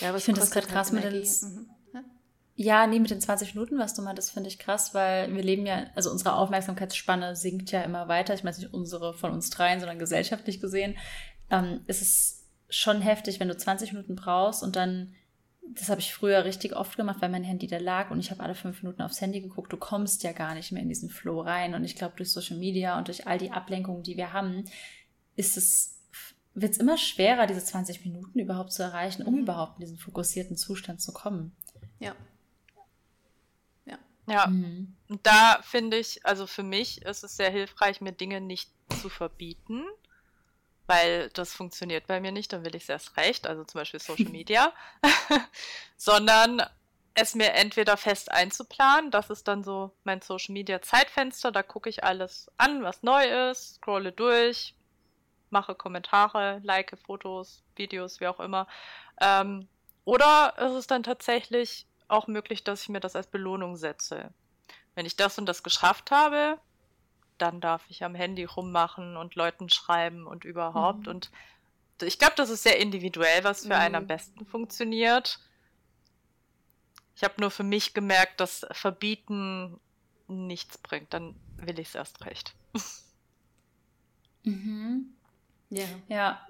Ja, 0.00 0.14
ich 0.14 0.24
finde 0.24 0.42
das 0.42 0.50
gerade 0.50 0.66
krass 0.66 0.92
mit 0.92 1.02
den. 1.04 1.22
Mhm. 1.22 1.70
Ja, 2.54 2.86
nee, 2.86 3.00
mit 3.00 3.10
den 3.10 3.20
20 3.20 3.54
Minuten, 3.54 3.78
was 3.78 3.94
du 3.94 4.02
meintest, 4.02 4.30
finde 4.30 4.48
ich 4.48 4.58
krass, 4.58 4.94
weil 4.94 5.34
wir 5.34 5.42
leben 5.42 5.64
ja, 5.64 5.86
also 5.94 6.10
unsere 6.10 6.34
Aufmerksamkeitsspanne 6.34 7.34
sinkt 7.34 7.72
ja 7.72 7.80
immer 7.80 8.06
weiter. 8.06 8.34
Ich 8.34 8.44
meine 8.44 8.56
nicht 8.56 8.74
unsere 8.74 9.14
von 9.14 9.32
uns 9.32 9.48
dreien, 9.48 9.80
sondern 9.80 9.98
gesellschaftlich 9.98 10.60
gesehen. 10.60 10.96
Ähm, 11.50 11.80
ist 11.86 12.02
es 12.02 12.46
schon 12.68 13.00
heftig, 13.00 13.40
wenn 13.40 13.48
du 13.48 13.56
20 13.56 13.92
Minuten 13.92 14.14
brauchst 14.14 14.62
und 14.62 14.76
dann, 14.76 15.14
das 15.66 15.88
habe 15.88 16.00
ich 16.00 16.12
früher 16.12 16.44
richtig 16.44 16.76
oft 16.76 16.96
gemacht, 16.96 17.16
weil 17.20 17.30
mein 17.30 17.42
Handy 17.42 17.66
da 17.66 17.78
lag 17.78 18.10
und 18.10 18.20
ich 18.20 18.30
habe 18.30 18.42
alle 18.42 18.54
fünf 18.54 18.82
Minuten 18.82 19.02
aufs 19.02 19.20
Handy 19.20 19.40
geguckt. 19.40 19.72
Du 19.72 19.78
kommst 19.78 20.22
ja 20.22 20.32
gar 20.32 20.54
nicht 20.54 20.70
mehr 20.70 20.82
in 20.82 20.90
diesen 20.90 21.08
Flow 21.08 21.40
rein. 21.40 21.74
Und 21.74 21.84
ich 21.84 21.96
glaube, 21.96 22.14
durch 22.16 22.30
Social 22.30 22.58
Media 22.58 22.98
und 22.98 23.08
durch 23.08 23.26
all 23.26 23.38
die 23.38 23.50
Ablenkungen, 23.50 24.02
die 24.02 24.18
wir 24.18 24.34
haben, 24.34 24.64
ist 25.36 25.56
es 25.56 25.93
wird 26.54 26.72
es 26.72 26.78
immer 26.78 26.96
schwerer, 26.96 27.46
diese 27.46 27.64
20 27.64 28.04
Minuten 28.04 28.38
überhaupt 28.38 28.72
zu 28.72 28.82
erreichen, 28.82 29.22
um 29.22 29.34
mhm. 29.34 29.40
überhaupt 29.40 29.78
in 29.78 29.86
diesen 29.86 29.98
fokussierten 29.98 30.56
Zustand 30.56 31.02
zu 31.02 31.12
kommen. 31.12 31.54
Ja. 31.98 32.14
Ja. 33.84 33.98
Ja. 34.26 34.46
Mhm. 34.46 34.96
Und 35.08 35.26
da 35.26 35.60
finde 35.62 35.98
ich, 35.98 36.24
also 36.24 36.46
für 36.46 36.62
mich 36.62 37.02
ist 37.02 37.24
es 37.24 37.36
sehr 37.36 37.50
hilfreich, 37.50 38.00
mir 38.00 38.12
Dinge 38.12 38.40
nicht 38.40 38.70
zu 39.00 39.08
verbieten, 39.08 39.84
weil 40.86 41.30
das 41.30 41.52
funktioniert 41.52 42.06
bei 42.06 42.20
mir 42.20 42.30
nicht, 42.30 42.52
dann 42.52 42.64
will 42.64 42.76
ich 42.76 42.84
es 42.84 42.88
erst 42.88 43.16
recht, 43.16 43.46
also 43.46 43.64
zum 43.64 43.80
Beispiel 43.80 44.00
Social 44.00 44.24
Media, 44.30 44.72
sondern 45.96 46.62
es 47.14 47.34
mir 47.34 47.52
entweder 47.52 47.96
fest 47.96 48.30
einzuplanen, 48.30 49.10
das 49.10 49.30
ist 49.30 49.48
dann 49.48 49.64
so 49.64 49.92
mein 50.04 50.20
Social 50.20 50.52
Media 50.52 50.82
Zeitfenster, 50.82 51.52
da 51.52 51.62
gucke 51.62 51.88
ich 51.88 52.04
alles 52.04 52.50
an, 52.58 52.82
was 52.82 53.02
neu 53.02 53.50
ist, 53.50 53.76
scrolle 53.76 54.12
durch, 54.12 54.74
mache 55.54 55.74
Kommentare, 55.74 56.60
like 56.64 56.98
Fotos, 57.06 57.62
Videos, 57.76 58.20
wie 58.20 58.26
auch 58.26 58.40
immer. 58.40 58.66
Ähm, 59.20 59.68
oder 60.04 60.54
ist 60.58 60.72
es 60.72 60.86
dann 60.86 61.04
tatsächlich 61.04 61.86
auch 62.08 62.26
möglich, 62.26 62.64
dass 62.64 62.82
ich 62.82 62.88
mir 62.90 63.00
das 63.00 63.16
als 63.16 63.28
Belohnung 63.28 63.76
setze? 63.76 64.34
Wenn 64.94 65.06
ich 65.06 65.16
das 65.16 65.38
und 65.38 65.46
das 65.46 65.62
geschafft 65.62 66.10
habe, 66.10 66.58
dann 67.38 67.60
darf 67.60 67.84
ich 67.88 68.04
am 68.04 68.14
Handy 68.14 68.44
rummachen 68.44 69.16
und 69.16 69.36
Leuten 69.36 69.70
schreiben 69.70 70.26
und 70.26 70.44
überhaupt. 70.44 71.06
Mhm. 71.06 71.12
Und 71.12 71.30
ich 72.02 72.18
glaube, 72.18 72.34
das 72.36 72.50
ist 72.50 72.64
sehr 72.64 72.78
individuell, 72.78 73.44
was 73.44 73.62
für 73.62 73.74
mhm. 73.74 73.80
einen 73.80 73.94
am 73.94 74.02
mhm. 74.02 74.08
besten 74.08 74.44
funktioniert. 74.44 75.38
Ich 77.16 77.22
habe 77.22 77.40
nur 77.40 77.52
für 77.52 77.62
mich 77.62 77.94
gemerkt, 77.94 78.40
dass 78.40 78.66
Verbieten 78.72 79.80
nichts 80.26 80.78
bringt. 80.78 81.14
Dann 81.14 81.36
will 81.56 81.78
ich 81.78 81.88
es 81.88 81.94
erst 81.94 82.26
recht. 82.26 82.54
Mhm. 84.44 85.13
Ja. 85.70 85.84
Ja. 86.08 86.40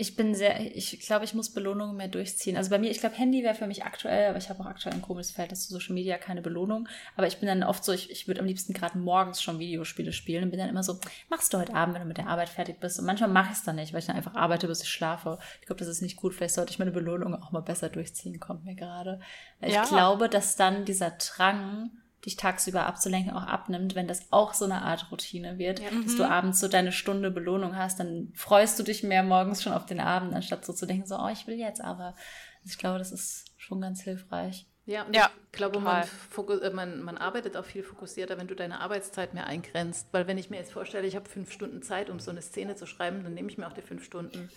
Ich 0.00 0.14
bin 0.14 0.32
sehr, 0.32 0.60
ich 0.76 1.00
glaube, 1.00 1.24
ich 1.24 1.34
muss 1.34 1.52
Belohnungen 1.52 1.96
mehr 1.96 2.06
durchziehen. 2.06 2.56
Also 2.56 2.70
bei 2.70 2.78
mir, 2.78 2.88
ich 2.88 3.00
glaube, 3.00 3.16
Handy 3.16 3.42
wäre 3.42 3.56
für 3.56 3.66
mich 3.66 3.82
aktuell, 3.82 4.28
aber 4.28 4.38
ich 4.38 4.48
habe 4.48 4.60
auch 4.60 4.66
aktuell 4.66 4.94
ein 4.94 5.02
komisches 5.02 5.32
Verhältnis 5.32 5.66
zu 5.66 5.72
Social 5.72 5.92
Media, 5.92 6.18
keine 6.18 6.40
Belohnung. 6.40 6.88
Aber 7.16 7.26
ich 7.26 7.38
bin 7.38 7.48
dann 7.48 7.64
oft 7.64 7.82
so, 7.82 7.92
ich, 7.92 8.08
ich 8.08 8.28
würde 8.28 8.40
am 8.40 8.46
liebsten 8.46 8.72
gerade 8.74 8.96
morgens 8.96 9.42
schon 9.42 9.58
Videospiele 9.58 10.12
spielen 10.12 10.44
und 10.44 10.50
bin 10.50 10.60
dann 10.60 10.68
immer 10.68 10.84
so, 10.84 11.00
machst 11.28 11.52
du 11.52 11.58
heute 11.58 11.74
Abend, 11.74 11.96
wenn 11.96 12.02
du 12.02 12.06
mit 12.08 12.16
der 12.16 12.28
Arbeit 12.28 12.48
fertig 12.48 12.78
bist. 12.78 13.00
Und 13.00 13.06
manchmal 13.06 13.28
mache 13.28 13.50
ich 13.50 13.58
es 13.58 13.64
dann 13.64 13.74
nicht, 13.74 13.92
weil 13.92 13.98
ich 13.98 14.06
dann 14.06 14.14
einfach 14.14 14.36
arbeite, 14.36 14.68
bis 14.68 14.84
ich 14.84 14.88
schlafe. 14.88 15.40
Ich 15.60 15.66
glaube, 15.66 15.80
das 15.80 15.88
ist 15.88 16.00
nicht 16.00 16.14
gut. 16.14 16.32
Vielleicht 16.32 16.54
sollte 16.54 16.70
ich 16.70 16.78
meine 16.78 16.92
Belohnung 16.92 17.34
auch 17.34 17.50
mal 17.50 17.62
besser 17.62 17.88
durchziehen, 17.88 18.38
kommt 18.38 18.64
mir 18.64 18.76
gerade. 18.76 19.18
Weil 19.58 19.72
ja. 19.72 19.82
ich 19.82 19.88
glaube, 19.88 20.28
dass 20.28 20.54
dann 20.54 20.84
dieser 20.84 21.10
Drang, 21.10 21.90
dich 22.24 22.36
tagsüber 22.36 22.86
abzulenken, 22.86 23.32
auch 23.32 23.46
abnimmt, 23.46 23.94
wenn 23.94 24.08
das 24.08 24.32
auch 24.32 24.54
so 24.54 24.64
eine 24.64 24.82
Art 24.82 25.10
Routine 25.10 25.58
wird, 25.58 25.80
ja. 25.80 25.90
dass 26.02 26.16
du 26.16 26.24
mhm. 26.24 26.30
abends 26.30 26.60
so 26.60 26.68
deine 26.68 26.92
Stunde 26.92 27.30
Belohnung 27.30 27.76
hast, 27.76 28.00
dann 28.00 28.32
freust 28.34 28.78
du 28.78 28.82
dich 28.82 29.02
mehr 29.02 29.22
morgens 29.22 29.62
schon 29.62 29.72
auf 29.72 29.86
den 29.86 30.00
Abend, 30.00 30.34
anstatt 30.34 30.64
so 30.64 30.72
zu 30.72 30.86
denken, 30.86 31.06
so, 31.06 31.16
oh, 31.16 31.28
ich 31.28 31.46
will 31.46 31.56
jetzt 31.56 31.80
aber. 31.80 32.14
Also 32.62 32.72
ich 32.72 32.78
glaube, 32.78 32.98
das 32.98 33.12
ist 33.12 33.46
schon 33.56 33.80
ganz 33.80 34.02
hilfreich. 34.02 34.66
Ja, 34.88 35.02
und 35.02 35.14
ja, 35.14 35.30
ich 35.44 35.52
glaube, 35.52 35.80
man, 35.80 36.02
äh, 36.02 36.70
man, 36.70 37.02
man, 37.02 37.18
arbeitet 37.18 37.58
auch 37.58 37.64
viel 37.66 37.82
fokussierter, 37.82 38.38
wenn 38.38 38.48
du 38.48 38.54
deine 38.54 38.80
Arbeitszeit 38.80 39.34
mehr 39.34 39.46
eingrenzt. 39.46 40.08
Weil 40.12 40.26
wenn 40.26 40.38
ich 40.38 40.48
mir 40.48 40.56
jetzt 40.56 40.72
vorstelle, 40.72 41.06
ich 41.06 41.14
habe 41.14 41.28
fünf 41.28 41.52
Stunden 41.52 41.82
Zeit, 41.82 42.08
um 42.08 42.18
so 42.20 42.30
eine 42.30 42.40
Szene 42.40 42.74
zu 42.74 42.86
schreiben, 42.86 43.22
dann 43.22 43.34
nehme 43.34 43.50
ich 43.50 43.58
mir 43.58 43.66
auch 43.66 43.74
die 43.74 43.82
fünf 43.82 44.02
Stunden. 44.02 44.48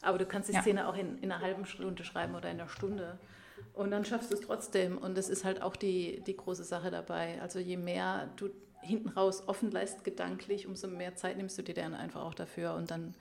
Aber 0.00 0.16
du 0.16 0.24
kannst 0.24 0.48
die 0.48 0.54
ja. 0.54 0.62
Szene 0.62 0.88
auch 0.88 0.96
in, 0.96 1.18
in 1.18 1.30
einer 1.30 1.42
halben 1.42 1.66
Stunde 1.66 2.02
schreiben 2.02 2.34
oder 2.34 2.50
in 2.50 2.58
einer 2.58 2.70
Stunde. 2.70 3.18
Und 3.74 3.90
dann 3.90 4.04
schaffst 4.04 4.30
du 4.30 4.36
es 4.36 4.40
trotzdem. 4.40 4.98
Und 4.98 5.16
das 5.16 5.28
ist 5.28 5.44
halt 5.44 5.60
auch 5.60 5.76
die, 5.76 6.22
die 6.26 6.36
große 6.36 6.64
Sache 6.64 6.90
dabei. 6.90 7.40
Also 7.42 7.58
je 7.58 7.76
mehr 7.76 8.30
du 8.36 8.50
hinten 8.82 9.08
raus 9.08 9.42
offen 9.46 9.70
lässt 9.70 10.04
gedanklich, 10.04 10.66
umso 10.66 10.86
mehr 10.86 11.16
Zeit 11.16 11.36
nimmst 11.36 11.58
du 11.58 11.62
dir 11.62 11.74
dann 11.74 11.94
einfach 11.94 12.22
auch 12.22 12.34
dafür. 12.34 12.74
Und 12.74 12.90
dann 12.90 13.14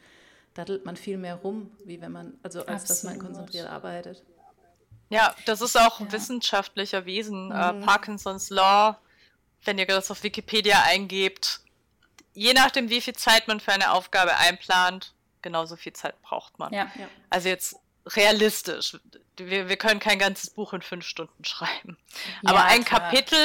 daddelt 0.54 0.86
man 0.86 0.96
viel 0.96 1.18
mehr 1.18 1.36
rum, 1.36 1.72
wie 1.86 2.02
wenn 2.02 2.12
man, 2.12 2.38
also 2.44 2.60
als 2.66 2.84
Absolut. 2.84 2.90
dass 2.90 3.04
man 3.04 3.20
konzentriert 3.20 3.68
arbeitet. 3.68 4.24
Ja, 5.10 5.36
das 5.46 5.62
ist 5.62 5.78
auch 5.78 6.00
ja. 6.00 6.12
wissenschaftlich 6.12 6.94
erwiesen. 6.94 7.52
Äh, 7.52 7.74
mhm. 7.74 7.82
Uh, 7.82 7.86
Parkinson's 7.86 8.50
Law, 8.50 9.00
wenn 9.64 9.78
ihr 9.78 9.86
das 9.88 10.12
auf 10.12 10.24
Wikipedia 10.24 10.84
eingebt, 10.84 11.62
je 12.34 12.54
nachdem, 12.54 12.90
wie 12.90 13.02
viel 13.02 13.16
Zeit 13.16 13.48
man 13.48 13.60
für 13.60 13.72
eine 13.72 13.92
Aufgabe 13.92 14.38
einplant, 14.38 15.14
genauso 15.42 15.76
viel 15.76 15.94
Zeit 15.94 16.22
braucht 16.22 16.60
man. 16.60 16.74
Ja. 16.74 16.92
Also 17.30 17.50
jetzt 17.50 17.76
realistisch. 18.08 18.98
Wir, 19.38 19.70
wir 19.70 19.78
können 19.78 20.00
kein 20.00 20.20
ganzes 20.20 20.50
Buch 20.50 20.74
in 20.74 20.82
fünf 20.82 21.06
Stunden 21.06 21.44
schreiben. 21.44 21.98
Ja, 22.42 22.52
Aber 22.52 22.66
ein 22.66 22.84
klar. 22.84 23.02
Kapitel 23.02 23.38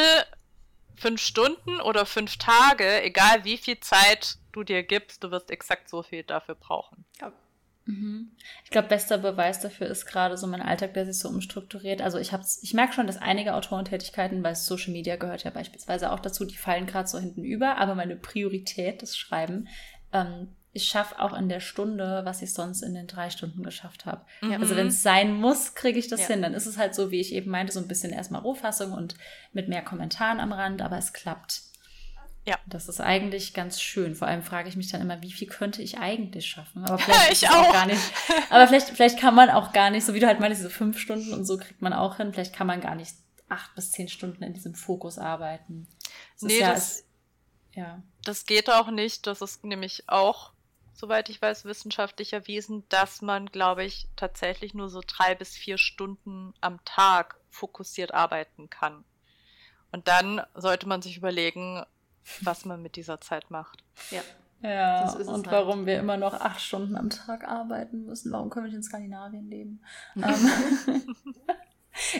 fünf 0.96 1.20
Stunden 1.20 1.80
oder 1.80 2.06
fünf 2.06 2.36
Tage, 2.36 3.02
egal 3.02 3.44
wie 3.44 3.56
viel 3.56 3.78
Zeit 3.80 4.36
du 4.52 4.64
dir 4.64 4.82
gibst, 4.82 5.22
du 5.22 5.30
wirst 5.30 5.50
exakt 5.50 5.88
so 5.88 6.02
viel 6.02 6.24
dafür 6.24 6.56
brauchen. 6.56 7.04
Ja. 7.20 7.32
Mhm. 7.88 8.32
Ich 8.64 8.70
glaube, 8.70 8.88
bester 8.88 9.16
Beweis 9.16 9.60
dafür 9.60 9.86
ist 9.86 10.04
gerade 10.04 10.36
so 10.36 10.46
mein 10.46 10.60
Alltag, 10.60 10.92
der 10.92 11.06
sich 11.06 11.18
so 11.18 11.28
umstrukturiert. 11.28 12.02
Also 12.02 12.18
ich 12.18 12.32
hab's, 12.32 12.62
ich 12.62 12.74
merke 12.74 12.92
schon, 12.92 13.06
dass 13.06 13.16
einige 13.16 13.54
Autorentätigkeiten, 13.54 14.44
weil 14.44 14.56
Social 14.56 14.92
Media 14.92 15.16
gehört 15.16 15.44
ja 15.44 15.50
beispielsweise 15.50 16.12
auch 16.12 16.20
dazu, 16.20 16.44
die 16.44 16.56
fallen 16.56 16.86
gerade 16.86 17.08
so 17.08 17.18
hinten 17.18 17.44
über, 17.44 17.78
aber 17.78 17.94
meine 17.94 18.16
Priorität, 18.16 19.00
das 19.00 19.16
Schreiben, 19.16 19.68
ähm, 20.12 20.54
ich 20.72 20.84
schaffe 20.84 21.18
auch 21.20 21.32
in 21.32 21.48
der 21.48 21.60
Stunde, 21.60 22.22
was 22.24 22.42
ich 22.42 22.52
sonst 22.52 22.82
in 22.82 22.94
den 22.94 23.06
drei 23.06 23.30
Stunden 23.30 23.62
geschafft 23.62 24.06
habe. 24.06 24.24
Mhm. 24.42 24.52
Also 24.60 24.76
wenn 24.76 24.88
es 24.88 25.02
sein 25.02 25.32
muss, 25.32 25.74
kriege 25.74 25.98
ich 25.98 26.08
das 26.08 26.20
ja. 26.20 26.26
hin. 26.28 26.42
Dann 26.42 26.54
ist 26.54 26.66
es 26.66 26.78
halt 26.78 26.94
so, 26.94 27.10
wie 27.10 27.20
ich 27.20 27.32
eben 27.32 27.50
meinte, 27.50 27.72
so 27.72 27.80
ein 27.80 27.88
bisschen 27.88 28.12
erstmal 28.12 28.42
Rohfassung 28.42 28.92
und 28.92 29.14
mit 29.52 29.68
mehr 29.68 29.82
Kommentaren 29.82 30.40
am 30.40 30.52
Rand, 30.52 30.82
aber 30.82 30.98
es 30.98 31.12
klappt. 31.12 31.62
Ja. 32.48 32.58
Das 32.66 32.88
ist 32.88 33.00
eigentlich 33.00 33.52
ganz 33.52 33.80
schön. 33.80 34.14
Vor 34.14 34.26
allem 34.26 34.42
frage 34.42 34.70
ich 34.70 34.76
mich 34.76 34.90
dann 34.90 35.02
immer, 35.02 35.20
wie 35.20 35.32
viel 35.32 35.48
könnte 35.48 35.82
ich 35.82 35.98
eigentlich 35.98 36.46
schaffen? 36.46 36.84
Aber 36.84 36.98
vielleicht 36.98 37.32
ich 37.32 37.48
auch. 37.50 37.68
auch. 37.68 37.72
gar 37.72 37.86
nicht. 37.86 38.00
Aber 38.50 38.66
vielleicht, 38.66 38.88
vielleicht 38.88 39.18
kann 39.18 39.34
man 39.34 39.50
auch 39.50 39.72
gar 39.72 39.90
nicht, 39.90 40.06
so 40.06 40.14
wie 40.14 40.20
du 40.20 40.26
halt 40.26 40.40
meinst, 40.40 40.58
diese 40.58 40.70
fünf 40.70 40.98
Stunden 40.98 41.34
und 41.34 41.44
so 41.44 41.58
kriegt 41.58 41.82
man 41.82 41.92
auch 41.92 42.16
hin. 42.16 42.32
Vielleicht 42.32 42.54
kann 42.54 42.66
man 42.66 42.80
gar 42.80 42.94
nicht 42.94 43.14
acht 43.50 43.74
bis 43.74 43.90
zehn 43.90 44.08
Stunden 44.08 44.42
in 44.42 44.54
diesem 44.54 44.74
Fokus 44.74 45.18
arbeiten. 45.18 45.88
Das 46.40 46.42
nee, 46.42 46.60
ja, 46.60 46.72
das, 46.72 46.90
es, 46.90 47.04
ja. 47.74 48.02
das 48.24 48.46
geht 48.46 48.70
auch 48.70 48.90
nicht. 48.90 49.26
Das 49.26 49.42
ist 49.42 49.64
nämlich 49.64 50.04
auch, 50.08 50.52
soweit 50.98 51.28
ich 51.28 51.40
weiß, 51.40 51.64
wissenschaftlich 51.64 52.32
erwiesen, 52.32 52.84
dass 52.88 53.22
man, 53.22 53.46
glaube 53.46 53.84
ich, 53.84 54.08
tatsächlich 54.16 54.74
nur 54.74 54.88
so 54.88 55.00
drei 55.06 55.34
bis 55.34 55.56
vier 55.56 55.78
Stunden 55.78 56.52
am 56.60 56.84
Tag 56.84 57.36
fokussiert 57.50 58.12
arbeiten 58.12 58.68
kann. 58.68 59.04
Und 59.92 60.08
dann 60.08 60.42
sollte 60.54 60.88
man 60.88 61.00
sich 61.00 61.16
überlegen, 61.16 61.84
was 62.40 62.64
man 62.64 62.82
mit 62.82 62.96
dieser 62.96 63.20
Zeit 63.20 63.50
macht. 63.50 63.84
Ja. 64.10 64.22
Ja, 64.60 65.12
und 65.12 65.46
halt. 65.46 65.50
warum 65.52 65.86
wir 65.86 66.00
immer 66.00 66.16
noch 66.16 66.34
acht 66.34 66.60
Stunden 66.60 66.96
am 66.96 67.10
Tag 67.10 67.46
arbeiten 67.46 68.06
müssen. 68.06 68.32
Warum 68.32 68.50
können 68.50 68.64
wir 68.66 68.70
nicht 68.70 68.78
in 68.78 68.82
Skandinavien 68.82 69.48
leben? 69.48 69.80
ähm, 70.16 71.14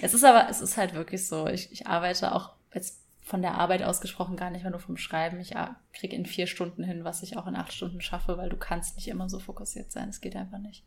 es 0.03 0.15
ist 0.15 0.23
aber, 0.23 0.49
es 0.49 0.61
ist 0.61 0.77
halt 0.77 0.95
wirklich 0.95 1.27
so. 1.27 1.49
Ich, 1.49 1.73
ich 1.73 1.89
arbeite 1.89 2.33
auch 2.33 2.53
jetzt 2.73 3.03
von 3.29 3.43
der 3.43 3.55
Arbeit 3.55 3.83
ausgesprochen 3.83 4.37
gar 4.37 4.49
nicht 4.51 4.63
mehr 4.63 4.71
nur 4.71 4.81
vom 4.81 4.97
Schreiben. 4.97 5.39
Ich 5.39 5.55
kriege 5.93 6.17
in 6.17 6.25
vier 6.25 6.47
Stunden 6.47 6.83
hin, 6.83 7.05
was 7.05 7.23
ich 7.23 7.37
auch 7.37 7.47
in 7.47 7.57
acht 7.57 7.75
Stunden 7.75 8.01
schaffe, 8.01 8.39
weil 8.39 8.49
du 8.49 8.57
kannst 8.57 8.97
nicht 8.97 9.07
immer 9.09 9.29
so 9.29 9.39
fokussiert 9.39 9.93
sein. 9.93 10.09
Es 10.09 10.23
geht 10.23 10.35
einfach 10.35 10.59
nicht. 10.59 10.83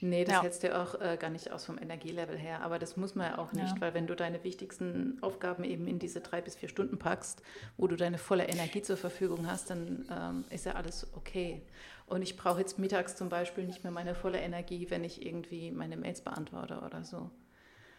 Nee, 0.00 0.24
das 0.24 0.34
ja. 0.34 0.42
hältst 0.42 0.62
du 0.64 0.74
auch 0.74 1.00
äh, 1.00 1.18
gar 1.20 1.28
nicht 1.28 1.52
aus 1.52 1.66
vom 1.66 1.78
Energielevel 1.78 2.36
her. 2.36 2.62
Aber 2.62 2.78
das 2.78 2.96
muss 2.96 3.14
man 3.14 3.32
ja 3.32 3.38
auch 3.38 3.52
nicht, 3.52 3.74
ja. 3.74 3.80
weil 3.80 3.92
wenn 3.92 4.06
du 4.06 4.16
deine 4.16 4.42
wichtigsten 4.42 5.18
Aufgaben 5.20 5.64
eben 5.64 5.86
in 5.86 5.98
diese 5.98 6.22
drei 6.22 6.40
bis 6.40 6.56
vier 6.56 6.70
Stunden 6.70 6.98
packst, 6.98 7.42
wo 7.76 7.86
du 7.86 7.94
deine 7.94 8.16
volle 8.16 8.48
Energie 8.48 8.80
zur 8.80 8.96
Verfügung 8.96 9.46
hast, 9.46 9.68
dann 9.68 10.06
ähm, 10.10 10.44
ist 10.48 10.64
ja 10.64 10.72
alles 10.72 11.14
okay. 11.14 11.62
Und 12.06 12.22
ich 12.22 12.38
brauche 12.38 12.58
jetzt 12.58 12.78
mittags 12.78 13.16
zum 13.16 13.28
Beispiel 13.28 13.64
nicht 13.64 13.84
mehr 13.84 13.92
meine 13.92 14.14
volle 14.14 14.40
Energie, 14.40 14.86
wenn 14.88 15.04
ich 15.04 15.24
irgendwie 15.24 15.70
meine 15.70 15.98
Mails 15.98 16.22
beantworte 16.22 16.80
oder 16.80 17.04
so. 17.04 17.30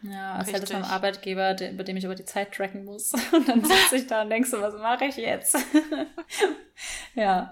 Ja, 0.04 0.34
als 0.34 0.52
hätte 0.52 0.70
beim 0.72 0.84
Arbeitgeber, 0.84 1.54
der, 1.54 1.72
bei 1.72 1.82
dem 1.82 1.96
ich 1.96 2.04
aber 2.04 2.14
die 2.14 2.26
Zeit 2.26 2.52
tracken 2.52 2.84
muss. 2.84 3.12
Und 3.32 3.48
dann 3.48 3.64
sitze 3.64 3.96
ich 3.96 4.06
da 4.06 4.22
und 4.22 4.30
denkst 4.30 4.50
so, 4.50 4.60
was 4.60 4.74
mache 4.74 5.06
ich 5.06 5.16
jetzt? 5.16 5.56
ja. 7.14 7.50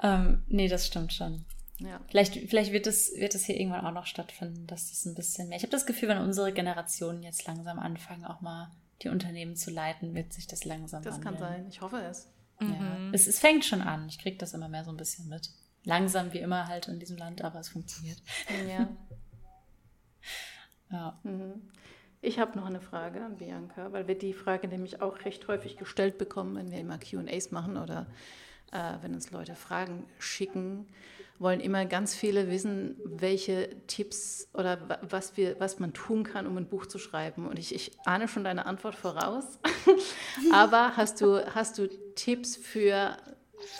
Ähm, 0.00 0.44
nee, 0.48 0.68
das 0.68 0.86
stimmt 0.86 1.12
schon. 1.12 1.44
Ja. 1.78 2.00
Vielleicht, 2.08 2.34
vielleicht 2.34 2.72
wird 2.72 2.86
es 2.86 3.12
wird 3.16 3.34
es 3.34 3.44
hier 3.44 3.58
irgendwann 3.58 3.84
auch 3.84 3.92
noch 3.92 4.06
stattfinden, 4.06 4.66
dass 4.68 4.90
das 4.90 5.04
ein 5.06 5.16
bisschen 5.16 5.48
mehr. 5.48 5.56
Ich 5.56 5.64
habe 5.64 5.72
das 5.72 5.86
Gefühl, 5.86 6.08
wenn 6.08 6.18
unsere 6.18 6.52
Generationen 6.52 7.24
jetzt 7.24 7.46
langsam 7.46 7.80
anfangen, 7.80 8.24
auch 8.24 8.40
mal 8.40 8.70
die 9.02 9.08
Unternehmen 9.08 9.56
zu 9.56 9.72
leiten, 9.72 10.14
wird 10.14 10.32
sich 10.32 10.46
das 10.46 10.64
langsam 10.64 11.02
Das 11.02 11.16
wandeln. 11.16 11.34
kann 11.34 11.38
sein. 11.40 11.66
Ich 11.68 11.80
hoffe 11.80 12.00
es. 12.08 12.28
Ja. 12.60 12.66
Mhm. 12.68 13.12
Es, 13.12 13.26
es 13.26 13.40
fängt 13.40 13.64
schon 13.64 13.82
an. 13.82 14.08
Ich 14.08 14.20
kriege 14.20 14.36
das 14.36 14.54
immer 14.54 14.68
mehr 14.68 14.84
so 14.84 14.92
ein 14.92 14.96
bisschen 14.96 15.28
mit. 15.28 15.50
Langsam 15.82 16.32
wie 16.32 16.38
immer 16.38 16.68
halt 16.68 16.86
in 16.86 17.00
diesem 17.00 17.16
Land, 17.16 17.42
aber 17.42 17.58
es 17.58 17.70
funktioniert. 17.70 18.22
Ja. 18.68 18.88
ja. 20.92 21.18
Mhm. 21.24 21.62
Ich 22.20 22.38
habe 22.38 22.56
noch 22.56 22.66
eine 22.66 22.80
Frage 22.80 23.24
an 23.24 23.38
Bianca, 23.38 23.92
weil 23.92 24.06
wir 24.06 24.16
die 24.16 24.32
Frage 24.32 24.68
nämlich 24.68 25.02
auch 25.02 25.24
recht 25.24 25.48
häufig 25.48 25.76
gestellt 25.76 26.18
bekommen, 26.18 26.54
wenn 26.54 26.70
wir 26.70 26.78
immer 26.78 26.98
QAs 26.98 27.50
machen 27.50 27.76
oder 27.76 28.06
äh, 28.70 28.92
wenn 29.02 29.12
uns 29.12 29.32
Leute 29.32 29.56
Fragen 29.56 30.06
schicken 30.20 30.86
wollen 31.42 31.60
immer 31.60 31.84
ganz 31.84 32.14
viele 32.14 32.48
wissen, 32.50 32.96
welche 33.04 33.68
Tipps 33.88 34.48
oder 34.54 34.78
was, 35.02 35.36
wir, 35.36 35.58
was 35.58 35.80
man 35.80 35.92
tun 35.92 36.22
kann, 36.22 36.46
um 36.46 36.56
ein 36.56 36.68
Buch 36.68 36.86
zu 36.86 36.98
schreiben. 36.98 37.48
Und 37.48 37.58
ich, 37.58 37.74
ich 37.74 37.90
ahne 38.06 38.28
schon 38.28 38.44
deine 38.44 38.64
Antwort 38.64 38.94
voraus. 38.94 39.58
Aber 40.52 40.96
hast 40.96 41.20
du, 41.20 41.44
hast 41.54 41.78
du 41.78 41.88
Tipps 42.14 42.56
für 42.56 43.16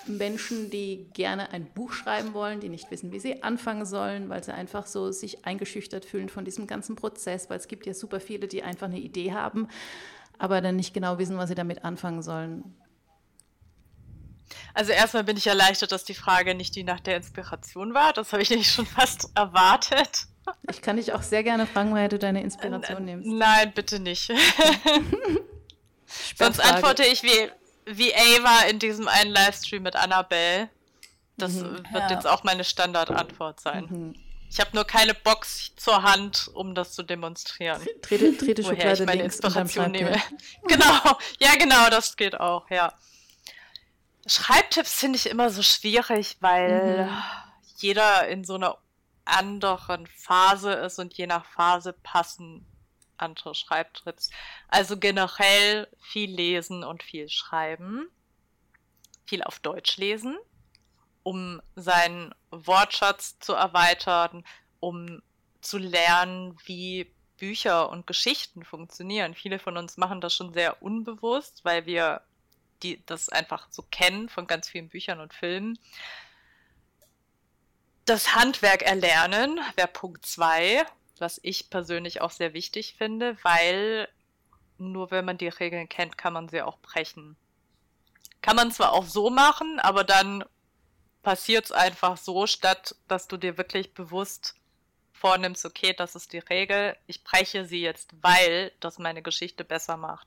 Menschen, 0.07 0.71
die 0.71 1.07
gerne 1.13 1.51
ein 1.51 1.67
Buch 1.67 1.93
schreiben 1.93 2.35
wollen, 2.35 2.61
die 2.61 2.69
nicht 2.69 2.91
wissen, 2.91 3.13
wie 3.13 3.21
sie 3.21 3.43
anfangen 3.43 3.87
sollen, 3.87 4.29
weil 4.29 4.43
sie 4.43 4.53
einfach 4.53 4.87
so 4.87 5.13
sich 5.13 5.45
eingeschüchtert 5.45 6.05
fühlen 6.05 6.29
von 6.29 6.45
diesem 6.45 6.67
ganzen 6.67 6.97
Prozess, 6.97 7.51
weil 7.51 7.59
es 7.59 7.69
gibt 7.69 7.87
ja 7.87 7.95
super 7.95 8.21
viele, 8.21 8.49
die 8.49 8.63
einfach 8.63 8.87
eine 8.87 8.99
Idee 8.99 9.33
haben, 9.33 9.69
aber 10.39 10.61
dann 10.61 10.77
nicht 10.77 10.95
genau 10.95 11.19
wissen, 11.19 11.39
was 11.39 11.49
sie 11.49 11.55
damit 11.55 11.85
anfangen 11.85 12.23
sollen. 12.23 12.75
Also 14.75 14.93
erstmal 14.93 15.25
bin 15.25 15.37
ich 15.37 15.47
erleichtert, 15.47 15.93
dass 15.93 16.05
die 16.05 16.15
Frage 16.15 16.55
nicht 16.55 16.75
die 16.77 16.85
nach 16.85 17.01
der 17.01 17.17
Inspiration 17.17 17.95
war. 17.95 18.13
Das 18.13 18.33
habe 18.33 18.43
ich 18.43 18.51
nämlich 18.51 18.71
schon 18.71 18.87
fast 18.87 19.31
erwartet. 19.35 20.27
Ich 20.71 20.83
kann 20.83 20.97
dich 20.97 21.13
auch 21.13 21.23
sehr 21.23 21.43
gerne 21.43 21.67
fragen, 21.67 21.93
woher 21.93 22.09
du 22.09 22.19
deine 22.19 22.43
Inspiration 22.43 23.05
nimmst. 23.05 23.29
Nein, 23.29 23.73
bitte 23.75 24.01
nicht. 24.01 24.33
Sonst 26.37 26.61
antworte 26.61 27.05
ich 27.05 27.23
wie, 27.23 27.51
wie 27.87 28.15
Ava 28.15 28.63
in 28.69 28.79
diesem 28.79 29.09
einen 29.09 29.31
Livestream 29.31 29.83
mit 29.83 29.97
Annabelle. 29.97 30.69
Das 31.37 31.53
mhm, 31.53 31.79
wird 31.91 32.11
ja. 32.11 32.11
jetzt 32.11 32.27
auch 32.27 32.45
meine 32.45 32.65
Standardantwort 32.65 33.61
sein. 33.61 33.87
Mhm. 33.89 34.15
Ich 34.51 34.61
habe 34.61 34.71
nur 34.75 34.85
keine 34.85 35.15
Box 35.15 35.75
zur 35.77 36.03
Hand, 36.03 36.51
um 36.53 36.75
das 36.75 36.93
zu 36.93 37.03
demonstrieren. 37.03 37.81
Trete, 38.03 38.37
trete 38.37 38.65
woher 38.65 38.93
ich 38.93 39.01
meine 39.01 39.23
Inspiration 39.23 39.91
nehme. 39.91 40.21
genau, 40.69 41.19
ja 41.39 41.55
genau, 41.59 41.89
das 41.89 42.17
geht 42.17 42.39
auch, 42.39 42.69
ja. 42.69 42.93
Schreibtipps 44.27 44.93
finde 44.95 45.17
ich 45.17 45.29
immer 45.29 45.49
so 45.49 45.63
schwierig, 45.63 46.37
weil 46.41 47.07
mhm. 47.07 47.19
jeder 47.79 48.29
in 48.29 48.45
so 48.45 48.57
einer 48.57 48.77
anderen 49.25 50.07
Phase 50.07 50.73
ist 50.73 50.99
und 50.99 51.15
je 51.15 51.27
nach 51.27 51.47
Phase 51.47 51.95
passen 51.95 52.67
andere 53.23 53.55
Schreibtipps. 53.55 54.31
Also 54.69 54.99
generell 54.99 55.89
viel 56.01 56.31
lesen 56.31 56.85
und 56.85 57.03
viel 57.03 57.29
schreiben. 57.29 58.09
Viel 59.25 59.43
auf 59.43 59.61
Deutsch 59.61 59.97
lesen, 59.97 60.37
um 61.23 61.63
seinen 61.75 62.35
Wortschatz 62.51 63.39
zu 63.39 63.55
erweitern, 63.55 64.45
um 64.81 65.23
zu 65.61 65.79
lernen, 65.79 66.59
wie 66.67 67.15
Bücher 67.39 67.89
und 67.89 68.07
Geschichten 68.07 68.65
funktionieren. 68.65 69.35
Viele 69.35 69.59
von 69.59 69.77
uns 69.77 69.97
machen 69.97 70.21
das 70.21 70.35
schon 70.35 70.53
sehr 70.53 70.83
unbewusst, 70.83 71.65
weil 71.65 71.87
wir 71.87 72.23
die 72.83 73.05
das 73.07 73.29
einfach 73.29 73.69
so 73.71 73.83
kennen 73.91 74.29
von 74.29 74.47
ganz 74.47 74.69
vielen 74.69 74.89
Büchern 74.89 75.21
und 75.21 75.35
Filmen. 75.35 75.79
Das 78.05 78.35
Handwerk 78.35 78.83
erlernen 78.83 79.61
wäre 79.77 79.89
Punkt 79.89 80.27
zwei, 80.27 80.85
was 81.23 81.41
ich 81.43 81.71
persönlich 81.71 82.21
auch 82.21 82.31
sehr 82.31 82.53
wichtig 82.53 82.97
finde, 82.99 83.39
weil 83.43 84.09
nur 84.77 85.11
wenn 85.11 85.25
man 85.25 85.39
die 85.39 85.49
Regeln 85.49 85.89
kennt, 85.89 86.19
kann 86.19 86.35
man 86.35 86.51
sie 86.51 86.61
auch 86.61 86.79
brechen. 86.79 87.37
Kann 88.43 88.57
man 88.57 88.71
zwar 88.73 88.93
auch 88.93 89.05
so 89.05 89.31
machen, 89.31 89.81
aber 89.81 90.05
dann 90.05 90.45
passiert 91.23 91.65
es 91.67 91.73
einfach 91.73 92.19
so, 92.19 92.47
statt 92.47 92.97
dass 93.09 93.29
du 93.29 93.39
dir 93.39 93.57
wirklich 93.57 93.95
bewusst 93.95 94.57
vornimmst, 95.13 95.65
okay, 95.65 95.95
das 95.97 96.17
ist 96.17 96.33
die 96.33 96.41
Regel, 96.41 96.97
ich 97.07 97.25
breche 97.25 97.65
sie 97.65 97.81
jetzt, 97.81 98.11
weil 98.21 98.73
das 98.81 98.99
meine 98.99 99.23
Geschichte 99.23 99.65
besser 99.65 99.97
macht. 99.97 100.27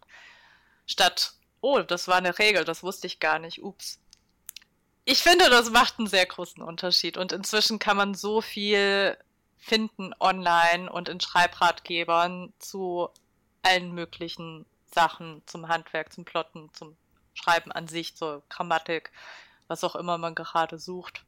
Statt 0.88 1.36
oh, 1.66 1.80
das 1.80 2.08
war 2.08 2.18
eine 2.18 2.38
Regel, 2.38 2.64
das 2.64 2.84
wusste 2.84 3.08
ich 3.08 3.20
gar 3.20 3.40
nicht, 3.40 3.64
ups. 3.64 4.00
Ich 5.04 5.24
finde, 5.24 5.50
das 5.50 5.72
macht 5.72 5.98
einen 5.98 6.08
sehr 6.08 6.26
großen 6.26 6.62
Unterschied 6.62 7.18
und 7.18 7.32
inzwischen 7.32 7.80
kann 7.80 7.98
man 7.98 8.14
so 8.14 8.42
viel 8.42 9.18
finden 9.58 10.14
online 10.20 10.92
und 10.92 11.10
in 11.10 11.20
Schreibratgebern 11.20 12.54
zu 12.60 13.10
allen 13.64 13.94
möglichen 13.94 14.66
Sachen, 14.94 15.42
zum 15.46 15.68
Handwerk, 15.68 16.14
zum 16.14 16.26
Plotten, 16.26 16.70
zum 16.74 16.96
Schreiben 17.34 17.72
an 17.72 17.88
sich, 17.88 18.16
zur 18.16 18.44
Grammatik, 18.50 19.12
was 19.68 19.84
auch 19.84 19.96
immer 19.96 20.18
man 20.18 20.36
gerade 20.36 20.78
sucht. 20.78 21.26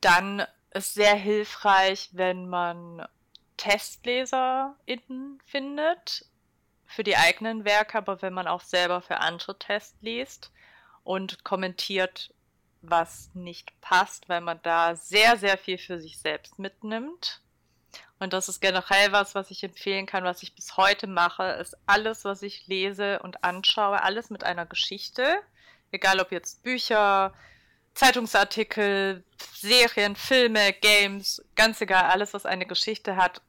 Dann 0.00 0.46
ist 0.70 0.94
sehr 0.94 1.14
hilfreich, 1.14 2.10
wenn 2.12 2.48
man 2.48 3.06
TestleserInnen 3.56 5.40
findet 5.44 6.26
für 6.86 7.02
die 7.02 7.16
eigenen 7.16 7.64
Werke, 7.64 7.98
aber 7.98 8.22
wenn 8.22 8.32
man 8.32 8.46
auch 8.46 8.60
selber 8.60 9.00
für 9.02 9.18
andere 9.18 9.58
Tests 9.58 9.96
liest 10.00 10.52
und 11.02 11.44
kommentiert, 11.44 12.32
was 12.82 13.30
nicht 13.34 13.78
passt, 13.80 14.28
weil 14.28 14.40
man 14.40 14.60
da 14.62 14.96
sehr, 14.96 15.36
sehr 15.36 15.58
viel 15.58 15.78
für 15.78 16.00
sich 16.00 16.18
selbst 16.18 16.58
mitnimmt. 16.58 17.42
Und 18.18 18.32
das 18.32 18.48
ist 18.48 18.60
generell 18.60 19.12
was, 19.12 19.34
was 19.34 19.50
ich 19.50 19.62
empfehlen 19.62 20.06
kann, 20.06 20.24
was 20.24 20.42
ich 20.42 20.54
bis 20.54 20.76
heute 20.76 21.06
mache, 21.06 21.44
ist 21.44 21.76
alles, 21.86 22.24
was 22.24 22.42
ich 22.42 22.66
lese 22.66 23.18
und 23.20 23.44
anschaue, 23.44 24.02
alles 24.02 24.30
mit 24.30 24.44
einer 24.44 24.64
Geschichte. 24.64 25.40
Egal 25.90 26.20
ob 26.20 26.32
jetzt 26.32 26.62
Bücher, 26.62 27.34
Zeitungsartikel, 27.94 29.24
Serien, 29.54 30.16
Filme, 30.16 30.72
Games, 30.72 31.44
ganz 31.54 31.80
egal, 31.80 32.04
alles, 32.04 32.34
was 32.34 32.46
eine 32.46 32.66
Geschichte 32.66 33.16
hat, 33.16 33.42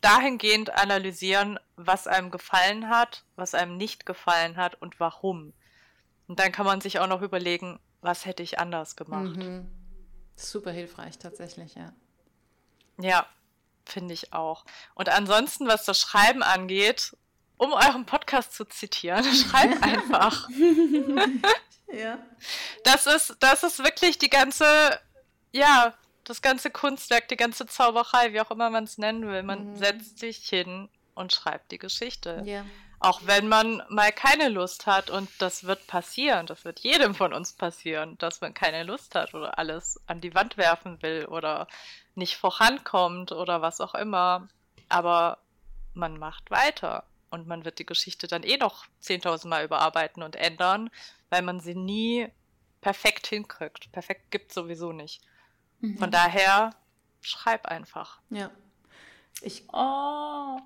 dahingehend 0.00 0.70
analysieren, 0.70 1.58
was 1.76 2.06
einem 2.06 2.30
gefallen 2.30 2.88
hat, 2.88 3.24
was 3.36 3.54
einem 3.54 3.76
nicht 3.76 4.06
gefallen 4.06 4.56
hat 4.56 4.80
und 4.80 5.00
warum. 5.00 5.52
Und 6.28 6.38
dann 6.38 6.52
kann 6.52 6.66
man 6.66 6.80
sich 6.80 6.98
auch 6.98 7.06
noch 7.06 7.22
überlegen, 7.22 7.80
was 8.00 8.26
hätte 8.26 8.42
ich 8.42 8.58
anders 8.58 8.96
gemacht. 8.96 9.36
Mhm. 9.36 9.70
Super 10.36 10.70
hilfreich 10.70 11.18
tatsächlich, 11.18 11.74
ja. 11.74 11.92
Ja, 13.00 13.26
finde 13.84 14.14
ich 14.14 14.32
auch. 14.32 14.64
Und 14.94 15.08
ansonsten, 15.08 15.66
was 15.66 15.84
das 15.84 15.98
Schreiben 15.98 16.42
angeht, 16.42 17.16
um 17.56 17.72
euren 17.72 18.06
Podcast 18.06 18.52
zu 18.52 18.64
zitieren, 18.64 19.24
schreibt 19.34 19.82
einfach. 19.82 20.48
ja. 21.92 22.18
Das 22.84 23.06
ist, 23.06 23.36
das 23.40 23.62
ist 23.62 23.78
wirklich 23.80 24.18
die 24.18 24.30
ganze, 24.30 25.00
ja, 25.52 25.94
das 26.24 26.42
ganze 26.42 26.70
Kunstwerk, 26.70 27.28
die 27.28 27.36
ganze 27.36 27.66
Zauberei, 27.66 28.32
wie 28.32 28.40
auch 28.40 28.50
immer 28.50 28.70
man 28.70 28.84
es 28.84 28.98
nennen 28.98 29.26
will. 29.26 29.42
Man 29.42 29.72
mhm. 29.72 29.76
setzt 29.76 30.18
sich 30.18 30.48
hin 30.48 30.88
und 31.14 31.32
schreibt 31.32 31.72
die 31.72 31.78
Geschichte. 31.78 32.42
Ja. 32.44 32.64
Auch 33.00 33.20
wenn 33.24 33.46
man 33.48 33.82
mal 33.88 34.10
keine 34.10 34.48
Lust 34.48 34.86
hat 34.86 35.08
und 35.08 35.28
das 35.38 35.64
wird 35.64 35.86
passieren, 35.86 36.46
das 36.46 36.64
wird 36.64 36.80
jedem 36.80 37.14
von 37.14 37.32
uns 37.32 37.52
passieren, 37.52 38.18
dass 38.18 38.40
man 38.40 38.54
keine 38.54 38.82
Lust 38.82 39.14
hat 39.14 39.34
oder 39.34 39.58
alles 39.58 40.00
an 40.06 40.20
die 40.20 40.34
Wand 40.34 40.56
werfen 40.56 41.00
will 41.02 41.26
oder 41.26 41.68
nicht 42.16 42.36
vorankommt 42.36 43.30
oder 43.30 43.62
was 43.62 43.80
auch 43.80 43.94
immer. 43.94 44.48
Aber 44.88 45.38
man 45.94 46.18
macht 46.18 46.50
weiter 46.50 47.04
und 47.30 47.46
man 47.46 47.64
wird 47.64 47.78
die 47.78 47.86
Geschichte 47.86 48.26
dann 48.26 48.42
eh 48.42 48.56
noch 48.56 48.86
10.000 49.02 49.46
Mal 49.48 49.64
überarbeiten 49.64 50.22
und 50.22 50.34
ändern, 50.34 50.90
weil 51.30 51.42
man 51.42 51.60
sie 51.60 51.74
nie 51.74 52.28
perfekt 52.80 53.26
hinkriegt. 53.28 53.92
Perfekt 53.92 54.30
gibt 54.30 54.52
sowieso 54.52 54.92
nicht. 54.92 55.20
Mhm. 55.80 55.98
Von 55.98 56.10
daher, 56.10 56.74
schreib 57.20 57.66
einfach. 57.66 58.20
Ja. 58.30 58.50
Ich. 59.40 59.64
Oh. 59.72 60.58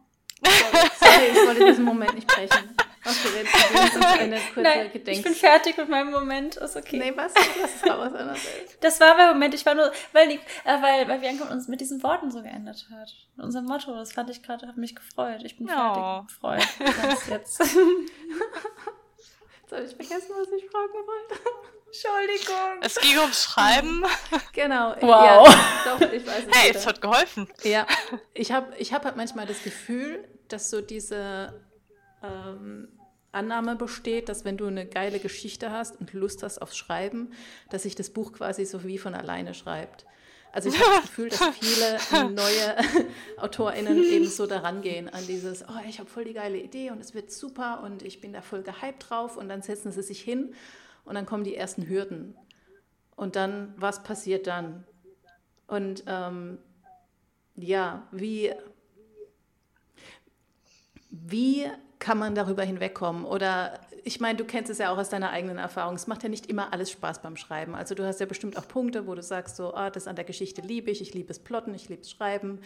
Sorry, 0.42 1.26
ich 1.32 1.46
wollte 1.46 1.64
diesen 1.66 1.84
Moment 1.84 2.14
nicht 2.14 2.26
brechen. 2.26 2.74
Okay, 3.04 3.42
jetzt 3.42 4.20
eine 4.20 4.36
kurze 4.36 4.60
Nein, 4.60 4.90
Ich 4.92 5.22
bin 5.22 5.34
fertig 5.34 5.76
mit 5.76 5.88
meinem 5.88 6.12
Moment, 6.12 6.54
ist 6.56 6.76
okay. 6.76 6.98
Nee, 6.98 7.12
was? 7.16 7.34
Lass 7.60 7.82
es 7.82 7.90
raus, 7.90 8.12
Das 8.80 9.00
war 9.00 9.16
mein 9.16 9.30
Moment, 9.30 9.54
ich 9.54 9.66
war 9.66 9.74
nur, 9.74 9.90
weil, 10.12 10.28
die, 10.28 10.34
äh, 10.36 10.80
weil, 10.80 11.08
weil 11.08 11.18
Bianca 11.18 11.52
uns 11.52 11.66
mit 11.66 11.80
diesen 11.80 12.00
Worten 12.04 12.30
so 12.30 12.42
geändert 12.42 12.86
hat. 12.92 13.12
Unser 13.38 13.62
Motto, 13.62 13.92
das 13.92 14.12
fand 14.12 14.30
ich 14.30 14.42
gerade, 14.42 14.68
hat 14.68 14.76
mich 14.76 14.94
gefreut. 14.94 15.42
Ich 15.42 15.58
bin 15.58 15.68
oh. 15.68 15.72
fertig 15.72 16.28
gefreut. 16.28 16.68
jetzt. 17.28 17.58
jetzt 17.58 17.72
habe 19.72 19.82
ich 19.82 19.96
vergessen, 19.96 20.32
was 20.38 20.52
ich 20.52 20.70
fragen 20.70 20.92
wollte. 20.92 21.42
Entschuldigung. 21.92 22.80
Es 22.80 22.94
ging 22.96 23.18
ums 23.18 23.44
Schreiben. 23.44 24.02
Genau. 24.54 24.94
Wow. 25.00 25.48
Ja, 25.48 25.54
doch, 25.84 26.12
ich 26.12 26.26
weiß 26.26 26.44
es 26.48 26.56
hey, 26.56 26.70
wieder. 26.70 26.78
es 26.78 26.86
hat 26.86 27.00
geholfen. 27.00 27.48
Ja, 27.64 27.86
ich 28.34 28.52
habe 28.52 28.74
ich 28.76 28.92
hab 28.92 29.04
halt 29.04 29.16
manchmal 29.16 29.46
das 29.46 29.62
Gefühl, 29.62 30.28
dass 30.48 30.70
so 30.70 30.80
diese 30.82 31.62
ähm, 32.22 32.88
Annahme 33.32 33.76
besteht, 33.76 34.28
dass 34.28 34.44
wenn 34.44 34.56
du 34.58 34.66
eine 34.66 34.86
geile 34.86 35.18
Geschichte 35.18 35.70
hast 35.70 35.98
und 36.00 36.12
Lust 36.12 36.42
hast 36.42 36.60
aufs 36.60 36.76
Schreiben, 36.76 37.32
dass 37.70 37.84
sich 37.84 37.94
das 37.94 38.10
Buch 38.10 38.32
quasi 38.32 38.66
so 38.66 38.84
wie 38.84 38.98
von 38.98 39.14
alleine 39.14 39.54
schreibt. 39.54 40.04
Also 40.52 40.68
ich 40.68 40.78
habe 40.78 40.96
das 40.96 41.02
Gefühl, 41.02 41.28
dass 41.30 41.42
viele 41.58 42.30
neue 42.30 42.76
AutorInnen 43.38 44.02
eben 44.02 44.26
so 44.26 44.46
daran 44.46 44.82
gehen, 44.82 45.08
an 45.08 45.26
dieses, 45.26 45.62
oh, 45.62 45.80
ich 45.88 45.98
habe 45.98 46.10
voll 46.10 46.24
die 46.24 46.34
geile 46.34 46.58
Idee 46.58 46.90
und 46.90 47.00
es 47.00 47.14
wird 47.14 47.32
super 47.32 47.82
und 47.82 48.02
ich 48.02 48.20
bin 48.20 48.34
da 48.34 48.42
voll 48.42 48.62
gehypt 48.62 49.08
drauf 49.08 49.38
und 49.38 49.48
dann 49.48 49.62
setzen 49.62 49.92
sie 49.92 50.02
sich 50.02 50.20
hin 50.20 50.54
und 51.04 51.14
dann 51.14 51.26
kommen 51.26 51.44
die 51.44 51.56
ersten 51.56 51.88
Hürden. 51.88 52.36
Und 53.16 53.36
dann, 53.36 53.74
was 53.76 54.02
passiert 54.02 54.46
dann? 54.46 54.84
Und 55.66 56.04
ähm, 56.06 56.58
ja, 57.56 58.06
wie, 58.10 58.52
wie 61.10 61.70
kann 61.98 62.18
man 62.18 62.34
darüber 62.34 62.64
hinwegkommen? 62.64 63.24
Oder 63.24 63.80
ich 64.04 64.20
meine, 64.20 64.36
du 64.36 64.44
kennst 64.44 64.70
es 64.70 64.78
ja 64.78 64.92
auch 64.92 64.98
aus 64.98 65.08
deiner 65.08 65.30
eigenen 65.30 65.58
Erfahrung. 65.58 65.94
Es 65.94 66.06
macht 66.06 66.22
ja 66.22 66.28
nicht 66.28 66.46
immer 66.46 66.72
alles 66.72 66.90
Spaß 66.90 67.22
beim 67.22 67.36
Schreiben. 67.36 67.74
Also 67.74 67.94
du 67.94 68.04
hast 68.04 68.20
ja 68.20 68.26
bestimmt 68.26 68.56
auch 68.56 68.66
Punkte, 68.66 69.06
wo 69.06 69.14
du 69.14 69.22
sagst, 69.22 69.56
so, 69.56 69.74
ah, 69.74 69.90
das 69.90 70.06
an 70.06 70.16
der 70.16 70.24
Geschichte 70.24 70.60
liebe 70.60 70.90
ich, 70.90 71.00
ich 71.00 71.14
liebe 71.14 71.30
es 71.30 71.38
Plotten, 71.38 71.74
ich 71.74 71.88
liebe 71.88 72.02
es 72.02 72.10
Schreiben, 72.10 72.60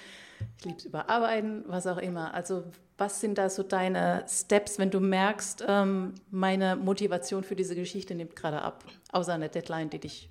ich 0.58 0.64
liebe 0.64 0.78
es 0.78 0.84
Überarbeiten, 0.84 1.64
was 1.66 1.86
auch 1.86 1.98
immer. 1.98 2.34
Also 2.34 2.64
was 2.98 3.20
sind 3.20 3.38
da 3.38 3.50
so 3.50 3.62
deine 3.62 4.24
Steps, 4.28 4.78
wenn 4.78 4.90
du 4.90 5.00
merkst, 5.00 5.64
ähm, 5.66 6.14
meine 6.30 6.76
Motivation 6.76 7.44
für 7.44 7.56
diese 7.56 7.74
Geschichte 7.74 8.14
nimmt 8.14 8.36
gerade 8.36 8.62
ab, 8.62 8.84
außer 9.12 9.34
eine 9.34 9.48
Deadline, 9.48 9.90
die 9.90 9.98
dich 9.98 10.30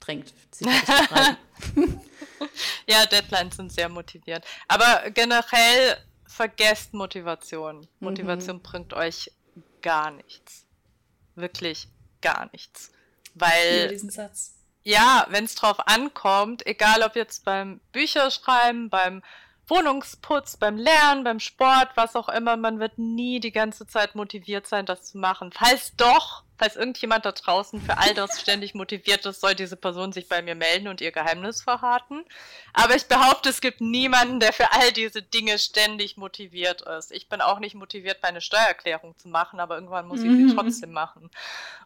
drängt, 0.00 0.32
sie 0.50 0.64
zu 0.64 0.70
schreiben? 0.70 1.36
ja, 2.88 3.04
Deadlines 3.06 3.56
sind 3.56 3.72
sehr 3.72 3.88
motivierend. 3.88 4.44
Aber 4.68 5.10
generell 5.10 5.96
vergesst 6.26 6.94
Motivation. 6.94 7.86
Motivation 8.00 8.56
mhm. 8.56 8.62
bringt 8.62 8.94
euch 8.94 9.30
gar 9.86 10.10
nichts. 10.10 10.66
Wirklich 11.36 11.86
gar 12.20 12.48
nichts. 12.52 12.90
Weil. 13.34 13.88
diesen 13.88 14.10
Satz. 14.10 14.54
Ja, 14.82 15.26
wenn 15.30 15.44
es 15.44 15.54
drauf 15.54 15.86
ankommt, 15.86 16.66
egal 16.66 17.02
ob 17.02 17.14
jetzt 17.14 17.44
beim 17.44 17.80
Bücherschreiben, 17.92 18.90
beim 18.90 19.22
Wohnungsputz, 19.68 20.56
beim 20.56 20.76
Lernen, 20.76 21.24
beim 21.24 21.40
Sport, 21.40 21.90
was 21.96 22.14
auch 22.14 22.28
immer, 22.28 22.56
man 22.56 22.78
wird 22.78 22.98
nie 22.98 23.40
die 23.40 23.50
ganze 23.50 23.86
Zeit 23.86 24.14
motiviert 24.14 24.66
sein, 24.66 24.86
das 24.86 25.04
zu 25.04 25.18
machen. 25.18 25.50
Falls 25.52 25.96
doch, 25.96 26.44
falls 26.56 26.76
irgendjemand 26.76 27.24
da 27.24 27.32
draußen 27.32 27.80
für 27.80 27.98
all 27.98 28.14
das 28.14 28.40
ständig 28.40 28.74
motiviert 28.74 29.26
ist, 29.26 29.40
soll 29.40 29.56
diese 29.56 29.76
Person 29.76 30.12
sich 30.12 30.28
bei 30.28 30.40
mir 30.40 30.54
melden 30.54 30.86
und 30.86 31.00
ihr 31.00 31.10
Geheimnis 31.10 31.62
verraten. 31.62 32.24
Aber 32.74 32.94
ich 32.94 33.06
behaupte, 33.06 33.48
es 33.48 33.60
gibt 33.60 33.80
niemanden, 33.80 34.38
der 34.38 34.52
für 34.52 34.72
all 34.72 34.92
diese 34.92 35.22
Dinge 35.22 35.58
ständig 35.58 36.16
motiviert 36.16 36.82
ist. 36.82 37.10
Ich 37.10 37.28
bin 37.28 37.40
auch 37.40 37.58
nicht 37.58 37.74
motiviert, 37.74 38.22
meine 38.22 38.40
Steuererklärung 38.40 39.18
zu 39.18 39.28
machen, 39.28 39.58
aber 39.58 39.74
irgendwann 39.74 40.06
muss 40.06 40.22
ich 40.22 40.30
sie 40.30 40.44
mhm. 40.44 40.56
trotzdem 40.56 40.92
machen. 40.92 41.28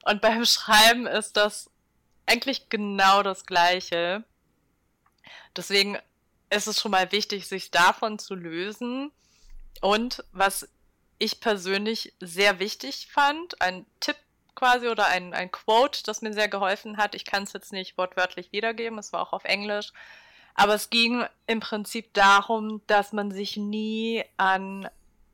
Und 0.04 0.20
beim 0.20 0.44
Schreiben 0.44 1.06
ist 1.06 1.38
das 1.38 1.70
eigentlich 2.26 2.68
genau 2.68 3.22
das 3.22 3.46
Gleiche. 3.46 4.22
Deswegen 5.56 5.98
ist 6.50 6.66
es 6.66 6.80
schon 6.80 6.90
mal 6.90 7.12
wichtig, 7.12 7.46
sich 7.46 7.70
davon 7.70 8.18
zu 8.18 8.34
lösen. 8.34 9.12
Und 9.80 10.24
was 10.32 10.68
ich 11.18 11.40
persönlich 11.40 12.14
sehr 12.20 12.58
wichtig 12.58 13.08
fand, 13.10 13.60
ein 13.60 13.86
Tipp 14.00 14.16
quasi 14.54 14.88
oder 14.88 15.06
ein, 15.06 15.32
ein 15.32 15.50
Quote, 15.50 16.02
das 16.04 16.22
mir 16.22 16.32
sehr 16.32 16.48
geholfen 16.48 16.96
hat. 16.96 17.14
Ich 17.14 17.24
kann 17.24 17.44
es 17.44 17.52
jetzt 17.52 17.72
nicht 17.72 17.96
wortwörtlich 17.96 18.52
wiedergeben, 18.52 18.98
es 18.98 19.12
war 19.12 19.22
auch 19.22 19.32
auf 19.32 19.44
Englisch. 19.44 19.92
Aber 20.54 20.74
es 20.74 20.90
ging 20.90 21.24
im 21.46 21.60
Prinzip 21.60 22.12
darum, 22.12 22.82
dass 22.86 23.12
man 23.12 23.30
sich 23.30 23.56
nie 23.56 24.24
an 24.36 24.88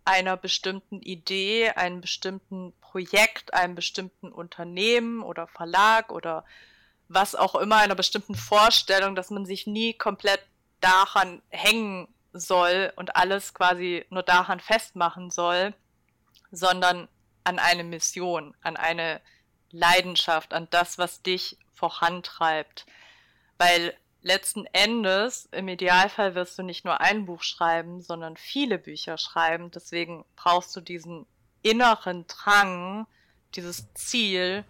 einer 0.05 0.37
bestimmten 0.37 1.03
Idee, 1.03 1.71
einem 1.71 2.01
bestimmten 2.01 2.73
Projekt, 2.81 3.55
einem 3.55 3.75
bestimmten 3.75 4.31
Unternehmen 4.31 5.23
oder 5.23 5.49
Verlag 5.49 6.13
oder 6.13 6.45
was 7.09 7.35
auch 7.35 7.57
immer, 7.57 7.77
einer 7.77 7.95
bestimmten 7.97 8.35
Vorstellung, 8.35 9.17
dass 9.17 9.31
man 9.31 9.47
sich 9.47 9.67
nie 9.67 9.95
komplett 9.95 10.41
daran 10.81 11.43
hängen 11.49 12.09
soll 12.33 12.93
und 12.97 13.17
alles 13.17 13.55
quasi 13.55 14.05
nur 14.11 14.23
daran 14.23 14.61
festmachen 14.61 15.31
soll, 15.31 15.75
sondern 16.51 17.09
an 17.45 17.59
eine 17.59 17.85
Mission, 17.85 18.55
an 18.63 18.77
eine 18.77 19.21
Leidenschaft, 19.71 20.53
an 20.53 20.69
das, 20.71 20.99
was 20.99 21.23
dich 21.23 21.59
vorantreibt. 21.73 22.87
Weil 23.59 23.97
letzten 24.23 24.67
Endes, 24.73 25.49
im 25.53 25.69
Idealfall 25.69 26.35
wirst 26.35 26.59
du 26.59 26.63
nicht 26.63 26.85
nur 26.85 27.01
ein 27.01 27.27
Buch 27.27 27.43
schreiben, 27.43 28.03
sondern 28.03 28.37
viele 28.37 28.79
Bücher 28.79 29.19
schreiben. 29.19 29.71
Deswegen 29.71 30.25
brauchst 30.35 30.75
du 30.75 30.81
diesen 30.81 31.27
inneren 31.63 32.27
Drang, 32.27 33.07
dieses 33.55 33.93
Ziel, 33.95 34.65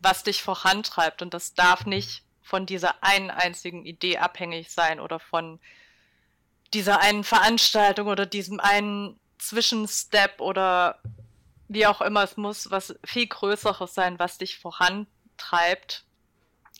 was 0.00 0.22
dich 0.22 0.42
vorantreibt. 0.42 1.22
Und 1.22 1.34
das 1.34 1.54
darf 1.54 1.84
nicht 1.84 2.22
von 2.48 2.64
dieser 2.64 3.04
einen 3.04 3.30
einzigen 3.30 3.84
Idee 3.84 4.16
abhängig 4.16 4.70
sein 4.70 5.00
oder 5.00 5.20
von 5.20 5.60
dieser 6.72 7.00
einen 7.00 7.22
Veranstaltung 7.22 8.08
oder 8.08 8.24
diesem 8.24 8.58
einen 8.58 9.20
Zwischenstep 9.36 10.40
oder 10.40 10.98
wie 11.68 11.86
auch 11.86 12.00
immer. 12.00 12.22
Es 12.22 12.38
muss 12.38 12.70
was 12.70 12.98
viel 13.04 13.26
Größeres 13.26 13.92
sein, 13.92 14.18
was 14.18 14.38
dich 14.38 14.58
vorantreibt. 14.58 16.06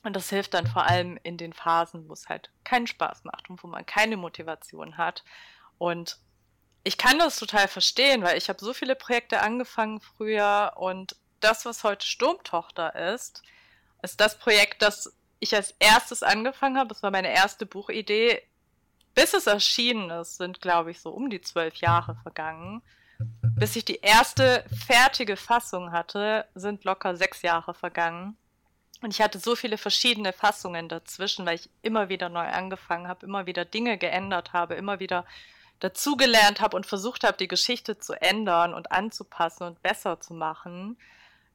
Und 0.04 0.16
das 0.16 0.30
hilft 0.30 0.54
dann 0.54 0.66
vor 0.66 0.86
allem 0.86 1.18
in 1.22 1.36
den 1.36 1.52
Phasen, 1.52 2.08
wo 2.08 2.14
es 2.14 2.30
halt 2.30 2.50
keinen 2.64 2.86
Spaß 2.86 3.24
macht 3.24 3.50
und 3.50 3.62
wo 3.62 3.66
man 3.66 3.84
keine 3.84 4.16
Motivation 4.16 4.96
hat. 4.96 5.22
Und 5.76 6.18
ich 6.82 6.96
kann 6.96 7.18
das 7.18 7.38
total 7.38 7.68
verstehen, 7.68 8.22
weil 8.22 8.38
ich 8.38 8.48
habe 8.48 8.64
so 8.64 8.72
viele 8.72 8.96
Projekte 8.96 9.42
angefangen 9.42 10.00
früher 10.00 10.72
und 10.76 11.14
das, 11.40 11.66
was 11.66 11.84
heute 11.84 12.06
Sturmtochter 12.06 12.94
ist, 13.12 13.42
ist 14.02 14.20
das 14.20 14.38
Projekt, 14.38 14.80
das 14.80 15.12
ich 15.41 15.55
als 15.55 15.74
erstes 15.78 16.22
angefangen 16.22 16.78
habe. 16.78 16.89
Das 16.89 17.03
war 17.03 17.11
meine 17.11 17.32
erste 17.32 17.66
Buchidee. 17.66 18.43
Bis 19.14 19.34
es 19.34 19.47
erschienen 19.47 20.11
ist, 20.11 20.36
sind, 20.36 20.61
glaube 20.61 20.91
ich, 20.91 21.01
so 21.01 21.11
um 21.11 21.30
die 21.30 21.41
zwölf 21.41 21.76
Jahre 21.76 22.16
vergangen. 22.22 22.82
Bis 23.43 23.74
ich 23.74 23.84
die 23.84 24.01
erste 24.01 24.64
fertige 24.86 25.36
Fassung 25.36 25.91
hatte, 25.91 26.47
sind 26.55 26.84
locker 26.84 27.16
sechs 27.16 27.43
Jahre 27.43 27.74
vergangen. 27.74 28.36
Und 29.01 29.14
ich 29.14 29.20
hatte 29.20 29.39
so 29.39 29.55
viele 29.57 29.78
verschiedene 29.78 30.32
Fassungen 30.32 30.89
dazwischen, 30.89 31.47
weil 31.47 31.57
ich 31.57 31.70
immer 31.82 32.09
wieder 32.09 32.28
neu 32.28 32.47
angefangen 32.47 33.09
habe, 33.09 33.26
immer 33.26 33.47
wieder 33.47 33.64
Dinge 33.64 33.97
geändert 33.99 34.53
habe, 34.53 34.74
immer 34.74 34.99
wieder 35.01 35.24
dazugelernt 35.80 36.61
habe 36.61 36.76
und 36.76 36.86
versucht 36.86 37.22
habe, 37.24 37.36
die 37.36 37.49
Geschichte 37.49 37.99
zu 37.99 38.14
ändern 38.20 38.74
und 38.74 38.91
anzupassen 38.91 39.64
und 39.64 39.82
besser 39.82 40.20
zu 40.20 40.34
machen. 40.34 40.97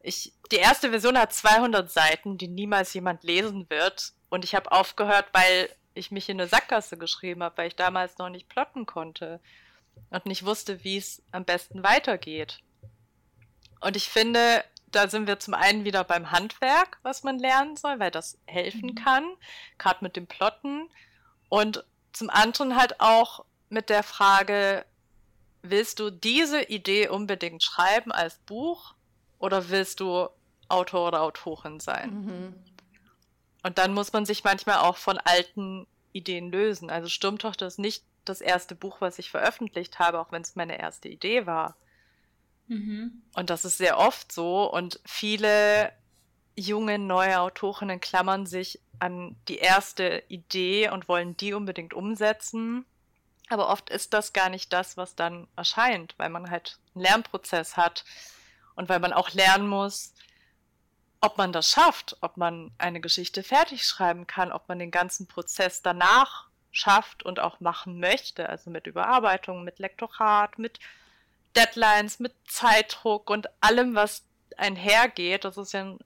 Ich, 0.04 0.34
die 0.52 0.58
erste 0.58 0.90
Version 0.90 1.18
hat 1.18 1.34
200 1.34 1.90
Seiten, 1.90 2.38
die 2.38 2.50
niemals 2.50 2.94
jemand 2.94 3.24
lesen 3.24 3.70
wird. 3.70 4.14
Und 4.30 4.44
ich 4.44 4.54
habe 4.54 4.72
aufgehört, 4.72 5.28
weil 5.32 5.70
ich 5.94 6.12
mich 6.12 6.30
in 6.30 6.40
eine 6.40 6.50
Sackgasse 6.50 6.98
geschrieben 6.98 7.42
habe, 7.42 7.58
weil 7.58 7.68
ich 7.68 7.76
damals 7.76 8.18
noch 8.18 8.30
nicht 8.30 8.50
plotten 8.50 8.86
konnte 8.86 9.40
und 10.10 10.26
nicht 10.26 10.46
wusste, 10.46 10.84
wie 10.84 10.98
es 10.98 11.22
am 11.32 11.46
besten 11.46 11.84
weitergeht. 11.84 12.60
Und 13.80 13.96
ich 13.96 14.10
finde, 14.10 14.64
da 14.88 15.08
sind 15.08 15.28
wir 15.28 15.40
zum 15.40 15.54
einen 15.54 15.86
wieder 15.86 16.04
beim 16.04 16.32
Handwerk, 16.32 17.00
was 17.04 17.24
man 17.24 17.40
lernen 17.40 17.78
soll, 17.78 18.00
weil 18.00 18.12
das 18.12 18.38
helfen 18.46 18.90
mhm. 18.90 18.96
kann, 18.96 19.26
gerade 19.78 20.04
mit 20.04 20.16
dem 20.16 20.28
Plotten. 20.28 20.90
Und 21.50 21.84
zum 22.12 22.30
anderen 22.30 22.76
halt 22.76 23.00
auch 23.00 23.46
mit 23.70 23.90
der 23.90 24.04
Frage, 24.04 24.86
willst 25.62 26.00
du 26.00 26.10
diese 26.10 26.62
Idee 26.62 27.08
unbedingt 27.08 27.64
schreiben 27.64 28.12
als 28.12 28.38
Buch 28.40 28.96
oder 29.44 29.70
willst 29.70 30.00
du 30.00 30.30
Autor 30.70 31.10
oder 31.10 31.22
Autorin 31.22 31.82
sein? 31.82 32.14
Mhm. 32.14 32.54
Und 33.62 33.78
dann 33.78 33.94
muss 33.94 34.14
man 34.14 34.26
sich 34.26 34.46
manchmal 34.46 34.78
auch 34.78 34.96
von 34.96 35.18
alten 35.18 35.86
Ideen 36.14 36.50
lösen. 36.50 36.90
Also 36.90 37.10
Sturmtochter 37.10 37.68
ist 37.68 37.78
nicht 37.78 38.06
das 38.24 38.40
erste 38.40 38.74
Buch, 38.74 39.02
was 39.02 39.20
ich 39.20 39.30
veröffentlicht 39.30 40.00
habe, 40.00 40.22
auch 40.22 40.32
wenn 40.32 40.44
es 40.44 40.56
meine 40.56 40.80
erste 40.80 41.10
Idee 41.10 41.46
war. 41.46 41.76
Mhm. 42.68 43.22
Und 43.36 43.50
das 43.50 43.66
ist 43.66 43.78
sehr 43.78 43.98
oft 43.98 44.32
so. 44.32 44.72
Und 44.72 45.02
viele 45.04 45.92
junge 46.56 46.98
neue 46.98 47.42
Autorinnen 47.42 48.00
klammern 48.00 48.46
sich 48.46 48.80
an 49.00 49.36
die 49.50 49.58
erste 49.58 50.24
Idee 50.30 50.90
und 50.90 51.10
wollen 51.10 51.36
die 51.36 51.52
unbedingt 51.52 51.94
umsetzen. 51.94 52.86
Aber 53.50 53.68
oft 53.68 53.90
ist 53.90 54.14
das 54.14 54.32
gar 54.32 54.48
nicht 54.48 54.72
das, 54.72 54.96
was 54.96 55.16
dann 55.16 55.50
erscheint, 55.58 56.16
weil 56.18 56.30
man 56.30 56.50
halt 56.50 56.80
einen 56.96 57.04
Lernprozess 57.04 57.76
hat 57.76 58.06
und 58.76 58.90
weil 58.90 59.00
man 59.00 59.14
auch 59.14 59.32
lernen 59.32 59.68
muss, 59.68 60.14
ob 61.22 61.38
man 61.38 61.54
das 61.54 61.70
schafft, 61.70 62.18
ob 62.22 62.38
man 62.38 62.72
eine 62.78 63.00
Geschichte 63.00 63.44
fertig 63.44 63.86
schreiben 63.86 64.28
kann, 64.28 64.52
ob 64.52 64.68
man 64.68 64.80
den 64.80 64.92
ganzen 64.92 65.28
Prozess 65.28 65.82
danach 65.82 66.48
schafft 66.72 67.24
und 67.24 67.40
auch 67.40 67.60
machen 67.60 68.00
möchte, 68.00 68.50
also 68.50 68.70
mit 68.70 68.88
Überarbeitung, 68.88 69.64
mit 69.64 69.80
Lektorat, 69.80 70.60
mit 70.60 70.80
Deadlines, 71.56 72.20
mit 72.20 72.34
Zeitdruck 72.48 73.30
und 73.30 73.48
allem, 73.62 73.96
was 73.96 74.26
einhergeht. 74.58 75.46
Das 75.46 75.58
ist 75.58 75.72
ja 75.72 75.82
ein 75.82 76.00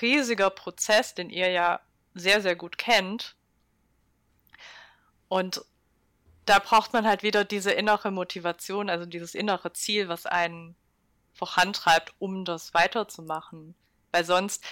riesiger 0.00 0.50
Prozess, 0.50 1.14
den 1.14 1.28
ihr 1.28 1.50
ja 1.50 1.80
sehr, 2.14 2.40
sehr 2.40 2.56
gut 2.56 2.78
kennt. 2.78 3.34
Und 5.28 5.64
da 6.46 6.60
braucht 6.60 6.92
man 6.92 7.06
halt 7.06 7.22
wieder 7.22 7.44
diese 7.44 7.72
innere 7.72 8.10
Motivation, 8.10 8.88
also 8.88 9.04
dieses 9.04 9.34
innere 9.34 9.72
Ziel, 9.72 10.08
was 10.08 10.26
einen 10.26 10.76
vorantreibt, 11.36 12.14
um 12.18 12.44
das 12.44 12.74
weiterzumachen. 12.74 13.74
Weil 14.12 14.24
sonst, 14.24 14.64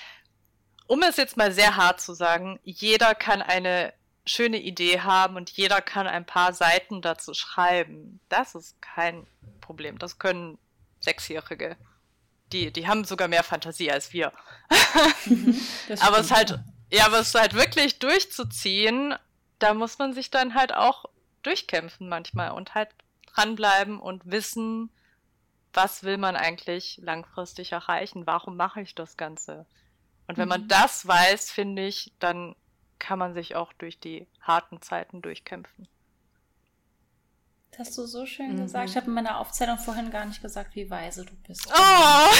um 0.87 1.03
es 1.03 1.17
jetzt 1.17 1.37
mal 1.37 1.53
sehr 1.53 1.77
hart 1.77 2.01
zu 2.01 2.15
sagen, 2.15 2.59
jeder 2.65 3.15
kann 3.15 3.43
eine 3.43 3.93
schöne 4.27 4.59
Idee 4.59 5.01
haben 5.01 5.37
und 5.37 5.51
jeder 5.51 5.83
kann 5.83 6.07
ein 6.07 6.25
paar 6.25 6.53
Seiten 6.53 7.03
dazu 7.03 7.35
schreiben. 7.35 8.21
Das 8.29 8.55
ist 8.55 8.81
kein 8.81 9.27
Problem. 9.61 9.99
Das 9.99 10.19
können 10.19 10.59
Sechsjährige. 11.01 11.77
Die, 12.53 12.73
die 12.73 12.87
haben 12.87 13.05
sogar 13.05 13.29
mehr 13.29 13.43
Fantasie 13.43 13.91
als 13.91 14.13
wir. 14.13 14.33
Mhm, 15.27 15.61
aber 16.01 16.19
es 16.19 16.31
halt, 16.31 16.59
ja, 16.91 17.07
aber 17.07 17.19
es 17.19 17.35
halt 17.35 17.55
wirklich 17.55 17.99
durchzuziehen, 17.99 19.15
da 19.59 19.75
muss 19.75 19.99
man 19.99 20.15
sich 20.15 20.31
dann 20.31 20.55
halt 20.55 20.75
auch 20.75 21.07
durchkämpfen 21.43 22.09
manchmal 22.09 22.53
und 22.53 22.75
halt 22.75 22.91
dranbleiben 23.35 23.99
und 23.99 24.23
wissen, 24.25 24.91
was 25.75 26.03
will 26.03 26.19
man 26.19 26.37
eigentlich 26.37 27.01
langfristig 27.03 27.73
erreichen? 27.73 28.27
Warum 28.27 28.57
mache 28.57 28.81
ich 28.81 28.95
das 28.95 29.17
Ganze? 29.17 29.67
Und 30.27 30.39
wenn 30.39 30.45
mhm. 30.45 30.51
man 30.51 30.69
das 30.69 31.07
weiß, 31.07 31.51
finde 31.51 31.87
ich, 31.87 32.13
dann 32.19 32.55
kann 32.99 33.19
man 33.19 33.35
sich 33.35 33.55
auch 33.57 33.73
durch 33.75 33.99
die 34.01 34.27
harten 34.41 34.81
Zeiten 34.81 35.21
durchkämpfen. 35.21 35.89
Das 37.71 37.89
hast 37.89 37.99
du 37.99 38.07
so 38.07 38.25
schön 38.25 38.53
mhm. 38.53 38.63
gesagt. 38.63 38.89
Ich 38.89 38.97
habe 38.97 39.07
in 39.07 39.15
meiner 39.15 39.39
Aufzählung 39.39 39.79
vorhin 39.79 40.11
gar 40.11 40.25
nicht 40.25 40.41
gesagt, 40.41 40.75
wie 40.77 40.89
weise 40.89 41.25
du 41.25 41.35
bist. 41.47 41.67
Oh! 41.69 42.35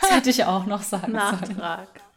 Das 0.00 0.10
hätte 0.10 0.30
ich 0.30 0.44
auch 0.44 0.66
noch 0.66 0.82
sagen 0.82 1.12
Nachtrag. 1.12 1.88
sollen. 1.88 2.09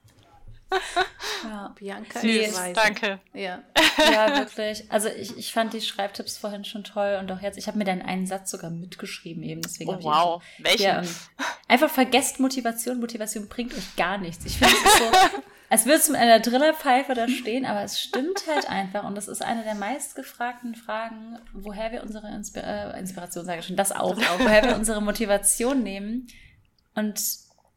Ja. 1.43 1.76
Bianca 1.78 2.19
Süß, 2.19 2.74
danke. 2.74 3.19
Ja. 3.34 3.63
ja, 3.97 4.38
wirklich. 4.38 4.89
Also 4.89 5.09
ich, 5.09 5.38
ich 5.38 5.51
fand 5.51 5.74
die 5.74 5.82
Schreibtipps 5.82 6.38
vorhin 6.38 6.63
schon 6.63 6.84
toll 6.84 7.17
und 7.19 7.32
auch 7.32 7.41
jetzt, 7.41 7.57
ich 7.57 7.67
habe 7.67 7.78
mir 7.78 7.84
dann 7.84 8.01
einen 8.01 8.28
Satz 8.28 8.51
sogar 8.51 8.69
mitgeschrieben 8.69 9.43
eben. 9.43 9.61
Deswegen 9.61 9.89
oh, 9.89 9.99
wow. 10.01 10.43
Ich, 10.57 10.63
Welchen? 10.63 10.84
Ja, 10.84 10.99
um, 11.01 11.07
einfach 11.67 11.89
vergesst 11.89 12.39
Motivation. 12.39 12.99
Motivation 12.99 13.47
bringt 13.49 13.74
euch 13.74 13.95
gar 13.97 14.17
nichts. 14.17 14.45
Ich 14.45 14.57
finde 14.57 14.74
es 14.74 14.97
so, 14.97 15.03
als 15.69 15.86
würde 15.86 15.97
es 15.97 16.09
mit 16.09 16.19
einer 16.19 16.39
Drillerpfeife 16.39 17.13
da 17.13 17.28
stehen, 17.28 17.65
aber 17.65 17.82
es 17.84 17.99
stimmt 17.99 18.43
halt 18.47 18.69
einfach 18.69 19.03
und 19.03 19.15
das 19.15 19.28
ist 19.28 19.41
eine 19.41 19.63
der 19.63 19.76
meistgefragten 19.76 20.76
Fragen, 20.76 21.39
woher 21.51 21.91
wir 21.91 22.03
unsere 22.03 22.30
Inspir 22.30 22.63
äh, 22.63 22.99
Inspiration, 22.99 23.45
sage 23.45 23.59
ich 23.59 23.65
schon, 23.65 23.76
das 23.76 23.91
auch, 23.91 24.17
auch 24.17 24.39
woher 24.39 24.63
wir 24.63 24.76
unsere 24.76 25.01
Motivation 25.01 25.84
nehmen. 25.84 26.28
Und 26.95 27.19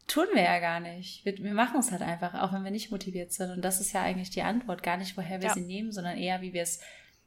tun 0.06 0.26
wir 0.34 0.42
ja 0.42 0.58
gar 0.60 0.80
nicht. 0.80 1.24
Wir, 1.24 1.36
wir 1.38 1.54
machen 1.54 1.80
es 1.80 1.90
halt 1.90 2.02
einfach, 2.02 2.34
auch 2.34 2.52
wenn 2.52 2.64
wir 2.64 2.70
nicht 2.70 2.90
motiviert 2.90 3.32
sind. 3.32 3.50
Und 3.50 3.62
das 3.62 3.80
ist 3.80 3.92
ja 3.92 4.02
eigentlich 4.02 4.30
die 4.30 4.42
Antwort. 4.42 4.82
Gar 4.82 4.96
nicht, 4.96 5.16
woher 5.16 5.40
wir 5.40 5.48
ja. 5.48 5.54
sie 5.54 5.62
nehmen, 5.62 5.92
sondern 5.92 6.16
eher, 6.16 6.40
wie 6.40 6.52
wir 6.52 6.62
es 6.62 6.80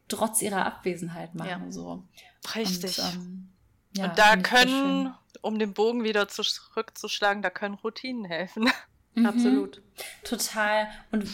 trotz 0.08 0.42
ihrer 0.42 0.66
Abwesenheit 0.66 1.36
machen. 1.36 1.66
Ja. 1.66 1.72
So. 1.72 2.04
Richtig. 2.56 3.00
Und, 3.00 3.14
ähm, 3.14 3.50
ja, 3.96 4.06
und 4.06 4.18
da 4.18 4.38
können, 4.38 5.14
um 5.42 5.60
den 5.60 5.74
Bogen 5.74 6.04
wieder 6.04 6.28
zurückzuschlagen, 6.28 7.42
da 7.42 7.50
können 7.50 7.76
Routinen 7.76 8.26
helfen. 8.26 8.70
Mhm. 9.16 9.26
Absolut. 9.26 9.82
Total. 10.24 10.88
Und 11.12 11.28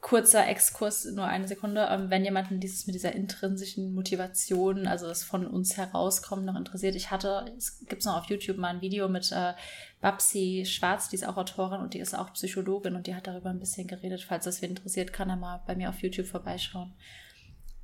kurzer 0.00 0.46
Exkurs, 0.46 1.06
nur 1.06 1.24
eine 1.24 1.48
Sekunde, 1.48 1.88
ähm, 1.90 2.10
wenn 2.10 2.24
jemanden 2.24 2.60
dieses 2.60 2.86
mit 2.86 2.94
dieser 2.94 3.12
intrinsischen 3.12 3.94
Motivation, 3.94 4.86
also 4.86 5.06
das 5.06 5.24
von 5.24 5.46
uns 5.46 5.76
herauskommt, 5.76 6.44
noch 6.44 6.56
interessiert. 6.56 6.94
Ich 6.94 7.10
hatte, 7.10 7.52
es 7.56 7.84
gibt 7.86 8.04
noch 8.04 8.16
auf 8.16 8.26
YouTube 8.26 8.58
mal 8.58 8.68
ein 8.68 8.80
Video 8.80 9.08
mit 9.08 9.32
äh, 9.32 9.54
Babsi 10.00 10.64
Schwarz, 10.66 11.08
die 11.08 11.16
ist 11.16 11.26
auch 11.26 11.36
Autorin 11.36 11.80
und 11.80 11.94
die 11.94 11.98
ist 11.98 12.14
auch 12.14 12.32
Psychologin 12.32 12.94
und 12.94 13.06
die 13.06 13.14
hat 13.14 13.26
darüber 13.26 13.50
ein 13.50 13.58
bisschen 13.58 13.88
geredet. 13.88 14.22
Falls 14.22 14.44
das 14.44 14.62
wen 14.62 14.70
interessiert, 14.70 15.12
kann 15.12 15.30
er 15.30 15.36
mal 15.36 15.62
bei 15.66 15.74
mir 15.74 15.88
auf 15.88 16.00
YouTube 16.00 16.26
vorbeischauen. 16.26 16.94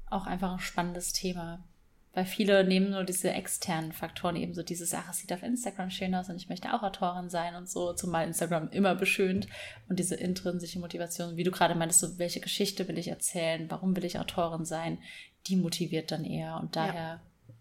Auch 0.09 0.27
einfach 0.27 0.53
ein 0.53 0.61
spannendes 0.61 1.13
Thema. 1.13 1.65
Weil 2.15 2.27
viele 2.27 2.63
nehmen 2.63 2.91
nur 2.91 3.03
diese 3.03 3.33
externen 3.33 3.93
Faktoren, 3.93 4.37
eben 4.37 4.55
so 4.55 4.63
dieses, 4.63 4.95
ach, 4.95 5.11
es 5.11 5.19
sieht 5.19 5.33
auf 5.33 5.43
Instagram 5.43 5.91
schön 5.91 6.15
aus 6.15 6.29
und 6.29 6.37
ich 6.37 6.49
möchte 6.49 6.73
auch 6.73 6.85
Autorin 6.85 7.29
sein 7.29 7.57
und 7.57 7.69
so, 7.69 7.93
zumal 7.93 8.25
Instagram 8.25 8.69
immer 8.71 8.95
beschönt. 8.95 9.49
Und 9.89 9.99
diese 9.99 10.15
intrinsische 10.15 10.79
Motivation, 10.79 11.37
wie 11.37 11.43
du 11.43 11.51
gerade 11.51 11.75
meintest, 11.75 12.01
so, 12.01 12.19
welche 12.19 12.39
Geschichte 12.39 12.87
will 12.87 12.99
ich 12.99 13.09
erzählen, 13.09 13.69
warum 13.69 13.97
will 13.97 14.05
ich 14.05 14.21
Autorin 14.21 14.65
sein, 14.65 14.99
die 15.49 15.57
motiviert 15.57 16.13
dann 16.13 16.25
eher. 16.25 16.61
Und 16.61 16.77
daher, 16.77 17.21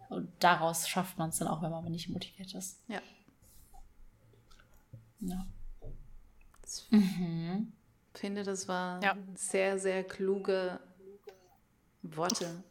ja. 0.10 0.16
und 0.16 0.32
daraus 0.40 0.88
schafft 0.88 1.18
man 1.18 1.30
es 1.30 1.40
dann 1.40 1.48
auch, 1.48 1.64
wenn 1.64 1.72
man 1.72 1.92
nicht 1.92 2.10
motiviert 2.10 2.54
ist. 2.54 2.80
Ja. 2.88 3.02
Ja. 5.22 5.48
Mhm. 6.92 7.74
Ich 8.14 8.20
finde, 8.20 8.44
das 8.44 8.68
waren 8.68 9.02
ja. 9.02 9.18
sehr, 9.34 9.80
sehr 9.80 10.04
kluge 10.04 10.80
Worte, 12.04 12.64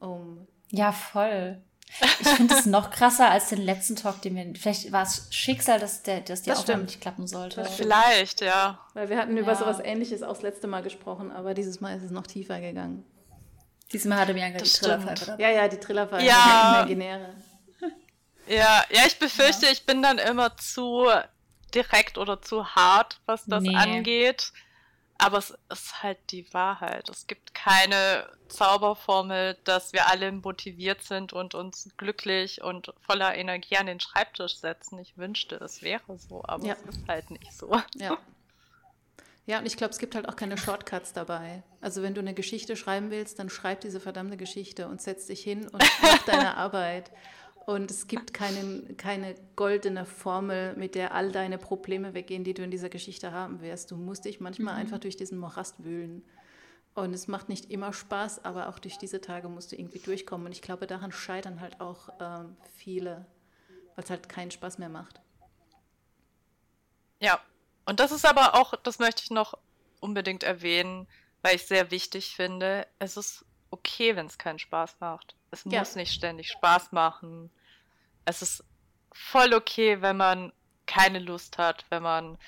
um 0.00 0.48
ja, 0.70 0.92
voll. 0.92 1.60
Ich 2.20 2.28
finde 2.28 2.54
es 2.54 2.66
noch 2.66 2.90
krasser 2.90 3.30
als 3.30 3.48
den 3.48 3.62
letzten 3.62 3.94
Talk, 3.96 4.20
den 4.20 4.34
wir. 4.34 4.44
Vielleicht 4.60 4.90
war 4.92 5.04
es 5.04 5.28
Schicksal, 5.30 5.78
dass, 5.78 6.02
der, 6.02 6.20
dass 6.20 6.42
die 6.42 6.50
Das 6.50 6.58
Aufnahme 6.60 6.78
stimmt. 6.80 6.90
nicht 6.90 7.00
klappen 7.00 7.26
sollte. 7.28 7.64
Vielleicht, 7.64 8.40
ja. 8.40 8.80
Weil 8.94 9.08
wir 9.08 9.16
hatten 9.18 9.36
über 9.36 9.52
Ja. 9.52 9.58
sowas 9.58 9.78
ähnliches 9.82 10.22
auch 10.22 10.32
das 10.34 10.42
letzte 10.42 10.66
Mal 10.66 10.82
gesprochen, 10.82 11.30
aber 11.30 11.54
dieses 11.54 11.80
Mal 11.80 11.96
ist 11.96 12.02
es 12.02 12.10
noch 12.10 12.26
tiefer 12.26 12.60
gegangen. 12.60 13.04
Diesmal 13.92 14.18
hatte 14.18 14.34
Bianca 14.34 14.58
Das 14.58 14.72
die 14.72 14.78
Trillerpfeife. 14.80 15.36
Ja, 15.38 15.48
ja, 15.50 15.68
die 15.68 15.76
Trillerpfeife, 15.78 16.24
Ja. 16.26 16.84
die 16.84 16.92
imaginäre. 16.92 17.34
Ja, 18.48 18.84
ja, 18.90 19.02
ich 19.06 19.18
befürchte, 19.18 19.66
ich 19.66 19.86
bin 19.86 20.02
dann 20.02 20.18
immer 20.18 20.56
zu 20.56 21.06
direkt 21.74 22.16
oder 22.18 22.42
zu 22.42 22.64
hart, 22.74 23.20
was 23.26 23.44
das 23.46 23.62
Nee. 23.62 23.74
angeht. 23.76 24.52
Aber 25.18 25.38
es 25.38 25.56
ist 25.70 26.02
halt 26.02 26.18
die 26.30 26.52
Wahrheit. 26.52 27.08
Es 27.08 27.26
gibt 27.26 27.54
keine 27.54 28.28
Zauberformel, 28.48 29.56
dass 29.64 29.92
wir 29.92 30.08
alle 30.10 30.30
motiviert 30.32 31.02
sind 31.02 31.32
und 31.32 31.54
uns 31.54 31.88
glücklich 31.96 32.62
und 32.62 32.92
voller 33.00 33.34
Energie 33.34 33.76
an 33.78 33.86
den 33.86 33.98
Schreibtisch 34.00 34.56
setzen. 34.58 34.98
Ich 34.98 35.16
wünschte, 35.16 35.56
es 35.56 35.82
wäre 35.82 36.18
so, 36.18 36.42
aber 36.44 36.66
Ja. 36.66 36.74
es 36.88 36.96
ist 36.96 37.08
halt 37.08 37.30
nicht 37.30 37.52
so. 37.52 37.80
Ja. 37.94 38.18
Ja, 39.46 39.60
und 39.60 39.66
ich 39.66 39.76
glaube, 39.76 39.92
es 39.92 39.98
gibt 39.98 40.16
halt 40.16 40.28
auch 40.28 40.34
keine 40.34 40.58
Shortcuts 40.58 41.12
dabei. 41.12 41.62
Also 41.80 42.02
wenn 42.02 42.14
du 42.14 42.20
eine 42.20 42.34
Geschichte 42.34 42.76
schreiben 42.76 43.10
willst, 43.12 43.38
dann 43.38 43.48
schreib 43.48 43.80
diese 43.80 44.00
verdammte 44.00 44.36
Geschichte 44.36 44.88
und 44.88 45.00
setz 45.00 45.26
dich 45.26 45.40
hin 45.40 45.68
und 45.68 45.84
mach 46.02 46.18
deine 46.26 46.56
Arbeit. 46.56 47.10
Und 47.66 47.90
es 47.90 48.06
gibt 48.06 48.32
keinen, 48.32 48.96
keine 48.96 49.34
goldene 49.56 50.06
Formel, 50.06 50.76
mit 50.76 50.94
der 50.94 51.12
all 51.12 51.32
deine 51.32 51.58
Probleme 51.58 52.14
weggehen, 52.14 52.44
die 52.44 52.54
du 52.54 52.62
in 52.62 52.70
dieser 52.70 52.88
Geschichte 52.88 53.32
haben 53.32 53.60
wirst. 53.60 53.90
Du 53.90 53.96
musst 53.96 54.24
dich 54.24 54.38
manchmal 54.38 54.76
einfach 54.76 54.98
durch 54.98 55.16
diesen 55.16 55.38
Morast 55.38 55.82
wühlen. 55.82 56.24
Und 56.94 57.12
es 57.12 57.26
macht 57.26 57.48
nicht 57.48 57.70
immer 57.72 57.92
Spaß, 57.92 58.44
aber 58.44 58.68
auch 58.68 58.78
durch 58.78 58.98
diese 58.98 59.20
Tage 59.20 59.48
musst 59.48 59.72
du 59.72 59.76
irgendwie 59.76 59.98
durchkommen. 59.98 60.46
Und 60.46 60.52
ich 60.52 60.62
glaube, 60.62 60.86
daran 60.86 61.10
scheitern 61.10 61.60
halt 61.60 61.80
auch 61.80 62.08
ähm, 62.20 62.56
viele, 62.76 63.26
weil 63.96 64.04
es 64.04 64.10
halt 64.10 64.28
keinen 64.28 64.52
Spaß 64.52 64.78
mehr 64.78 64.88
macht. 64.88 65.20
Ja, 67.20 67.40
und 67.84 67.98
das 67.98 68.12
ist 68.12 68.24
aber 68.24 68.54
auch, 68.54 68.74
das 68.76 69.00
möchte 69.00 69.24
ich 69.24 69.30
noch 69.30 69.58
unbedingt 69.98 70.44
erwähnen, 70.44 71.08
weil 71.42 71.56
ich 71.56 71.66
sehr 71.66 71.90
wichtig 71.90 72.36
finde, 72.36 72.86
es 73.00 73.16
ist 73.16 73.44
okay, 73.70 74.14
wenn 74.14 74.26
es 74.26 74.38
keinen 74.38 74.60
Spaß 74.60 74.96
macht. 75.00 75.34
Es 75.64 75.72
Ja. 75.72 75.80
muss 75.80 75.96
nicht 75.96 76.12
ständig 76.12 76.48
Spaß 76.50 76.92
machen. 76.92 77.50
Es 78.24 78.42
ist 78.42 78.64
voll 79.12 79.54
okay, 79.54 80.02
wenn 80.02 80.16
man 80.16 80.52
keine 80.86 81.18
Lust 81.18 81.58
hat, 81.58 81.84
wenn 81.90 82.02
man 82.02 82.38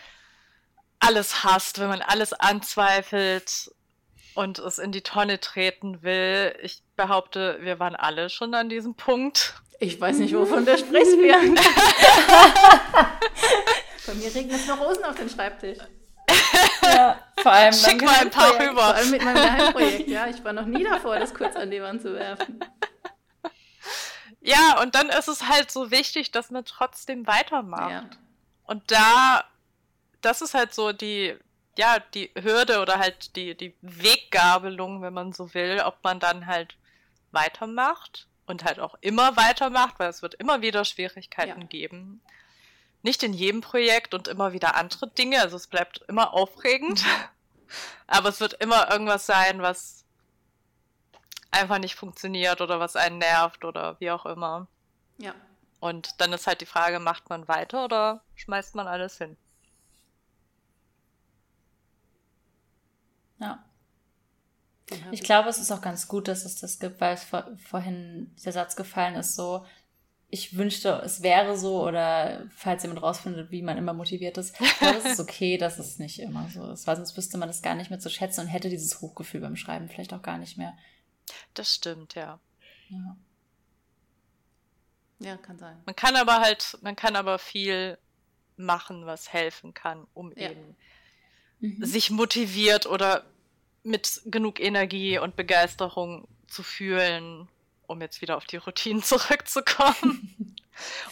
alles 1.00 1.44
hasst, 1.44 1.78
wenn 1.78 1.88
man 1.88 2.02
alles 2.02 2.32
anzweifelt 2.32 3.70
und 4.34 4.58
es 4.58 4.78
in 4.78 4.92
die 4.92 5.02
Tonne 5.02 5.40
treten 5.40 6.02
will. 6.02 6.56
Ich 6.62 6.82
behaupte, 6.96 7.58
wir 7.62 7.78
waren 7.78 7.96
alle 7.96 8.30
schon 8.30 8.54
an 8.54 8.68
diesem 8.68 8.94
Punkt. 8.94 9.54
Ich 9.80 10.00
weiß 10.00 10.18
nicht, 10.18 10.34
wovon 10.34 10.64
du 10.66 10.76
sprichst, 10.76 11.16
Bianca. 11.16 11.62
Bei 14.06 14.14
mir 14.14 14.34
regnet 14.34 14.56
es 14.56 14.66
noch 14.66 14.80
Rosen 14.80 15.04
auf 15.04 15.16
den 15.16 15.28
Schreibtisch. 15.28 15.78
Ja, 16.82 17.18
vor 17.42 17.52
allem 17.52 17.72
Schick 17.74 18.02
mal 18.02 18.14
ein 18.20 18.30
paar 18.30 18.54
rüber. 18.58 18.82
Vor 18.82 18.94
allem 18.94 19.10
mit 19.10 19.22
meinem 19.22 19.34
Geheimprojekt, 19.36 20.08
ja. 20.08 20.26
Ich 20.26 20.42
war 20.42 20.54
noch 20.54 20.64
nie 20.64 20.82
davor, 20.84 21.18
das 21.18 21.34
kurz 21.34 21.54
an 21.54 21.70
die 21.70 21.82
Wand 21.82 22.00
zu 22.00 22.14
werfen. 22.14 22.60
Ja, 24.40 24.80
und 24.80 24.94
dann 24.94 25.08
ist 25.08 25.28
es 25.28 25.48
halt 25.48 25.70
so 25.70 25.90
wichtig, 25.90 26.30
dass 26.30 26.50
man 26.50 26.64
trotzdem 26.64 27.26
weitermacht. 27.26 27.90
Ja. 27.90 28.04
Und 28.64 28.90
da, 28.90 29.44
das 30.20 30.42
ist 30.42 30.54
halt 30.54 30.74
so 30.74 30.92
die, 30.92 31.36
ja, 31.76 31.98
die 32.14 32.30
Hürde 32.40 32.80
oder 32.80 32.98
halt 32.98 33.34
die, 33.36 33.54
die 33.56 33.74
Weggabelung, 33.82 35.02
wenn 35.02 35.14
man 35.14 35.32
so 35.32 35.52
will, 35.54 35.80
ob 35.84 36.02
man 36.04 36.20
dann 36.20 36.46
halt 36.46 36.76
weitermacht 37.32 38.26
und 38.46 38.64
halt 38.64 38.80
auch 38.80 38.94
immer 39.00 39.36
weitermacht, 39.36 39.98
weil 39.98 40.08
es 40.08 40.22
wird 40.22 40.34
immer 40.34 40.62
wieder 40.62 40.84
Schwierigkeiten 40.84 41.62
Ja. 41.62 41.66
geben. 41.66 42.20
Nicht 43.02 43.22
in 43.22 43.32
jedem 43.32 43.60
Projekt 43.60 44.14
und 44.14 44.26
immer 44.28 44.52
wieder 44.52 44.74
andere 44.74 45.08
Dinge, 45.08 45.40
also 45.40 45.56
es 45.56 45.66
bleibt 45.66 46.02
immer 46.08 46.32
aufregend, 46.32 47.04
aber 48.06 48.28
es 48.30 48.40
wird 48.40 48.54
immer 48.54 48.90
irgendwas 48.90 49.26
sein, 49.26 49.62
was 49.62 50.04
einfach 51.50 51.78
nicht 51.78 51.94
funktioniert 51.94 52.60
oder 52.60 52.80
was 52.80 52.96
einen 52.96 53.18
nervt 53.18 53.64
oder 53.64 53.98
wie 54.00 54.10
auch 54.10 54.26
immer. 54.26 54.68
Ja. 55.18 55.34
Und 55.80 56.20
dann 56.20 56.32
ist 56.32 56.46
halt 56.46 56.60
die 56.60 56.66
Frage, 56.66 56.98
macht 56.98 57.30
man 57.30 57.48
weiter 57.48 57.84
oder 57.84 58.22
schmeißt 58.34 58.74
man 58.74 58.86
alles 58.86 59.18
hin? 59.18 59.36
Ja. 63.38 63.64
Ich 65.10 65.22
glaube, 65.22 65.48
es 65.48 65.58
ist 65.58 65.70
auch 65.70 65.82
ganz 65.82 66.08
gut, 66.08 66.28
dass 66.28 66.44
es 66.44 66.56
das 66.56 66.78
gibt, 66.78 67.00
weil 67.00 67.14
es 67.14 67.22
vor, 67.22 67.46
vorhin 67.58 68.34
der 68.44 68.52
Satz 68.52 68.74
gefallen 68.74 69.16
ist, 69.16 69.36
so, 69.36 69.66
ich 70.30 70.56
wünschte, 70.56 71.00
es 71.04 71.22
wäre 71.22 71.56
so, 71.56 71.86
oder 71.86 72.44
falls 72.54 72.82
jemand 72.82 73.02
rausfindet, 73.02 73.50
wie 73.50 73.62
man 73.62 73.78
immer 73.78 73.92
motiviert 73.92 74.38
ist, 74.38 74.56
glaube, 74.78 74.98
es 74.98 75.12
ist 75.12 75.20
okay, 75.20 75.56
dass 75.56 75.78
es 75.78 75.98
nicht 75.98 76.20
immer 76.20 76.48
so 76.48 76.70
ist, 76.70 76.86
weil 76.86 76.96
sonst 76.96 77.16
wüsste 77.16 77.38
man 77.38 77.48
das 77.48 77.62
gar 77.62 77.74
nicht 77.74 77.90
mehr 77.90 77.98
zu 77.98 78.10
schätzen 78.10 78.42
und 78.42 78.46
hätte 78.48 78.68
dieses 78.68 79.00
Hochgefühl 79.00 79.40
beim 79.40 79.56
Schreiben 79.56 79.88
vielleicht 79.88 80.12
auch 80.12 80.22
gar 80.22 80.38
nicht 80.38 80.58
mehr. 80.58 80.76
Das 81.54 81.74
stimmt, 81.74 82.14
ja. 82.14 82.38
Ja. 82.88 83.16
Ja, 85.20 85.36
kann 85.36 85.58
sein. 85.58 85.76
Man 85.84 85.96
kann 85.96 86.14
aber 86.16 86.40
halt, 86.40 86.78
man 86.82 86.94
kann 86.96 87.16
aber 87.16 87.38
viel 87.38 87.98
machen, 88.56 89.06
was 89.06 89.32
helfen 89.32 89.74
kann, 89.74 90.06
um 90.14 90.32
Ja. 90.36 90.50
eben 90.50 90.76
Mhm. 91.60 91.84
sich 91.84 92.10
motiviert 92.10 92.86
oder 92.86 93.24
mit 93.82 94.22
genug 94.26 94.60
Energie 94.60 95.18
und 95.18 95.34
Begeisterung 95.34 96.28
zu 96.46 96.62
fühlen, 96.62 97.48
um 97.88 98.00
jetzt 98.00 98.20
wieder 98.20 98.36
auf 98.36 98.44
die 98.44 98.56
Routinen 98.58 99.02
zurückzukommen. 99.02 100.54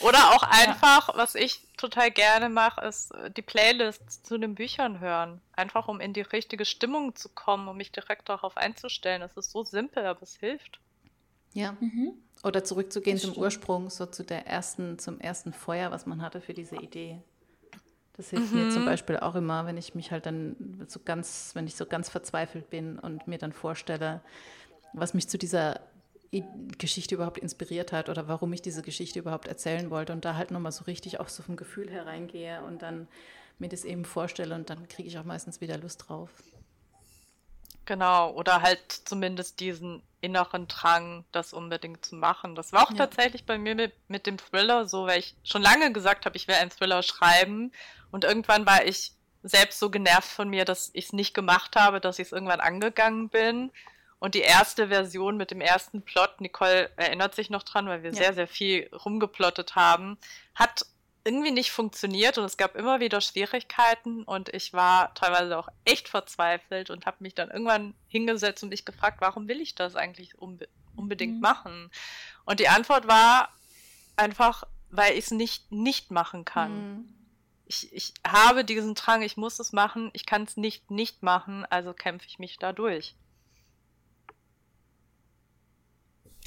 Oder 0.01 0.31
auch 0.33 0.43
einfach, 0.43 1.17
was 1.17 1.35
ich 1.35 1.61
total 1.77 2.11
gerne 2.11 2.49
mache, 2.49 2.85
ist 2.87 3.13
äh, 3.15 3.31
die 3.31 3.43
Playlists 3.43 4.23
zu 4.23 4.39
den 4.39 4.55
Büchern 4.55 5.01
hören. 5.01 5.41
Einfach 5.55 5.89
um 5.89 6.01
in 6.01 6.13
die 6.13 6.23
richtige 6.23 6.65
Stimmung 6.65 7.15
zu 7.15 7.29
kommen, 7.29 7.69
um 7.69 7.77
mich 7.77 7.93
direkt 7.93 8.29
darauf 8.29 8.57
einzustellen. 8.57 9.21
Das 9.21 9.37
ist 9.37 9.51
so 9.51 9.65
simpel, 9.65 10.07
aber 10.07 10.23
es 10.23 10.37
hilft. 10.37 10.79
Ja. 11.53 11.77
Mhm. 11.81 12.13
Oder 12.45 12.65
zurückzugehen 12.65 13.17
Das 13.17 13.23
zum 13.23 13.31
stimmt. 13.33 13.45
Ursprung, 13.45 13.91
so 13.91 14.07
zu 14.07 14.23
der 14.23 14.47
ersten, 14.47 14.99
zum 14.99 15.21
ersten 15.21 15.53
Feuer, 15.53 15.91
was 15.91 16.07
man 16.07 16.23
hatte 16.23 16.41
für 16.41 16.55
diese 16.55 16.77
Idee. 16.77 17.19
Das 18.17 18.31
hilft 18.31 18.53
mir 18.53 18.71
zum 18.71 18.85
Beispiel 18.87 19.19
auch 19.19 19.35
immer, 19.35 19.67
wenn 19.67 19.77
ich 19.77 19.95
mich 19.95 20.11
halt 20.11 20.25
dann 20.25 20.87
so 20.89 21.01
ganz, 21.05 21.51
wenn 21.55 21.67
ich 21.67 21.77
so 21.77 21.85
ganz 21.85 22.09
verzweifelt 22.09 22.71
bin 22.71 22.99
und 22.99 23.29
mir 23.29 23.39
dann 23.39 23.53
vorstelle, 23.53 24.23
was 24.95 25.13
mich 25.13 25.29
zu 25.29 25.37
dieser 25.37 25.81
Geschichte 26.79 27.15
überhaupt 27.15 27.39
inspiriert 27.39 27.93
hat 27.93 28.09
oder 28.09 28.29
warum 28.29 28.53
ich 28.53 28.63
diese 28.63 28.83
Geschichte 28.83 29.19
überhaupt 29.19 29.49
erzählen 29.49 29.91
wollte 29.91 30.13
und 30.13 30.25
da 30.25 30.35
halt 30.35 30.51
nochmal 30.51 30.73
so 30.73 30.85
richtig 30.85 31.21
auch 31.21 31.29
so 31.29 31.43
vom 31.43 31.57
Gefühl 31.57 31.91
hereingehe 31.91 32.63
und 32.63 32.83
dann 32.83 33.09
mir 33.59 33.69
das 33.69 33.85
eben 33.85 34.05
vorstelle 34.05 34.55
und 34.55 34.69
dann 34.71 34.89
kriege 34.89 35.09
ich 35.09 35.19
auch 35.19 35.25
meistens 35.25 35.61
wieder 35.61 35.79
Lust 35.79 36.09
drauf. 36.09 36.31
Genau, 37.87 38.33
oder 38.33 38.63
halt 38.63 38.81
zumindest 38.91 39.61
diesen 39.61 40.03
inneren 40.21 40.67
Drang, 40.67 41.25
das 41.31 41.53
unbedingt 41.53 42.05
zu 42.05 42.17
machen. 42.17 42.57
Das 42.57 42.73
war 42.73 42.83
auch 42.85 42.91
Ja. 42.91 42.97
tatsächlich 42.97 43.45
bei 43.47 43.59
mir 43.59 43.77
mit, 43.77 43.93
mit 44.09 44.27
dem 44.27 44.39
Thriller 44.39 44.87
so, 44.89 45.07
weil 45.07 45.21
ich 45.21 45.37
schon 45.45 45.63
lange 45.63 45.93
gesagt 45.93 46.27
habe, 46.27 46.37
ich 46.37 46.49
will 46.49 46.57
einen 46.57 46.71
Thriller 46.71 47.03
schreiben. 47.05 47.71
Und 48.11 48.25
irgendwann 48.25 48.67
war 48.67 48.85
ich 48.85 49.13
selbst 49.45 49.79
so 49.79 49.89
genervt 49.89 50.29
von 50.29 50.49
mir, 50.49 50.65
dass 50.65 50.91
ich 50.95 51.07
es 51.07 51.13
nicht 51.13 51.33
gemacht 51.33 51.77
habe, 51.77 52.01
dass 52.01 52.19
ich 52.19 52.27
es 52.27 52.33
irgendwann 52.33 52.61
angegangen 52.61 53.29
bin. 53.29 53.71
Und 54.19 54.35
die 54.35 54.41
erste 54.41 54.89
Version 54.89 55.37
mit 55.37 55.51
dem 55.51 55.61
ersten 55.61 56.03
Plot, 56.03 56.41
Nicole 56.41 56.91
erinnert 56.97 57.35
sich 57.35 57.51
noch 57.51 57.63
dran, 57.63 57.87
weil 57.87 58.03
wir 58.03 58.11
Ja. 58.11 58.17
sehr, 58.17 58.35
sehr 58.35 58.49
viel 58.49 58.89
rumgeplottet 58.95 59.75
haben, 59.77 60.17
hat 60.55 60.87
irgendwie 61.25 61.51
nicht 61.51 61.71
funktioniert 61.73 62.39
und 62.39 62.45
es 62.45 62.57
gab 62.57 62.77
immer 62.77 63.01
wieder 63.01 63.21
Schwierigkeiten 63.21 64.23
und 64.23 64.49
ich 64.55 64.73
war 64.73 65.13
teilweise 65.15 65.59
auch 65.59 65.69
echt 65.85 66.09
verzweifelt 66.09 66.89
und 66.89 67.05
habe 67.05 67.17
mich 67.21 67.35
dann 67.35 67.51
irgendwann 67.51 67.95
hingesetzt 68.07 68.63
und 68.63 68.69
mich 68.69 68.85
gefragt, 68.85 69.21
warum 69.21 69.49
will 69.49 69.61
ich 69.61 69.75
das 69.75 69.97
eigentlich 69.97 70.39
unbe 70.39 70.69
unbedingt 70.95 71.35
Mhm. 71.35 71.41
machen? 71.41 71.91
Und 72.45 72.61
die 72.61 72.69
Antwort 72.69 73.09
war 73.09 73.53
einfach, 74.15 74.63
weil 74.91 75.13
ich 75.15 75.25
es 75.27 75.31
nicht 75.33 75.71
nicht 75.73 76.11
machen 76.13 76.45
kann. 76.45 76.79
Mhm. 76.79 77.09
Ich, 77.67 77.93
ich 77.93 78.15
habe 78.27 78.65
diesen 78.65 78.95
Drang, 78.95 79.23
ich 79.23 79.37
muss 79.37 79.59
es 79.59 79.73
machen, 79.73 80.11
ich 80.15 80.25
kann 80.27 80.45
es 80.45 80.57
nicht 80.57 80.91
nicht 80.93 81.25
machen, 81.25 81.67
also 81.69 81.93
kämpfe 81.93 82.27
ich 82.29 82.39
mich 82.39 82.57
da 82.59 82.73
durch. 82.73 83.17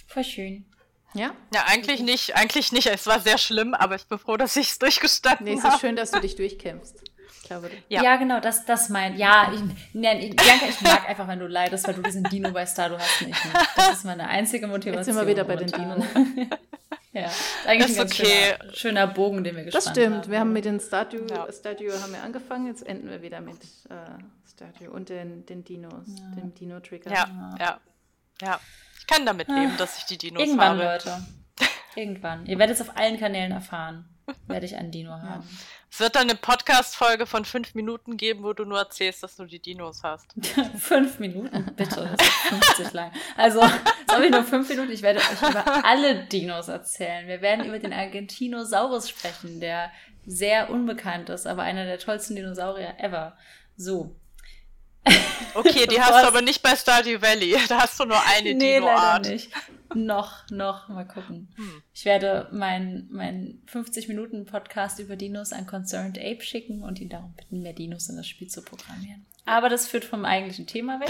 Voll 0.10 0.24
schön. 0.24 0.66
Ja? 1.14 1.32
Ja, 1.54 1.64
eigentlich 1.68 2.02
nicht, 2.02 2.36
eigentlich 2.36 2.72
nicht. 2.72 2.88
Es 2.88 3.08
war 3.08 3.20
sehr 3.20 3.38
schlimm, 3.38 3.74
aber 3.74 3.96
ich 3.96 4.06
bin 4.08 4.20
froh, 4.20 4.38
dass 4.38 4.56
ich 4.58 4.70
es 4.72 4.80
durchgestanden 4.80 5.46
Nee, 5.46 5.54
es 5.56 5.64
habe. 5.64 5.76
ist 5.76 5.82
schön, 5.82 5.96
dass 5.96 6.12
du 6.12 6.20
dich 6.20 6.36
durchkämpfst. 6.36 7.02
Ich 7.42 7.48
glaube, 7.48 7.72
Ja. 7.88 8.04
Ja, 8.04 8.16
genau, 8.18 8.40
das, 8.40 8.66
das 8.66 8.90
mein, 8.90 9.18
ja, 9.18 9.52
ich, 9.52 9.60
ne, 9.96 10.24
ich, 10.24 10.36
Bianca, 10.36 10.66
ich 10.70 10.82
mag 10.82 11.10
einfach, 11.10 11.28
wenn 11.28 11.40
du 11.40 11.48
leidest, 11.48 11.88
weil 11.88 11.96
du 11.96 12.04
diesen 12.04 12.24
Dino 12.26 12.52
bei 12.52 12.66
Star, 12.68 12.90
du 12.90 12.98
hast 13.00 13.22
nicht. 13.24 13.44
Ne? 13.46 13.52
Das 13.76 13.92
ist 13.94 14.06
meine 14.06 14.28
einzige 14.28 14.68
Motivation. 14.68 14.98
Jetzt 14.98 15.06
sind 15.08 15.16
wir 15.16 15.26
wieder 15.28 15.44
bei 15.46 15.56
den 15.56 15.72
momentan. 15.82 16.50
ja, 17.14 17.26
ist 17.26 17.66
eigentlich 17.66 17.90
Ist 17.92 18.00
ein 18.00 18.08
ganz 18.08 18.20
okay. 18.20 18.56
schöner, 18.60 18.74
schöner 18.76 19.08
Bogen, 19.08 19.44
den 19.44 19.56
wir 19.56 19.64
gespannt 19.64 19.86
Das 19.88 19.92
stimmt. 19.94 20.16
haben. 20.26 20.32
Wir 20.32 20.40
haben 20.42 20.54
mit 20.54 20.66
den 20.66 20.80
Stardew, 20.80 21.26
Ja. 21.28 21.52
Stardew 21.52 21.92
haben 22.04 22.12
wir 22.14 22.22
angefangen, 22.22 22.68
jetzt 22.68 22.86
enden 22.86 23.10
wir 23.10 23.24
wieder 23.24 23.42
mit 23.42 23.58
äh, 23.90 23.96
Stardew 24.48 24.92
und 24.92 25.10
den, 25.10 25.44
den 25.48 25.64
Dinos, 25.64 26.06
dem 26.38 26.54
Dino-Trigger. 26.54 27.12
Ja, 27.12 27.56
ja, 27.60 27.80
ja. 28.42 28.60
Ich 29.00 29.08
kann 29.08 29.26
damit 29.26 29.48
leben, 29.48 29.76
dass 29.78 29.98
ich 29.98 30.06
die 30.06 30.18
Dinos 30.18 30.44
Irgendwann, 30.44 30.80
habe. 30.80 30.84
Leute. 30.84 31.26
Irgendwann. 31.96 32.46
Ihr 32.46 32.60
werdet 32.60 32.80
es 32.80 32.88
auf 32.88 32.96
allen 32.96 33.20
Kanälen 33.20 33.52
erfahren. 33.52 34.08
Werde 34.48 34.66
ich 34.66 34.76
einen 34.76 34.92
Dino 34.92 35.12
haben. 35.22 35.48
Es 35.92 36.00
wird 36.00 36.16
dann 36.16 36.30
eine 36.30 36.36
Podcast-Folge 36.36 37.26
von 37.26 37.46
fünf 37.46 37.74
Minuten 37.74 38.16
geben, 38.16 38.44
wo 38.44 38.54
du 38.54 38.64
nur 38.64 38.78
erzählst, 38.78 39.24
dass 39.24 39.36
du 39.36 39.46
die 39.46 39.60
Dinos 39.60 40.04
hast. 40.04 40.28
fünf 40.78 41.18
Minuten? 41.18 41.72
Bitte, 41.76 42.16
das 42.16 42.28
ist 42.28 42.34
50 42.76 42.94
lang. 42.94 43.12
Also, 43.36 43.64
habe 43.64 44.26
ich 44.26 44.32
nur 44.32 44.44
fünf 44.44 44.70
Minuten. 44.70 44.92
Ich 44.92 45.02
werde 45.02 45.20
euch 45.20 45.50
über 45.50 45.84
alle 45.84 46.26
Dinos 46.26 46.68
erzählen. 46.68 47.28
Wir 47.28 47.42
werden 47.42 47.66
über 47.66 47.80
den 47.80 47.92
Argentinosaurus 47.92 49.10
sprechen, 49.10 49.60
der 49.60 49.92
sehr 50.28 50.70
unbekannt 50.70 51.30
ist, 51.30 51.48
aber 51.48 51.64
einer 51.64 51.86
der 51.86 51.98
tollsten 51.98 52.36
Dinosaurier 52.36 53.00
ever. 53.00 53.36
So. 53.76 54.16
Okay, 55.54 55.88
die 55.88 56.02
hast 56.02 56.24
du 56.24 56.28
aber 56.28 56.42
nicht 56.42 56.62
bei 56.62 56.76
Stardew 56.76 57.22
Valley. 57.22 57.58
Da 57.68 57.82
hast 57.82 58.00
du 58.00 58.06
nur 58.06 58.22
eine 58.26 58.54
nee, 58.54 58.76
Dino-Art. 58.76 59.26
Leider 59.26 59.30
nicht. 59.30 59.52
Noch, 59.96 60.48
noch, 60.52 60.88
mal 60.88 61.06
gucken. 61.06 61.52
Hm. 61.56 61.82
Ich 61.94 62.06
werde 62.06 62.48
meinen 62.52 63.08
mein 63.12 63.62
50-Minuten-Podcast 63.72 65.00
über 65.00 65.16
Dinos 65.16 65.52
an 65.52 65.66
Concerned 65.66 66.20
Ape 66.20 66.42
schicken 66.42 66.84
und 66.84 67.00
ihn 67.00 67.10
darum 67.10 67.34
bitten, 67.34 67.62
mehr 67.62 67.74
Dinos 67.74 68.08
in 68.10 68.18
das 68.18 68.28
Spiel 68.28 68.48
zu 68.48 68.62
programmieren. 68.62 69.26
Aber 69.46 69.68
das 69.68 69.88
führt 69.88 70.06
vom 70.06 70.26
eigentlichen 70.26 70.68
Thema 70.68 71.00
weg. 71.00 71.10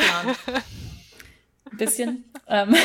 Ein 1.72 1.78
bisschen. 1.78 2.26
Ähm, 2.52 2.76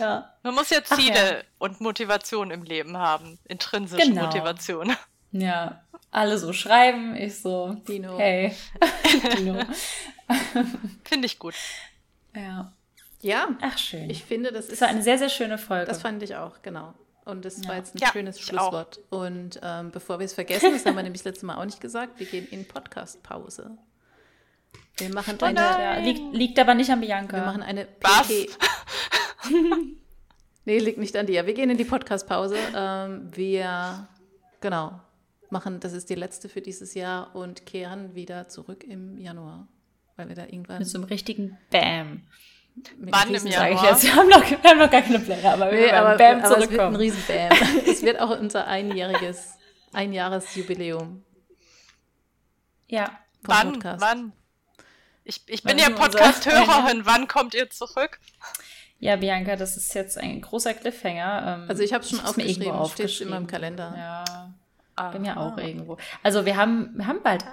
ja. 0.00 0.32
Man 0.42 0.54
muss 0.54 0.70
ja 0.70 0.82
Ziele 0.82 1.12
ja. 1.14 1.42
und 1.58 1.82
Motivation 1.82 2.50
im 2.50 2.62
Leben 2.62 2.96
haben. 2.96 3.38
Intrinsische 3.46 4.06
genau. 4.06 4.24
Motivation. 4.24 4.96
Ja, 5.32 5.82
alle 6.10 6.38
so 6.38 6.52
schreiben, 6.52 7.14
ich 7.16 7.40
so, 7.40 7.74
Dino. 7.86 8.18
Hey, 8.18 8.54
Dino. 9.36 9.60
Finde 11.04 11.26
ich 11.26 11.38
gut. 11.38 11.54
Ja. 12.34 12.72
Ja. 13.22 13.48
Ach, 13.60 13.78
schön. 13.78 14.08
Ich 14.10 14.24
finde, 14.24 14.52
das 14.52 14.66
ist. 14.66 14.72
Das 14.72 14.80
war 14.82 14.88
eine 14.88 15.02
sehr, 15.02 15.18
sehr 15.18 15.28
schöne 15.28 15.58
Folge. 15.58 15.86
Das 15.86 16.00
fand 16.02 16.22
ich 16.22 16.36
auch, 16.36 16.62
genau. 16.62 16.94
Und 17.24 17.44
das 17.44 17.62
ja. 17.62 17.68
war 17.68 17.76
jetzt 17.76 17.94
ein 17.94 17.98
ja, 17.98 18.08
schönes 18.10 18.40
Schlusswort. 18.40 19.00
Auch. 19.10 19.20
Und 19.20 19.60
ähm, 19.62 19.90
bevor 19.90 20.18
wir 20.18 20.24
es 20.24 20.32
vergessen, 20.32 20.72
das 20.72 20.86
haben 20.86 20.96
wir 20.96 21.02
nämlich 21.02 21.22
das 21.22 21.32
letzte 21.32 21.46
Mal 21.46 21.56
auch 21.56 21.64
nicht 21.64 21.80
gesagt, 21.80 22.18
wir 22.18 22.26
gehen 22.26 22.48
in 22.50 22.66
Podcast-Pause. 22.66 23.76
Wir 24.96 25.14
machen 25.14 25.38
oh 25.40 25.44
eine. 25.44 26.00
Liegt, 26.02 26.34
liegt 26.34 26.58
aber 26.58 26.74
nicht 26.74 26.90
an 26.90 27.00
Bianca. 27.00 27.36
Wir 27.36 27.44
machen 27.44 27.62
eine 27.62 27.84
PT. 27.84 28.56
nee, 30.64 30.78
liegt 30.78 30.98
nicht 30.98 31.16
an 31.16 31.26
dir. 31.26 31.46
Wir 31.46 31.54
gehen 31.54 31.70
in 31.70 31.76
die 31.76 31.84
Podcast-Pause. 31.84 32.56
Ähm, 32.74 33.30
wir, 33.34 34.08
genau, 34.60 35.00
machen, 35.52 35.80
das 35.80 35.92
ist 35.92 36.10
die 36.10 36.14
letzte 36.14 36.48
für 36.48 36.60
dieses 36.60 36.94
Jahr 36.94 37.34
und 37.34 37.66
kehren 37.66 38.14
wieder 38.14 38.48
zurück 38.48 38.84
im 38.84 39.18
Januar. 39.18 39.68
Weil 40.16 40.28
wir 40.28 40.36
da 40.36 40.44
irgendwann. 40.44 40.78
Mit 40.78 40.88
so 40.88 40.98
einem 40.98 41.04
richtigen 41.04 41.58
Bam. 41.70 42.22
Wann 42.98 43.34
im 43.34 43.46
Januar? 43.46 43.70
Ich 43.70 43.82
jetzt. 43.82 44.04
Wir, 44.04 44.14
haben 44.14 44.28
noch, 44.28 44.48
wir 44.48 44.70
haben 44.70 44.78
noch 44.78 44.90
gar 44.90 45.02
keine 45.02 45.18
Pläne, 45.18 45.52
aber 45.52 45.70
wir 45.70 45.80
nee, 45.80 45.90
aber, 45.90 46.16
Bam 46.16 46.40
aber 46.40 46.58
es 46.58 46.70
wird 46.70 46.80
ein 46.80 46.96
riesen 46.96 47.22
Bam. 47.26 47.50
es 47.86 48.02
wird 48.02 48.20
auch 48.20 48.38
unser 48.38 48.66
einjähriges, 48.66 49.54
Einjahresjubiläum. 49.92 51.24
Ja. 52.88 53.18
Wann? 53.42 53.72
Podcast. 53.72 54.00
Wann? 54.00 54.32
Ich, 55.24 55.42
ich 55.46 55.62
bin 55.62 55.78
ja 55.78 55.90
Podcast-Hörerin. 55.90 57.06
Wann 57.06 57.28
kommt 57.28 57.54
ihr 57.54 57.70
zurück? 57.70 58.18
Ja, 58.98 59.16
Bianca, 59.16 59.56
das 59.56 59.76
ist 59.76 59.94
jetzt 59.94 60.18
ein 60.18 60.40
großer 60.40 60.74
Cliffhanger. 60.74 61.62
Ähm, 61.62 61.68
also 61.68 61.82
ich 61.82 61.92
habe 61.92 62.04
es 62.04 62.10
schon 62.10 62.20
aufgeschrieben, 62.20 62.70
aufgeschrieben. 62.70 63.08
steht 63.08 63.26
in 63.26 63.30
meinem 63.30 63.46
Kalender. 63.46 63.94
Ja, 63.96 64.54
ah, 65.00 65.10
bin 65.10 65.24
ja 65.24 65.36
auch 65.36 65.56
irgendwo. 65.58 65.96
Also 66.22 66.44
wir 66.44 66.56
haben, 66.56 66.90
wir 66.94 67.06
haben 67.06 67.22
bald 67.22 67.44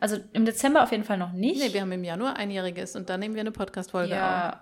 also 0.00 0.18
im 0.32 0.44
Dezember 0.44 0.82
auf 0.82 0.92
jeden 0.92 1.04
Fall 1.04 1.18
noch 1.18 1.32
nicht. 1.32 1.60
Nee, 1.60 1.72
wir 1.72 1.80
haben 1.80 1.92
im 1.92 2.04
Januar 2.04 2.36
einjähriges 2.36 2.96
und 2.96 3.10
dann 3.10 3.20
nehmen 3.20 3.34
wir 3.34 3.40
eine 3.40 3.52
Podcast-Folge 3.52 4.14
ja. 4.14 4.50
auf. 4.50 4.58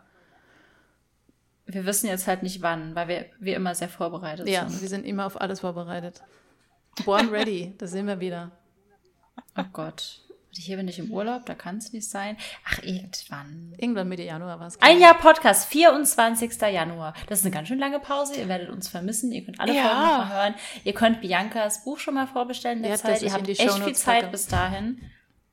Wir 1.67 1.87
wissen 1.87 2.09
jetzt 2.09 2.27
halt 2.27 2.43
nicht 2.43 2.63
wann, 2.63 2.95
weil 2.95 3.09
wir, 3.09 3.27
wir 3.39 3.57
immer 3.57 3.75
sehr 3.75 3.89
vorbereitet 3.89 4.49
ja, 4.49 4.63
sind. 4.63 4.77
Ja, 4.77 4.81
wir 4.83 4.89
sind 4.89 5.05
immer 5.05 5.27
auf 5.27 5.41
alles 5.41 5.61
vorbereitet. 5.61 6.23
Born 7.05 7.29
ready, 7.31 7.75
da 7.79 7.87
sind 7.87 8.07
wir 8.07 8.21
wieder. 8.21 8.51
Oh 9.57 9.65
Gott. 9.73 10.24
Hier 10.57 10.77
bin 10.77 10.89
ich 10.89 10.99
im 10.99 11.11
Urlaub, 11.11 11.47
da 11.47 11.55
kann 11.55 11.79
es 11.79 11.93
nicht 11.93 12.09
sein. 12.09 12.37
Ach, 12.67 12.79
irgendwann. 12.83 13.75
Irgendwann 13.77 14.09
Mitte 14.09 14.23
Januar 14.23 14.61
war 14.61 14.67
es. 14.67 14.81
Ein 14.81 15.01
Jahr 15.01 15.15
Podcast, 15.15 15.69
24. 15.69 16.61
Januar. 16.61 17.15
Das 17.29 17.41
ist 17.41 17.45
eine 17.45 17.55
ganz 17.55 17.69
schön 17.69 17.79
lange 17.79 17.99
Pause. 17.99 18.37
Ihr 18.37 18.49
werdet 18.49 18.71
uns 18.71 18.89
vermissen. 18.89 19.33
Ihr 19.33 19.45
könnt 19.45 19.61
alle 19.61 19.75
ja. 19.75 19.83
Folgen 19.83 20.01
nochmal 20.01 20.33
hören. 20.33 20.55
Ihr 20.85 20.95
könnt 20.95 21.21
Biancas 21.21 21.85
Buch 21.85 21.99
schon 21.99 22.15
mal 22.15 22.27
vorbestellen 22.27 22.83
der 22.83 22.93
ja, 22.93 22.97
Zeit. 22.97 23.23
Ihr 23.23 23.33
habt 23.33 23.49
echt 23.49 23.61
viel 23.61 23.95
Zeit 23.95 24.21
packe. 24.21 24.33
bis 24.33 24.47
dahin. 24.47 25.01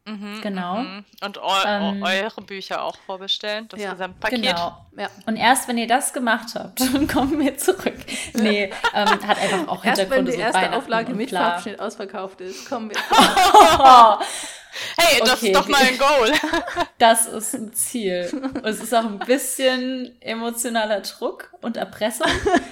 Mhm, 0.05 0.41
genau. 0.41 0.77
Mhm. 0.77 1.05
Und 1.23 1.37
eu 1.37 1.63
ähm, 1.65 2.01
eure 2.01 2.41
Bücher 2.41 2.83
auch 2.83 2.97
vorbestellen, 3.05 3.67
das 3.67 3.79
ja, 3.79 3.91
Gesamtpaket. 3.91 4.41
Genau. 4.41 4.85
Ja. 4.97 5.09
Und 5.27 5.35
erst 5.35 5.67
wenn 5.67 5.77
ihr 5.77 5.87
das 5.87 6.11
gemacht 6.11 6.55
habt, 6.55 6.79
dann 6.93 7.07
kommen 7.07 7.39
wir 7.39 7.57
zurück. 7.57 7.97
Nee, 8.33 8.71
ähm, 8.95 9.27
hat 9.27 9.37
einfach 9.37 9.67
auch 9.67 9.83
Hintergründe. 9.83 9.91
Erst 9.93 10.09
wenn 10.09 10.25
die 10.25 10.31
so 10.31 10.39
erste 10.39 10.73
Auflage 10.73 11.13
mit 11.13 11.29
Farbschnitt 11.29 11.79
ausverkauft 11.79 12.41
ist, 12.41 12.67
kommen 12.67 12.89
wir. 12.89 12.97
hey, 14.97 15.19
das 15.19 15.34
okay, 15.34 15.47
ist 15.47 15.55
doch 15.55 15.67
mal 15.67 15.82
ein 15.82 15.97
Goal. 15.97 16.32
das 16.97 17.26
ist 17.28 17.55
ein 17.55 17.74
Ziel. 17.74 18.30
Und 18.32 18.65
es 18.65 18.82
ist 18.82 18.93
auch 18.93 19.05
ein 19.05 19.19
bisschen 19.19 20.19
emotionaler 20.22 21.01
Druck 21.01 21.53
und 21.61 21.78
Erpressung. 21.78 22.28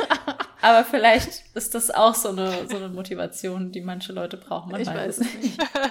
Aber 0.62 0.84
vielleicht 0.84 1.45
ist 1.56 1.76
das 1.76 1.91
auch 1.91 2.16
so 2.16 2.30
eine, 2.30 2.68
so 2.68 2.78
eine 2.78 2.89
Motivation, 2.89 3.72
die 3.72 3.82
manche 3.82 4.14
Leute 4.14 4.38
brauchen. 4.38 4.72
Man 4.72 4.82
ich 4.82 4.88
weiß 4.88 5.20
es 5.20 5.34
nicht. 5.36 5.58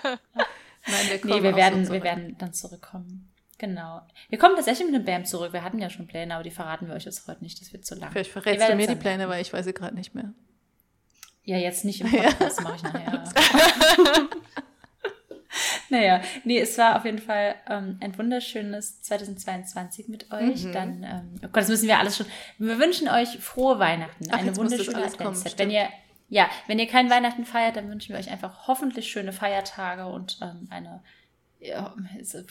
Nein, 0.86 1.06
wir 1.10 1.20
nee, 1.24 1.42
wir 1.42 1.56
werden, 1.56 1.84
so 1.84 1.92
wir 1.92 2.02
werden 2.02 2.36
dann 2.38 2.52
zurückkommen. 2.52 3.30
Genau. 3.58 4.02
Wir 4.28 4.38
kommen 4.38 4.54
tatsächlich 4.54 4.86
mit 4.86 4.94
einem 4.94 5.04
BAM 5.04 5.24
zurück. 5.24 5.52
Wir 5.52 5.64
hatten 5.64 5.78
ja 5.80 5.90
schon 5.90 6.06
Pläne, 6.06 6.34
aber 6.34 6.44
die 6.44 6.50
verraten 6.50 6.86
wir 6.86 6.94
euch 6.94 7.04
jetzt 7.04 7.26
heute 7.26 7.42
nicht. 7.42 7.60
Das 7.60 7.72
wird 7.72 7.84
zu 7.84 7.96
lang. 7.96 8.12
Vielleicht 8.12 8.30
verrätst 8.30 8.68
du 8.68 8.76
mir 8.76 8.86
die 8.86 8.94
Pläne, 8.94 9.28
weil 9.28 9.42
ich 9.42 9.52
weiß 9.52 9.64
sie 9.64 9.74
gerade 9.74 9.96
nicht 9.96 10.14
mehr. 10.14 10.32
Ja, 11.42 11.56
jetzt 11.56 11.84
nicht 11.84 12.02
im 12.02 12.10
Podcast, 12.10 12.58
ja. 12.58 12.62
mache 12.62 12.76
ich 12.76 12.82
nachher. 12.82 14.27
naja, 15.88 16.20
nee, 16.44 16.58
es 16.58 16.76
war 16.78 16.96
auf 16.96 17.04
jeden 17.04 17.18
Fall 17.18 17.54
ähm, 17.68 17.98
ein 18.00 18.16
wunderschönes 18.16 19.02
2022 19.02 20.08
mit 20.08 20.30
euch. 20.32 20.64
Mhm. 20.64 20.72
Dann, 20.72 21.02
ähm, 21.02 21.34
oh 21.36 21.48
Gott, 21.48 21.56
das 21.62 21.68
müssen 21.68 21.88
wir 21.88 21.98
alles 21.98 22.16
schon. 22.16 22.26
Wir 22.58 22.78
wünschen 22.78 23.08
euch 23.08 23.38
frohe 23.38 23.78
Weihnachten, 23.78 24.26
Ach, 24.30 24.38
eine 24.38 24.56
wunderschöne 24.56 25.04
Adventszeit. 25.04 25.58
Wenn 25.58 25.70
ihr 25.70 25.88
ja, 26.30 26.50
wenn 26.66 26.78
ihr 26.78 26.86
kein 26.86 27.08
Weihnachten 27.08 27.46
feiert, 27.46 27.76
dann 27.76 27.88
wünschen 27.88 28.10
wir 28.10 28.18
euch 28.18 28.30
einfach 28.30 28.68
hoffentlich 28.68 29.10
schöne 29.10 29.32
Feiertage 29.32 30.06
und 30.06 30.38
ähm, 30.42 30.68
eine 30.70 31.02
ja, 31.60 31.94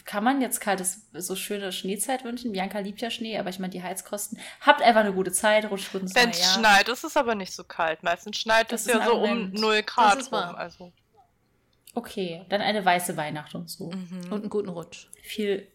kann 0.03 0.23
man 0.23 0.41
jetzt 0.41 0.59
kaltes, 0.59 1.07
so 1.13 1.35
schöne 1.35 1.71
Schneezeit 1.71 2.25
wünschen? 2.25 2.51
Bianca 2.51 2.79
liebt 2.79 2.99
ja 2.99 3.09
Schnee, 3.09 3.37
aber 3.37 3.49
ich 3.49 3.57
meine, 3.57 3.71
die 3.71 3.81
Heizkosten. 3.81 4.37
Habt 4.59 4.81
einfach 4.81 5.01
eine 5.01 5.13
gute 5.13 5.31
Zeit, 5.31 5.69
rutscht 5.71 5.93
gut 5.93 6.01
ins 6.01 6.15
Wenn 6.15 6.31
es 6.31 6.53
schneit, 6.53 6.89
ist 6.89 7.05
es 7.05 7.15
aber 7.15 7.33
nicht 7.33 7.53
so 7.53 7.63
kalt. 7.63 8.03
Meistens 8.03 8.37
schneit 8.37 8.73
es 8.73 8.85
ja 8.85 9.05
so 9.05 9.13
um 9.13 9.51
0 9.51 9.83
Grad 9.83 10.29
rum. 10.31 10.55
Also. 10.55 10.91
Okay, 11.97 12.45
dann 12.49 12.61
eine 12.61 12.85
weiße 12.85 13.17
Weihnacht 13.17 13.55
und 13.55 13.71
so. 13.71 13.89
Mhm. 13.89 14.31
Und 14.31 14.41
einen 14.41 14.49
guten 14.51 14.69
Rutsch. 14.69 15.07
Viel, 15.23 15.67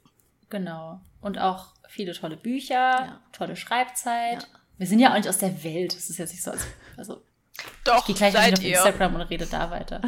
genau. 0.51 1.01
Und 1.21 1.37
auch 1.41 1.75
viele 1.89 2.13
tolle 2.13 2.37
Bücher, 2.37 2.75
ja. 2.75 3.21
tolle 3.33 3.57
Schreibzeit. 3.57 4.45
Ja. 4.45 4.49
Wir 4.79 4.87
sind 4.87 5.01
ja 5.01 5.11
auch 5.11 5.17
nicht 5.17 5.29
aus 5.29 5.39
der 5.39 5.65
Welt. 5.65 5.97
Das 5.97 6.11
ist 6.11 6.19
jetzt 6.19 6.31
nicht 6.31 6.45
so, 6.45 6.53
als, 6.53 6.65
also 6.97 7.25
doch, 7.83 7.99
ich 7.99 8.05
gehe 8.05 8.15
gleich 8.15 8.35
seid 8.35 8.57
auf 8.57 8.65
ihr. 8.65 8.77
Instagram 8.77 9.17
und 9.17 9.23
rede 9.23 9.47
da 9.47 9.69
weiter. 9.73 10.01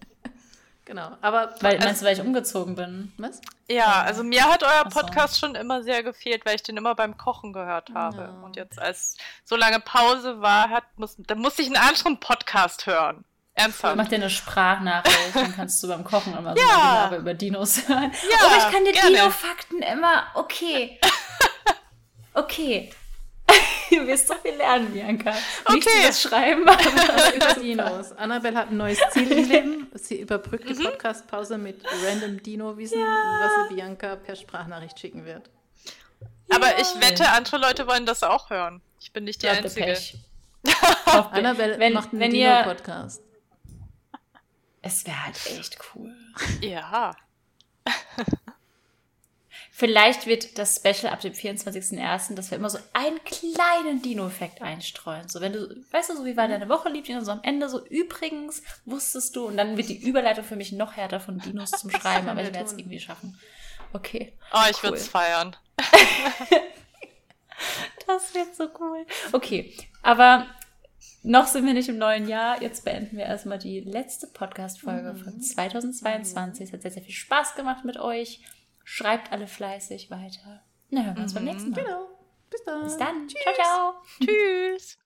genau, 0.84 1.16
aber... 1.22 1.54
Weil, 1.62 1.76
also, 1.76 1.86
meinst 1.86 2.02
du, 2.02 2.06
weil 2.06 2.12
ich 2.12 2.20
umgezogen 2.20 2.74
bin? 2.74 3.14
Was? 3.16 3.40
Ja, 3.70 4.02
also 4.02 4.22
mir 4.24 4.44
hat 4.44 4.62
euer 4.62 4.84
Podcast 4.90 5.36
so. 5.36 5.46
schon 5.46 5.54
immer 5.54 5.82
sehr 5.82 6.02
gefehlt, 6.02 6.44
weil 6.44 6.56
ich 6.56 6.62
den 6.62 6.76
immer 6.76 6.94
beim 6.94 7.16
Kochen 7.16 7.54
gehört 7.54 7.88
habe. 7.94 8.34
No. 8.38 8.44
Und 8.44 8.56
jetzt, 8.56 8.78
als 8.78 9.16
so 9.46 9.56
lange 9.56 9.80
Pause 9.80 10.42
war, 10.42 10.68
hat, 10.68 10.84
muss, 10.96 11.16
dann 11.16 11.38
musste 11.38 11.62
ich 11.62 11.68
einen 11.68 11.76
anderen 11.78 12.20
Podcast 12.20 12.84
hören. 12.84 13.24
Ernsthaft. 13.54 13.96
Mach 13.96 14.08
dir 14.08 14.16
eine 14.16 14.30
Sprachnachricht, 14.30 15.34
dann 15.34 15.54
kannst 15.54 15.82
du 15.82 15.88
beim 15.88 16.04
Kochen 16.04 16.36
immer 16.36 16.56
ja. 16.56 17.08
so 17.10 17.16
über 17.16 17.34
Dinos 17.34 17.86
hören. 17.86 18.10
Ja, 18.30 18.46
Oder 18.46 18.56
ich 18.56 18.74
kann 18.74 18.84
dir 18.84 18.92
Dino-Fakten 18.92 19.82
immer, 19.82 20.26
okay. 20.34 20.98
Okay, 22.34 22.90
du 23.90 24.06
wirst 24.06 24.28
so 24.28 24.34
viel 24.34 24.54
lernen, 24.54 24.92
Bianca. 24.92 25.34
Okay. 25.64 25.74
Nicht 25.74 25.88
das 26.08 26.22
Schreiben, 26.22 26.68
aber 26.68 26.82
über 27.34 27.60
Dinos. 27.60 28.12
Annabelle 28.12 28.56
hat 28.56 28.70
ein 28.70 28.76
neues 28.76 28.98
Ziel 29.10 29.30
im 29.30 29.48
Leben. 29.48 29.90
Sie 29.94 30.20
überbrückt 30.20 30.68
die 30.68 30.74
mhm. 30.74 30.84
Podcast-Pause 30.84 31.58
mit 31.58 31.82
random 32.06 32.42
Dino-Wissen, 32.42 32.98
ja. 32.98 33.40
was 33.42 33.68
sie 33.68 33.74
Bianca 33.74 34.16
per 34.16 34.36
Sprachnachricht 34.36 34.98
schicken 34.98 35.24
wird. 35.24 35.50
Aber 36.50 36.70
ja. 36.70 36.78
ich 36.78 37.00
wette, 37.00 37.28
andere 37.30 37.58
Leute 37.58 37.86
wollen 37.86 38.06
das 38.06 38.22
auch 38.22 38.50
hören. 38.50 38.82
Ich 39.00 39.12
bin 39.12 39.24
nicht 39.24 39.42
die 39.42 39.46
Leute 39.46 39.64
Einzige. 39.64 39.96
Annabelle 41.32 41.78
wenn, 41.78 41.92
macht 41.92 42.12
einen 42.12 42.30
Dino-Podcast. 42.30 43.22
Es 44.82 45.06
wäre 45.06 45.24
halt 45.24 45.46
echt 45.46 45.78
cool. 45.94 46.14
Ja. 46.60 47.16
Vielleicht 49.74 50.26
wird 50.26 50.58
das 50.58 50.76
Special 50.76 51.12
ab 51.12 51.20
dem 51.20 51.32
24.01., 51.32 52.34
dass 52.34 52.50
wir 52.50 52.58
immer 52.58 52.68
so 52.68 52.78
einen 52.92 53.22
kleinen 53.24 54.02
Dino-Effekt 54.02 54.60
einstreuen. 54.60 55.28
So, 55.28 55.40
wenn 55.40 55.54
du, 55.54 55.82
weißt 55.90 56.10
du, 56.10 56.16
so 56.16 56.24
wie 56.24 56.36
war 56.36 56.46
deine 56.46 56.68
Woche, 56.68 56.88
Liebchen, 56.90 57.24
so 57.24 57.32
am 57.32 57.40
Ende 57.42 57.68
so, 57.68 57.84
übrigens 57.86 58.62
wusstest 58.84 59.34
du, 59.34 59.46
und 59.46 59.56
dann 59.56 59.76
wird 59.76 59.88
die 59.88 59.96
Überleitung 59.96 60.44
für 60.44 60.56
mich 60.56 60.72
noch 60.72 60.96
härter 60.96 61.20
von 61.20 61.38
Dinos 61.38 61.70
zum 61.70 61.90
Schreiben, 62.00 62.28
aber 62.28 62.42
ich 62.42 62.52
werde 62.52 62.66
es 62.66 62.72
irgendwie 62.72 63.00
schaffen. 63.00 63.38
Okay. 63.92 64.32
Oh, 64.52 64.60
ich 64.70 64.76
cool. 64.78 64.82
würde 64.82 64.96
es 64.98 65.08
feiern. 65.08 65.56
Das 68.06 68.34
wird 68.34 68.54
so 68.56 68.68
cool. 68.80 69.06
Okay, 69.32 69.72
aber 70.02 70.46
noch 71.22 71.46
sind 71.46 71.66
wir 71.66 71.74
nicht 71.74 71.88
im 71.88 71.98
neuen 71.98 72.28
Jahr. 72.28 72.60
Jetzt 72.62 72.84
beenden 72.84 73.16
wir 73.16 73.24
erstmal 73.24 73.58
die 73.58 73.80
letzte 73.80 74.26
Podcast-Folge 74.26 75.12
mhm. 75.12 75.16
von 75.16 75.40
2022. 75.40 76.66
Es 76.66 76.72
hat 76.72 76.82
sehr, 76.82 76.90
sehr 76.90 77.02
viel 77.02 77.14
Spaß 77.14 77.54
gemacht 77.54 77.84
mit 77.84 77.98
euch. 77.98 78.40
Schreibt 78.84 79.30
alle 79.32 79.46
fleißig 79.46 80.10
weiter. 80.10 80.62
Na, 80.90 81.04
hören 81.04 81.16
wir 81.16 81.22
uns 81.22 81.32
mhm. 81.32 81.36
beim 81.36 81.44
nächsten 81.44 81.70
Mal. 81.70 81.84
Genau. 81.84 82.06
Bis 82.50 82.64
dann. 82.64 82.82
Bis 82.82 82.96
dann. 82.96 83.28
Tschüss. 83.28 83.42
Ciao, 83.42 83.54
ciao. 83.54 83.94
Tschüss. 84.20 84.98